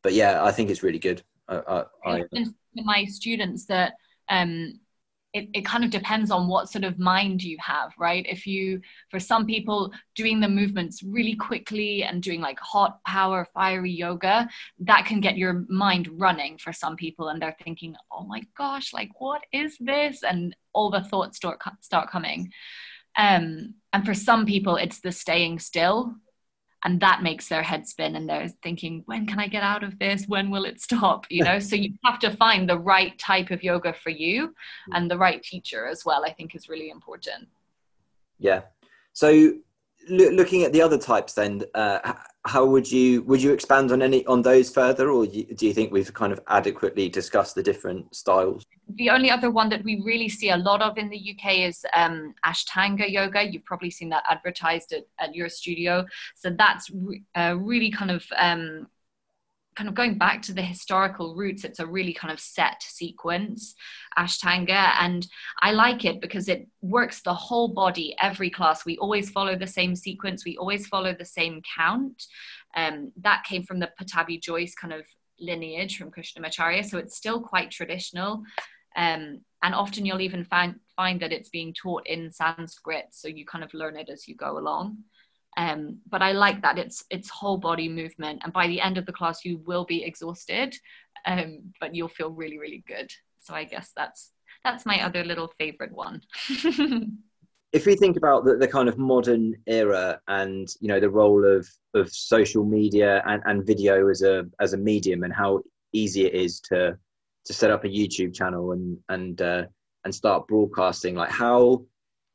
but 0.01 0.13
yeah, 0.13 0.43
I 0.43 0.51
think 0.51 0.69
it's 0.69 0.83
really 0.83 0.99
good. 0.99 1.21
I, 1.47 1.83
I, 2.05 2.23
I 2.33 2.45
my 2.75 3.05
students 3.05 3.65
that 3.65 3.93
um, 4.31 4.79
it, 5.33 5.47
it 5.53 5.65
kind 5.65 5.83
of 5.83 5.91
depends 5.91 6.29
on 6.29 6.47
what 6.47 6.69
sort 6.69 6.83
of 6.83 6.99
mind 6.99 7.41
you 7.41 7.57
have, 7.61 7.91
right? 7.97 8.25
If 8.27 8.45
you, 8.45 8.81
for 9.09 9.19
some 9.19 9.45
people, 9.45 9.93
doing 10.15 10.41
the 10.41 10.49
movements 10.49 11.03
really 11.03 11.35
quickly 11.35 12.03
and 12.03 12.21
doing 12.21 12.41
like 12.41 12.59
hot 12.59 13.01
power, 13.05 13.47
fiery 13.53 13.91
yoga, 13.91 14.49
that 14.79 15.05
can 15.05 15.21
get 15.21 15.37
your 15.37 15.65
mind 15.69 16.09
running 16.19 16.57
for 16.57 16.73
some 16.73 16.97
people. 16.97 17.29
And 17.29 17.41
they're 17.41 17.55
thinking, 17.63 17.95
oh 18.11 18.25
my 18.25 18.41
gosh, 18.57 18.93
like, 18.93 19.09
what 19.19 19.41
is 19.53 19.77
this? 19.79 20.23
And 20.23 20.55
all 20.73 20.89
the 20.89 21.03
thoughts 21.03 21.37
start, 21.37 21.61
start 21.79 22.09
coming. 22.09 22.51
Um, 23.17 23.75
and 23.93 24.05
for 24.05 24.13
some 24.13 24.45
people, 24.45 24.75
it's 24.75 24.99
the 24.99 25.13
staying 25.13 25.59
still. 25.59 26.13
And 26.83 26.99
that 27.01 27.21
makes 27.21 27.47
their 27.47 27.61
head 27.61 27.87
spin 27.87 28.15
and 28.15 28.27
they're 28.27 28.49
thinking, 28.63 29.03
when 29.05 29.27
can 29.27 29.39
I 29.39 29.47
get 29.47 29.61
out 29.61 29.83
of 29.83 29.99
this? 29.99 30.25
When 30.27 30.49
will 30.49 30.65
it 30.65 30.81
stop? 30.81 31.25
You 31.29 31.43
know, 31.43 31.59
so 31.59 31.75
you 31.75 31.93
have 32.05 32.19
to 32.19 32.31
find 32.31 32.67
the 32.67 32.79
right 32.79 33.17
type 33.19 33.51
of 33.51 33.63
yoga 33.63 33.93
for 33.93 34.09
you 34.09 34.55
and 34.91 35.09
the 35.09 35.17
right 35.17 35.43
teacher 35.43 35.85
as 35.85 36.03
well, 36.05 36.25
I 36.25 36.33
think 36.33 36.55
is 36.55 36.69
really 36.69 36.89
important. 36.89 37.47
Yeah. 38.39 38.61
So 39.13 39.53
looking 40.09 40.63
at 40.63 40.73
the 40.73 40.81
other 40.81 40.97
types 40.97 41.33
then 41.33 41.63
uh, 41.75 42.13
how 42.45 42.65
would 42.65 42.91
you 42.91 43.21
would 43.23 43.41
you 43.41 43.53
expand 43.53 43.91
on 43.91 44.01
any 44.01 44.25
on 44.25 44.41
those 44.41 44.69
further 44.69 45.11
or 45.11 45.25
do 45.27 45.65
you 45.65 45.73
think 45.73 45.91
we've 45.91 46.13
kind 46.13 46.33
of 46.33 46.39
adequately 46.47 47.07
discussed 47.07 47.53
the 47.53 47.61
different 47.61 48.13
styles? 48.15 48.65
The 48.95 49.11
only 49.11 49.29
other 49.29 49.51
one 49.51 49.69
that 49.69 49.83
we 49.83 50.01
really 50.03 50.27
see 50.27 50.49
a 50.49 50.57
lot 50.57 50.81
of 50.81 50.97
in 50.97 51.09
the 51.09 51.35
uk 51.35 51.53
is 51.53 51.85
um, 51.93 52.33
ashtanga 52.43 53.09
yoga. 53.09 53.43
You've 53.43 53.65
probably 53.65 53.91
seen 53.91 54.09
that 54.09 54.23
advertised 54.27 54.91
at, 54.91 55.05
at 55.19 55.35
your 55.35 55.49
studio. 55.49 56.05
So 56.35 56.49
that's 56.49 56.89
re- 56.89 57.23
uh, 57.35 57.55
really 57.59 57.91
kind 57.91 58.11
of 58.11 58.25
um, 58.37 58.87
kind 59.75 59.87
of 59.87 59.95
going 59.95 60.17
back 60.17 60.41
to 60.43 60.53
the 60.53 60.61
historical 60.61 61.35
roots, 61.35 61.63
it's 61.63 61.79
a 61.79 61.85
really 61.85 62.13
kind 62.13 62.33
of 62.33 62.39
set 62.39 62.83
sequence, 62.83 63.73
Ashtanga. 64.17 64.93
And 64.99 65.25
I 65.61 65.71
like 65.71 66.03
it 66.03 66.21
because 66.21 66.49
it 66.49 66.67
works 66.81 67.21
the 67.21 67.33
whole 67.33 67.69
body 67.69 68.15
every 68.19 68.49
class. 68.49 68.85
We 68.85 68.97
always 68.97 69.29
follow 69.29 69.55
the 69.55 69.67
same 69.67 69.95
sequence, 69.95 70.45
we 70.45 70.57
always 70.57 70.87
follow 70.87 71.15
the 71.17 71.25
same 71.25 71.61
count. 71.77 72.25
Um, 72.75 73.11
that 73.21 73.43
came 73.43 73.63
from 73.63 73.79
the 73.79 73.91
Pattabhi 73.99 74.41
Jois 74.41 74.73
kind 74.75 74.93
of 74.93 75.05
lineage 75.39 75.97
from 75.97 76.11
Krishnamacharya. 76.11 76.85
So 76.85 76.97
it's 76.97 77.17
still 77.17 77.41
quite 77.41 77.71
traditional. 77.71 78.43
Um, 78.95 79.41
and 79.63 79.75
often 79.75 80.05
you'll 80.05 80.21
even 80.21 80.43
find, 80.43 80.75
find 80.95 81.21
that 81.21 81.31
it's 81.31 81.49
being 81.49 81.73
taught 81.73 82.07
in 82.07 82.31
Sanskrit. 82.31 83.05
So 83.11 83.27
you 83.27 83.45
kind 83.45 83.63
of 83.63 83.73
learn 83.73 83.95
it 83.95 84.09
as 84.09 84.27
you 84.27 84.35
go 84.35 84.57
along. 84.57 84.97
Um, 85.57 85.99
but 86.09 86.21
I 86.21 86.31
like 86.31 86.61
that 86.61 86.77
it's 86.77 87.03
it's 87.09 87.29
whole 87.29 87.57
body 87.57 87.89
movement, 87.89 88.41
and 88.43 88.53
by 88.53 88.67
the 88.67 88.81
end 88.81 88.97
of 88.97 89.05
the 89.05 89.11
class, 89.11 89.43
you 89.43 89.61
will 89.65 89.85
be 89.85 90.03
exhausted, 90.03 90.75
um, 91.25 91.73
but 91.79 91.93
you'll 91.93 92.07
feel 92.07 92.29
really 92.29 92.57
really 92.57 92.83
good. 92.87 93.11
So 93.39 93.53
I 93.53 93.65
guess 93.65 93.91
that's 93.95 94.31
that's 94.63 94.85
my 94.85 95.03
other 95.03 95.23
little 95.23 95.51
favorite 95.57 95.91
one. 95.91 96.21
if 97.73 97.85
we 97.85 97.95
think 97.95 98.17
about 98.17 98.43
the, 98.45 98.57
the 98.57 98.67
kind 98.67 98.89
of 98.89 98.97
modern 98.97 99.55
era 99.67 100.19
and 100.27 100.69
you 100.79 100.87
know 100.87 100.99
the 100.99 101.09
role 101.09 101.45
of 101.45 101.67
of 101.93 102.11
social 102.11 102.63
media 102.63 103.21
and, 103.25 103.41
and 103.45 103.65
video 103.65 104.07
as 104.09 104.21
a 104.21 104.45
as 104.59 104.73
a 104.73 104.77
medium 104.77 105.23
and 105.23 105.33
how 105.33 105.61
easy 105.93 106.25
it 106.25 106.33
is 106.33 106.59
to 106.61 106.97
to 107.45 107.53
set 107.53 107.71
up 107.71 107.83
a 107.83 107.89
YouTube 107.89 108.33
channel 108.33 108.71
and 108.71 108.97
and 109.09 109.41
uh, 109.41 109.63
and 110.05 110.13
start 110.13 110.47
broadcasting, 110.47 111.15
like 111.15 111.31
how 111.31 111.83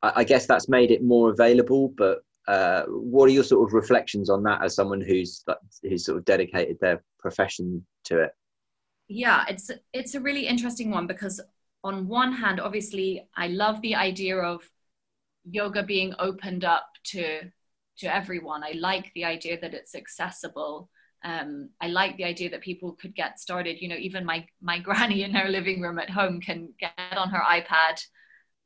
I 0.02 0.24
guess 0.24 0.46
that's 0.46 0.68
made 0.68 0.90
it 0.90 1.02
more 1.02 1.30
available, 1.30 1.92
but 1.96 2.22
uh, 2.46 2.82
what 2.84 3.26
are 3.26 3.32
your 3.32 3.44
sort 3.44 3.68
of 3.68 3.74
reflections 3.74 4.30
on 4.30 4.42
that 4.44 4.62
as 4.62 4.74
someone 4.74 5.00
who's 5.00 5.44
who's 5.82 6.04
sort 6.04 6.18
of 6.18 6.24
dedicated 6.24 6.78
their 6.80 7.02
profession 7.18 7.84
to 8.04 8.20
it? 8.20 8.30
Yeah, 9.08 9.44
it's 9.48 9.70
it's 9.92 10.14
a 10.14 10.20
really 10.20 10.46
interesting 10.46 10.90
one 10.90 11.06
because 11.06 11.40
on 11.82 12.08
one 12.08 12.32
hand, 12.32 12.60
obviously, 12.60 13.28
I 13.36 13.48
love 13.48 13.80
the 13.82 13.94
idea 13.94 14.38
of 14.38 14.68
yoga 15.48 15.82
being 15.82 16.14
opened 16.18 16.64
up 16.64 16.86
to 17.04 17.50
to 17.98 18.14
everyone. 18.14 18.62
I 18.62 18.72
like 18.72 19.12
the 19.14 19.24
idea 19.24 19.58
that 19.60 19.74
it's 19.74 19.94
accessible. 19.94 20.90
Um, 21.24 21.70
I 21.80 21.88
like 21.88 22.16
the 22.16 22.24
idea 22.24 22.50
that 22.50 22.60
people 22.60 22.92
could 22.92 23.14
get 23.14 23.40
started. 23.40 23.80
You 23.80 23.88
know, 23.88 23.96
even 23.96 24.24
my 24.24 24.46
my 24.60 24.78
granny 24.86 25.22
in 25.22 25.34
her 25.34 25.48
living 25.48 25.80
room 25.80 25.98
at 25.98 26.10
home 26.10 26.40
can 26.40 26.74
get 26.78 26.92
on 27.16 27.30
her 27.30 27.40
iPad 27.40 28.00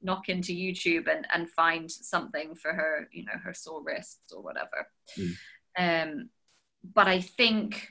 knock 0.02 0.28
into 0.28 0.52
YouTube 0.52 1.08
and, 1.08 1.26
and 1.32 1.50
find 1.50 1.90
something 1.90 2.54
for 2.54 2.72
her, 2.72 3.08
you 3.12 3.24
know, 3.24 3.38
her 3.42 3.54
sore 3.54 3.82
wrists 3.82 4.32
or 4.32 4.42
whatever. 4.42 4.88
Mm. 5.18 5.34
Um, 5.78 6.30
but 6.94 7.08
I 7.08 7.20
think 7.20 7.88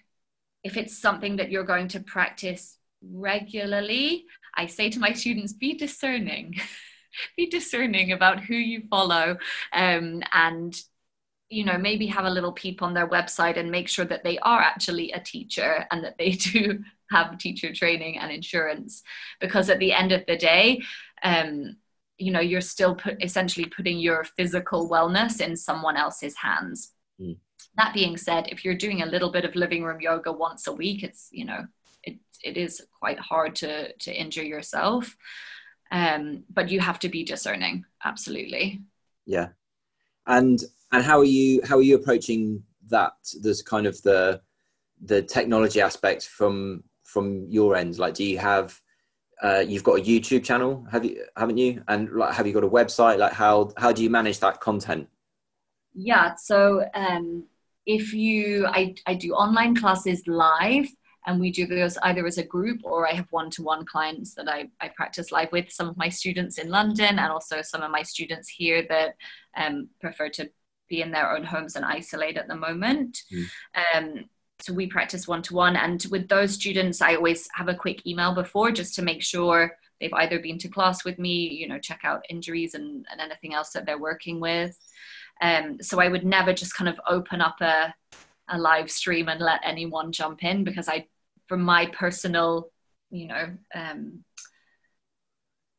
if 0.64 0.78
it's 0.78 0.98
something 0.98 1.38
that 1.38 1.52
you're 1.52 1.64
going 1.64 1.88
to 1.90 2.00
practice 2.00 2.78
regularly, 3.02 4.26
I 4.56 4.66
say 4.66 4.90
to 4.90 5.00
my 5.00 5.14
students, 5.14 5.54
be 5.54 5.74
discerning. 5.76 6.56
be 7.38 7.48
discerning 7.48 8.12
about 8.12 8.40
who 8.40 8.56
you 8.56 8.84
follow 8.90 9.38
um, 9.74 10.22
and 10.32 10.82
you 11.50 11.66
know 11.66 11.78
maybe 11.78 12.06
have 12.06 12.26
a 12.26 12.30
little 12.30 12.52
peep 12.52 12.82
on 12.82 12.94
their 12.94 13.08
website 13.08 13.58
and 13.58 13.72
make 13.72 13.88
sure 13.88 14.06
that 14.06 14.24
they 14.24 14.38
are 14.40 14.62
actually 14.62 15.12
a 15.12 15.20
teacher 15.20 15.86
and 15.92 16.04
that 16.04 16.18
they 16.18 16.32
do 16.54 16.84
have 17.12 17.38
teacher 17.38 17.74
training 17.74 18.20
and 18.20 18.32
insurance 18.32 19.02
because 19.40 19.70
at 19.70 19.80
the 19.80 19.92
end 19.92 20.12
of 20.12 20.24
the 20.28 20.38
day 20.38 20.82
um, 21.24 21.76
you 22.20 22.32
know 22.32 22.40
you're 22.40 22.62
still 22.62 22.96
put, 22.96 23.22
essentially 23.24 23.66
putting 23.66 24.00
your 24.00 24.24
physical 24.24 24.90
wellness 24.90 25.42
in 25.42 25.56
someone 25.56 25.98
else's 25.98 26.36
hands. 26.36 26.94
Mm. 27.22 27.36
that 27.76 27.94
being 27.94 28.16
said 28.16 28.48
if 28.48 28.64
you're 28.64 28.76
doing 28.76 29.02
a 29.02 29.06
little 29.06 29.30
bit 29.30 29.44
of 29.44 29.54
living 29.54 29.84
room 29.84 30.00
yoga 30.00 30.32
once 30.32 30.68
a 30.68 30.72
week 30.72 31.04
it's 31.04 31.28
you 31.34 31.44
know 31.44 31.66
it, 32.04 32.18
it 32.44 32.58
is 32.58 32.82
quite 33.00 33.20
hard 33.20 33.56
to 33.58 33.94
to 33.94 34.14
injure 34.14 34.44
yourself. 34.44 35.16
Um, 35.92 36.44
but 36.50 36.70
you 36.70 36.80
have 36.80 37.00
to 37.00 37.10
be 37.10 37.24
discerning 37.24 37.86
absolutely. 38.04 38.82
Yeah. 39.26 39.50
And 40.28 40.64
and 40.92 41.04
how 41.04 41.20
are 41.20 41.26
you 41.26 41.62
how 41.64 41.78
are 41.78 41.82
you 41.82 41.96
approaching 41.96 42.64
that 42.90 43.14
there's 43.42 43.62
kind 43.62 43.88
of 43.88 44.02
the 44.02 44.42
the 45.02 45.22
technology 45.22 45.82
aspect 45.82 46.28
from 46.28 46.84
from 47.04 47.46
your 47.50 47.76
end? 47.76 47.98
Like 47.98 48.14
do 48.14 48.24
you 48.24 48.38
have 48.38 48.80
uh, 49.42 49.64
you've 49.66 49.84
got 49.84 50.00
a 50.00 50.04
YouTube 50.04 50.44
channel, 50.44 50.86
have 50.92 51.06
you? 51.06 51.24
Haven't 51.38 51.58
you? 51.58 51.84
And 51.88 52.12
like, 52.12 52.34
have 52.34 52.46
you 52.46 52.54
got 52.54 52.64
a 52.64 52.70
website? 52.70 53.18
Like, 53.18 53.34
how 53.34 53.72
how 53.78 53.92
do 53.92 54.04
you 54.04 54.10
manage 54.10 54.40
that 54.40 54.60
content? 54.60 55.08
Yeah. 55.94 56.36
So 56.36 56.86
um, 56.94 57.46
if 57.86 58.14
you, 58.14 58.68
I 58.68 58.96
I 59.06 59.16
do 59.16 59.34
online 59.34 59.76
classes 59.76 60.24
live, 60.28 60.88
and 61.26 61.40
we 61.40 61.52
do 61.52 61.66
those 61.68 61.98
either 62.00 62.26
as 62.26 62.38
a 62.38 62.44
group 62.44 62.82
or 62.84 63.08
I 63.08 63.14
have 63.14 63.28
one-to-one 63.32 63.86
clients 63.86 64.34
that 64.36 64.50
I 64.50 64.70
I 64.82 64.90
practice 64.90 65.32
live 65.32 65.52
with. 65.52 65.72
Some 65.72 65.88
of 65.88 65.98
my 65.98 66.10
students 66.10 66.58
in 66.58 66.70
London, 66.70 67.20
and 67.20 67.32
also 67.32 67.62
some 67.62 67.82
of 67.82 67.92
my 67.92 68.04
students 68.04 68.50
here 68.50 68.86
that 68.90 69.16
um, 69.56 69.90
prefer 70.02 70.30
to 70.30 70.50
be 70.90 71.02
in 71.02 71.12
their 71.12 71.32
own 71.32 71.44
homes 71.44 71.76
and 71.76 71.86
isolate 71.86 72.36
at 72.36 72.48
the 72.48 72.56
moment. 72.56 73.20
Mm. 73.32 73.46
Um, 73.96 74.26
so 74.60 74.74
we 74.74 74.88
practice 74.88 75.28
one 75.28 75.42
to 75.42 75.54
one 75.54 75.76
and 75.76 76.06
with 76.12 76.28
those 76.28 76.54
students 76.54 77.02
i 77.02 77.16
always 77.16 77.48
have 77.54 77.68
a 77.68 77.76
quick 77.76 78.06
email 78.06 78.34
before 78.34 78.72
just 78.72 78.96
to 78.96 79.02
make 79.02 79.22
sure 79.22 79.76
they've 80.00 80.14
either 80.14 80.40
been 80.40 80.58
to 80.58 80.68
class 80.68 81.04
with 81.04 81.20
me 81.20 81.48
you 81.50 81.68
know 81.68 81.80
check 81.80 82.02
out 82.04 82.26
injuries 82.30 82.74
and, 82.74 83.06
and 83.12 83.22
anything 83.22 83.54
else 83.54 83.72
that 83.72 83.86
they're 83.86 84.00
working 84.00 84.40
with 84.40 84.78
um, 85.42 85.78
so 85.82 86.00
i 86.00 86.08
would 86.08 86.26
never 86.26 86.54
just 86.54 86.76
kind 86.76 86.90
of 86.90 87.00
open 87.08 87.42
up 87.42 87.60
a, 87.62 87.94
a 88.50 88.58
live 88.58 88.90
stream 88.90 89.30
and 89.30 89.40
let 89.40 89.62
anyone 89.64 90.12
jump 90.12 90.44
in 90.44 90.64
because 90.64 90.88
i 90.88 91.06
for 91.50 91.58
my 91.58 91.88
personal, 91.88 92.70
you 93.10 93.28
know, 93.28 93.58
um, 93.76 94.24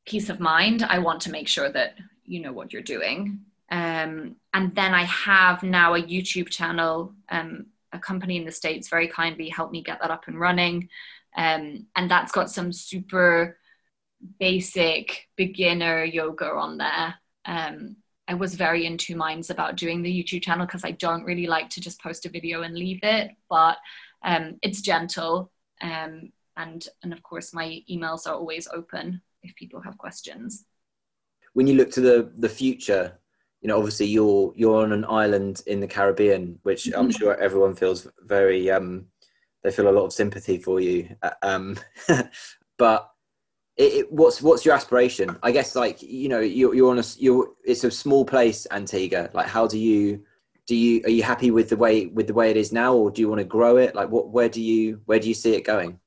peace 0.05 0.29
of 0.29 0.41
mind, 0.41 0.83
I 0.83 0.99
want 0.99 1.23
to 1.23 1.31
make 1.31 1.49
sure 1.49 1.71
that 1.71 1.97
you 2.25 2.41
know 2.41 2.53
what 2.53 2.73
you're 2.73 2.83
doing. 2.83 3.41
Um, 3.71 4.37
and 4.53 4.75
then 4.75 4.93
I 4.93 5.05
have 5.05 5.63
now 5.63 5.95
a 5.95 6.03
YouTube 6.03 6.49
channel. 6.49 7.15
Um, 7.29 7.67
a 7.93 7.99
company 7.99 8.37
in 8.37 8.45
the 8.45 8.53
States 8.53 8.89
very 8.89 9.09
kindly 9.09 9.49
helped 9.49 9.73
me 9.73 9.83
get 9.83 10.01
that 10.01 10.11
up 10.11 10.29
and 10.29 10.39
running. 10.39 10.89
Um, 11.37 11.87
and 11.97 12.11
that's 12.11 12.33
got 12.33 12.51
some 12.51 12.73
super 12.73 13.59
basic 14.39 15.29
beginner 15.37 16.05
yoga 16.05 16.47
on 16.47 16.79
there. 16.79 17.15
Um, 17.45 17.97
I 18.29 18.35
was 18.35 18.55
very 18.55 18.87
in 18.87 18.97
two 18.97 19.17
minds 19.17 19.51
about 19.51 19.77
doing 19.77 20.03
the 20.03 20.23
YouTube 20.23 20.43
channel 20.43 20.67
because 20.67 20.85
I 20.85 20.93
don't 20.93 21.25
really 21.25 21.47
like 21.47 21.69
to 21.71 21.81
just 21.81 22.01
post 22.01 22.27
a 22.27 22.31
video 22.31 22.63
and 22.63 22.75
leave 22.75 23.01
it, 23.03 23.33
but 23.49 23.79
um, 24.23 24.57
it's 24.63 24.83
gentle. 24.83 25.51
Um, 25.81 26.33
and, 26.57 26.87
and 27.03 27.13
of 27.13 27.23
course, 27.23 27.53
my 27.53 27.83
emails 27.91 28.27
are 28.27 28.35
always 28.35 28.69
open 28.69 29.23
if 29.43 29.55
people 29.57 29.81
have 29.81 29.99
questions. 29.99 30.65
When 31.55 31.67
you 31.67 31.75
look 31.75 31.91
to 31.93 32.01
the, 32.01 32.31
the 32.39 32.49
future, 32.49 33.19
you 33.61 33.69
know, 33.69 33.77
obviously 33.77 34.07
you're 34.07 34.53
you're 34.57 34.83
on 34.83 34.93
an 34.93 35.05
island 35.05 35.63
in 35.67 35.81
the 35.81 35.87
Caribbean, 35.87 36.59
which 36.63 36.87
I'm 36.87 37.09
mm-hmm. 37.09 37.11
sure 37.11 37.37
everyone 37.37 37.75
feels 37.75 38.09
very 38.23 38.71
um, 38.71 39.07
they 39.63 39.71
feel 39.71 39.89
a 39.89 39.93
lot 39.93 40.05
of 40.05 40.13
sympathy 40.13 40.59
for 40.59 40.81
you. 40.81 41.15
Uh, 41.23 41.31
um, 41.43 41.77
but 42.79 43.11
it, 43.77 43.93
it, 43.95 44.13
what's 44.13 44.41
what's 44.41 44.65
your 44.65 44.75
aspiration? 44.75 45.37
I 45.43 45.51
guess 45.51 45.77
like 45.77 46.03
you 46.03 46.29
know 46.29 46.41
you're 46.41 46.75
you're 46.75 46.91
on 46.91 46.99
a 46.99 47.05
you're 47.19 47.51
it's 47.65 47.85
a 47.85 47.91
small 47.91 48.25
place, 48.25 48.67
Antigua. 48.71 49.31
Like 49.35 49.47
how 49.47 49.67
do 49.67 49.79
you 49.79 50.25
do 50.67 50.75
you 50.75 51.03
are 51.05 51.11
you 51.11 51.23
happy 51.23 51.51
with 51.51 51.69
the 51.69 51.77
way 51.77 52.07
with 52.07 52.27
the 52.27 52.35
way 52.35 52.51
it 52.51 52.57
is 52.57 52.73
now, 52.73 52.95
or 52.95 53.11
do 53.11 53.21
you 53.21 53.29
want 53.29 53.41
to 53.41 53.45
grow 53.45 53.77
it? 53.77 53.95
Like 53.95 54.09
what 54.09 54.31
where 54.31 54.49
do 54.49 54.63
you 54.63 55.01
where 55.05 55.19
do 55.19 55.29
you 55.29 55.35
see 55.35 55.55
it 55.55 55.65
going? 55.65 56.01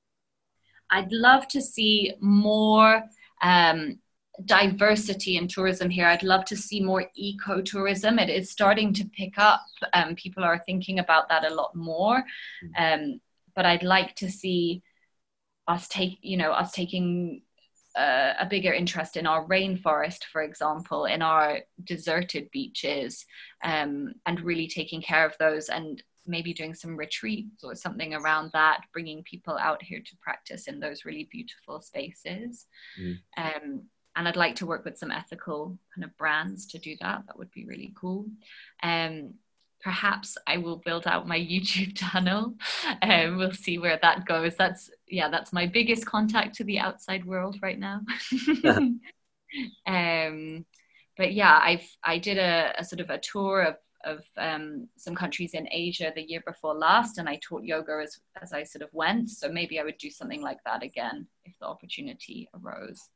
I'd 0.89 1.11
love 1.11 1.47
to 1.49 1.61
see 1.61 2.13
more 2.19 3.03
um, 3.41 3.99
diversity 4.45 5.37
in 5.37 5.47
tourism 5.47 5.89
here. 5.89 6.07
I'd 6.07 6.23
love 6.23 6.45
to 6.45 6.57
see 6.57 6.81
more 6.81 7.05
eco-tourism. 7.15 8.17
It 8.17 8.29
is 8.29 8.49
starting 8.49 8.93
to 8.93 9.05
pick 9.05 9.37
up. 9.37 9.61
Um, 9.93 10.15
people 10.15 10.43
are 10.43 10.63
thinking 10.65 10.99
about 10.99 11.29
that 11.29 11.45
a 11.45 11.53
lot 11.53 11.75
more. 11.75 12.23
Um, 12.77 13.21
but 13.55 13.65
I'd 13.65 13.83
like 13.83 14.15
to 14.15 14.31
see 14.31 14.81
us 15.67 15.87
take, 15.87 16.17
you 16.21 16.37
know, 16.37 16.51
us 16.51 16.71
taking 16.71 17.43
uh, 17.95 18.33
a 18.39 18.45
bigger 18.45 18.73
interest 18.73 19.17
in 19.17 19.27
our 19.27 19.45
rainforest, 19.47 20.23
for 20.31 20.41
example, 20.41 21.05
in 21.05 21.21
our 21.21 21.59
deserted 21.83 22.49
beaches, 22.51 23.25
um, 23.63 24.13
and 24.25 24.41
really 24.41 24.67
taking 24.67 25.01
care 25.01 25.25
of 25.25 25.37
those 25.37 25.69
and 25.69 26.01
maybe 26.25 26.53
doing 26.53 26.73
some 26.73 26.95
retreats 26.95 27.63
or 27.63 27.75
something 27.75 28.13
around 28.13 28.49
that, 28.53 28.81
bringing 28.93 29.21
people 29.23 29.57
out 29.57 29.83
here 29.83 29.99
to 29.99 30.17
practice 30.21 30.67
in 30.67 30.79
those 30.79 31.05
really 31.05 31.27
beautiful 31.31 31.81
spaces. 31.81 32.65
Mm. 32.99 33.19
Um, 33.37 33.83
and 34.15 34.27
I'd 34.27 34.35
like 34.35 34.55
to 34.57 34.65
work 34.65 34.85
with 34.85 34.97
some 34.97 35.11
ethical 35.11 35.77
kind 35.93 36.03
of 36.03 36.15
brands 36.17 36.65
to 36.67 36.79
do 36.79 36.95
that. 37.01 37.23
That 37.27 37.37
would 37.37 37.51
be 37.51 37.65
really 37.65 37.93
cool. 37.95 38.27
Um, 38.81 39.35
perhaps 39.83 40.37
I 40.47 40.57
will 40.57 40.77
build 40.77 41.05
out 41.05 41.27
my 41.27 41.37
YouTube 41.51 41.95
channel. 41.95 42.55
Um, 43.01 43.37
we'll 43.37 43.51
see 43.51 43.77
where 43.77 43.99
that 44.01 44.25
goes. 44.25 44.55
That's 44.55 44.89
yeah, 45.07 45.29
that's 45.29 45.53
my 45.53 45.67
biggest 45.67 46.05
contact 46.05 46.55
to 46.55 46.63
the 46.63 46.79
outside 46.79 47.25
world 47.25 47.57
right 47.61 47.79
now. 47.79 48.01
um, 49.85 50.65
but 51.17 51.33
yeah, 51.33 51.59
I've 51.61 51.87
I 52.03 52.17
did 52.17 52.37
a, 52.37 52.73
a, 52.77 52.83
sort 52.83 53.01
of 53.01 53.09
a 53.09 53.19
tour 53.19 53.61
of 53.61 53.75
of 54.05 54.23
um, 54.37 54.89
some 54.97 55.15
countries 55.15 55.53
in 55.53 55.67
Asia 55.71 56.11
the 56.13 56.23
year 56.23 56.41
before 56.45 56.73
last, 56.73 57.17
and 57.17 57.29
I 57.29 57.39
taught 57.41 57.63
yoga 57.63 58.01
as 58.03 58.19
as 58.41 58.53
I 58.53 58.63
sort 58.63 58.81
of 58.81 58.89
went. 58.93 59.29
So 59.29 59.49
maybe 59.49 59.79
I 59.79 59.83
would 59.83 59.97
do 59.97 60.09
something 60.09 60.41
like 60.41 60.59
that 60.65 60.83
again 60.83 61.27
if 61.45 61.53
the 61.59 61.67
opportunity 61.67 62.49
arose. 62.53 63.09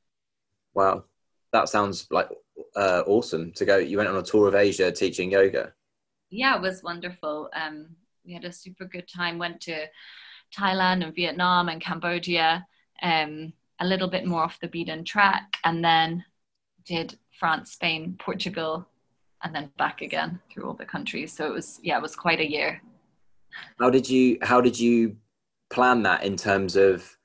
Wow, 0.78 1.06
that 1.54 1.70
sounds 1.70 2.06
like 2.12 2.30
uh, 2.76 3.02
awesome 3.08 3.52
to 3.54 3.66
go. 3.66 3.78
You 3.78 3.98
went 3.98 4.10
on 4.10 4.16
a 4.18 4.22
tour 4.22 4.48
of 4.48 4.54
Asia 4.54 4.92
teaching 4.92 5.32
yoga. 5.32 5.74
Yeah, 6.30 6.56
it 6.56 6.62
was 6.62 6.84
wonderful. 6.84 7.50
Um, 7.56 7.96
we 8.24 8.34
had 8.34 8.46
a 8.46 8.52
super 8.52 8.86
good 8.86 9.08
time. 9.08 9.40
Went 9.40 9.60
to 9.62 9.88
Thailand 10.56 11.04
and 11.04 11.16
Vietnam 11.16 11.70
and 11.70 11.82
Cambodia. 11.82 12.64
Um, 13.02 13.54
a 13.80 13.88
little 13.88 14.08
bit 14.08 14.28
more 14.28 14.44
off 14.44 14.60
the 14.60 14.68
beaten 14.68 15.04
track, 15.04 15.58
and 15.64 15.84
then 15.84 16.24
did 16.86 17.18
France, 17.40 17.72
Spain, 17.72 18.16
Portugal, 18.20 18.88
and 19.42 19.56
then 19.56 19.72
back 19.80 20.04
again 20.04 20.40
through 20.52 20.68
all 20.68 20.76
the 20.76 20.86
countries. 20.86 21.34
So 21.34 21.48
it 21.48 21.54
was 21.54 21.80
yeah, 21.82 21.98
it 21.98 22.04
was 22.04 22.16
quite 22.16 22.40
a 22.40 22.48
year. 22.48 22.84
How 23.80 23.90
did 23.90 24.08
you 24.08 24.38
How 24.44 24.62
did 24.62 24.80
you 24.80 25.18
plan 25.72 26.04
that 26.04 26.24
in 26.24 26.38
terms 26.38 26.76
of 26.76 27.17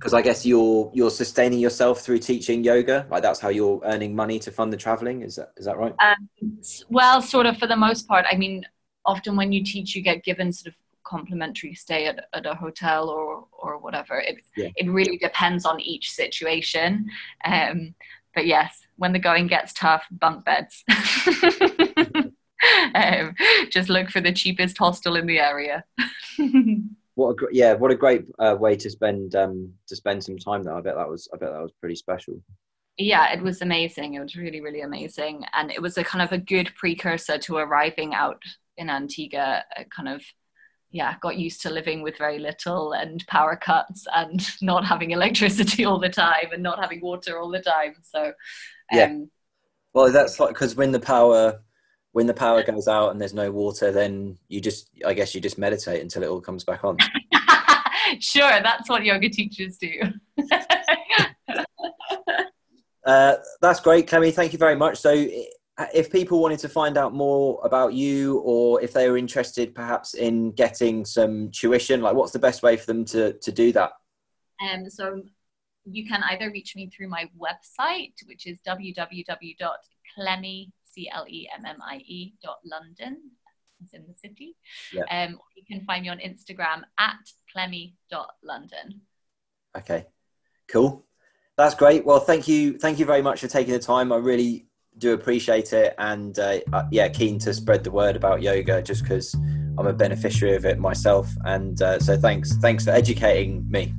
because 0.00 0.14
I 0.14 0.22
guess 0.22 0.46
you're 0.46 0.90
you're 0.94 1.10
sustaining 1.10 1.58
yourself 1.58 2.00
through 2.00 2.20
teaching 2.20 2.64
yoga. 2.64 3.06
Like 3.10 3.22
that's 3.22 3.38
how 3.38 3.50
you're 3.50 3.82
earning 3.84 4.16
money 4.16 4.38
to 4.38 4.50
fund 4.50 4.72
the 4.72 4.78
traveling. 4.78 5.20
Is 5.20 5.36
that 5.36 5.52
is 5.58 5.66
that 5.66 5.76
right? 5.76 5.94
Um, 6.00 6.30
well, 6.88 7.20
sort 7.20 7.44
of 7.44 7.58
for 7.58 7.66
the 7.66 7.76
most 7.76 8.08
part. 8.08 8.24
I 8.30 8.36
mean, 8.36 8.64
often 9.04 9.36
when 9.36 9.52
you 9.52 9.62
teach, 9.62 9.94
you 9.94 10.00
get 10.00 10.24
given 10.24 10.54
sort 10.54 10.72
of 10.74 10.78
complimentary 11.04 11.74
stay 11.74 12.06
at, 12.06 12.24
at 12.32 12.46
a 12.46 12.54
hotel 12.54 13.10
or 13.10 13.46
or 13.52 13.76
whatever. 13.76 14.18
It 14.18 14.38
yeah. 14.56 14.68
it 14.74 14.88
really 14.88 15.18
depends 15.18 15.66
on 15.66 15.78
each 15.80 16.10
situation. 16.12 17.10
Um, 17.44 17.94
but 18.34 18.46
yes, 18.46 18.80
when 18.96 19.12
the 19.12 19.18
going 19.18 19.48
gets 19.48 19.74
tough, 19.74 20.06
bunk 20.10 20.46
beds. 20.46 20.82
um, 22.94 23.34
just 23.70 23.90
look 23.90 24.08
for 24.08 24.22
the 24.22 24.32
cheapest 24.32 24.78
hostel 24.78 25.16
in 25.16 25.26
the 25.26 25.40
area. 25.40 25.84
what 27.14 27.30
a 27.30 27.46
yeah, 27.52 27.74
what 27.74 27.90
a 27.90 27.96
great 27.96 28.24
uh, 28.38 28.56
way 28.58 28.76
to 28.76 28.90
spend 28.90 29.34
um, 29.34 29.72
to 29.88 29.96
spend 29.96 30.22
some 30.22 30.38
time 30.38 30.62
there. 30.62 30.74
I 30.74 30.80
bet 30.80 30.96
that 30.96 31.08
was 31.08 31.28
I 31.32 31.36
bet 31.36 31.52
that 31.52 31.62
was 31.62 31.72
pretty 31.80 31.96
special. 31.96 32.40
Yeah, 32.96 33.32
it 33.32 33.42
was 33.42 33.62
amazing. 33.62 34.14
It 34.14 34.20
was 34.20 34.36
really 34.36 34.60
really 34.60 34.82
amazing, 34.82 35.44
and 35.52 35.70
it 35.70 35.82
was 35.82 35.98
a 35.98 36.04
kind 36.04 36.22
of 36.22 36.32
a 36.32 36.38
good 36.38 36.72
precursor 36.76 37.38
to 37.38 37.56
arriving 37.56 38.14
out 38.14 38.42
in 38.76 38.90
Antigua. 38.90 39.64
Kind 39.94 40.08
of 40.08 40.22
yeah, 40.92 41.14
got 41.20 41.36
used 41.36 41.62
to 41.62 41.70
living 41.70 42.02
with 42.02 42.18
very 42.18 42.38
little 42.38 42.92
and 42.92 43.24
power 43.28 43.56
cuts 43.56 44.06
and 44.14 44.46
not 44.62 44.84
having 44.84 45.12
electricity 45.12 45.84
all 45.84 45.98
the 46.00 46.08
time 46.08 46.48
and 46.52 46.62
not 46.62 46.80
having 46.80 47.00
water 47.00 47.38
all 47.38 47.50
the 47.50 47.60
time. 47.60 47.94
So 48.02 48.24
um, 48.24 48.32
yeah, 48.92 49.18
well 49.92 50.12
that's 50.12 50.40
like 50.40 50.50
because 50.50 50.76
when 50.76 50.92
the 50.92 51.00
power 51.00 51.60
when 52.12 52.26
the 52.26 52.34
power 52.34 52.62
goes 52.62 52.88
out 52.88 53.10
and 53.10 53.20
there's 53.20 53.34
no 53.34 53.50
water, 53.50 53.92
then 53.92 54.38
you 54.48 54.60
just, 54.60 54.90
I 55.06 55.14
guess, 55.14 55.34
you 55.34 55.40
just 55.40 55.58
meditate 55.58 56.02
until 56.02 56.22
it 56.22 56.28
all 56.28 56.40
comes 56.40 56.64
back 56.64 56.84
on. 56.84 56.96
sure, 58.20 58.60
that's 58.62 58.88
what 58.88 59.04
yoga 59.04 59.28
teachers 59.28 59.76
do. 59.76 60.00
uh, 63.06 63.34
that's 63.60 63.80
great, 63.80 64.08
Clemmie. 64.08 64.32
Thank 64.32 64.52
you 64.52 64.58
very 64.58 64.76
much. 64.76 64.98
So, 64.98 65.26
if 65.94 66.12
people 66.12 66.40
wanted 66.40 66.58
to 66.58 66.68
find 66.68 66.98
out 66.98 67.14
more 67.14 67.58
about 67.64 67.94
you, 67.94 68.40
or 68.40 68.82
if 68.82 68.92
they 68.92 69.08
were 69.08 69.16
interested, 69.16 69.74
perhaps 69.74 70.12
in 70.14 70.52
getting 70.52 71.06
some 71.06 71.50
tuition, 71.50 72.02
like 72.02 72.14
what's 72.14 72.32
the 72.32 72.38
best 72.38 72.62
way 72.62 72.76
for 72.76 72.86
them 72.86 73.04
to 73.06 73.32
to 73.34 73.52
do 73.52 73.72
that? 73.72 73.92
Um, 74.60 74.90
so 74.90 75.22
you 75.84 76.06
can 76.06 76.22
either 76.30 76.50
reach 76.50 76.76
me 76.76 76.90
through 76.94 77.08
my 77.08 77.30
website, 77.38 78.12
which 78.26 78.46
is 78.46 78.58
www.clemmie 78.66 80.72
C 80.90 81.10
L 81.12 81.24
E 81.28 81.48
M 81.56 81.64
M 81.64 81.76
I 81.82 81.96
E 81.96 82.34
dot 82.42 82.58
London. 82.64 83.18
It's 83.82 83.94
in 83.94 84.04
the 84.06 84.14
city. 84.14 84.56
Yeah. 84.92 85.04
Um, 85.10 85.38
you 85.56 85.64
can 85.66 85.84
find 85.84 86.02
me 86.02 86.10
on 86.10 86.18
Instagram 86.18 86.82
at 86.98 87.18
clemmie 87.52 87.94
dot 88.10 88.32
London. 88.44 89.00
Okay, 89.76 90.06
cool. 90.68 91.06
That's 91.56 91.74
great. 91.74 92.04
Well, 92.04 92.20
thank 92.20 92.48
you, 92.48 92.78
thank 92.78 92.98
you 92.98 93.06
very 93.06 93.22
much 93.22 93.40
for 93.40 93.48
taking 93.48 93.72
the 93.72 93.78
time. 93.78 94.12
I 94.12 94.16
really 94.16 94.66
do 94.98 95.12
appreciate 95.12 95.72
it, 95.72 95.94
and 95.98 96.38
uh, 96.38 96.58
uh 96.72 96.84
yeah, 96.90 97.08
keen 97.08 97.38
to 97.40 97.54
spread 97.54 97.84
the 97.84 97.90
word 97.90 98.16
about 98.16 98.42
yoga 98.42 98.82
just 98.82 99.02
because 99.02 99.34
I'm 99.78 99.86
a 99.86 99.92
beneficiary 99.92 100.56
of 100.56 100.64
it 100.66 100.78
myself. 100.78 101.30
And 101.44 101.80
uh, 101.80 101.98
so, 102.00 102.16
thanks, 102.16 102.56
thanks 102.56 102.84
for 102.84 102.90
educating 102.90 103.64
me. 103.70 103.94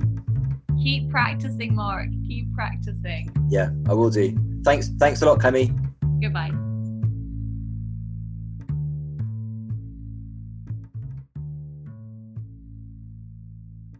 Keep 0.82 1.10
practicing, 1.10 1.74
Mark. 1.74 2.08
Keep 2.26 2.54
practicing. 2.54 3.32
Yeah, 3.48 3.70
I 3.88 3.94
will 3.94 4.10
do. 4.10 4.36
Thanks, 4.64 4.90
thanks 4.98 5.22
a 5.22 5.26
lot, 5.26 5.40
Clemmie. 5.40 5.72
Goodbye. 6.20 6.71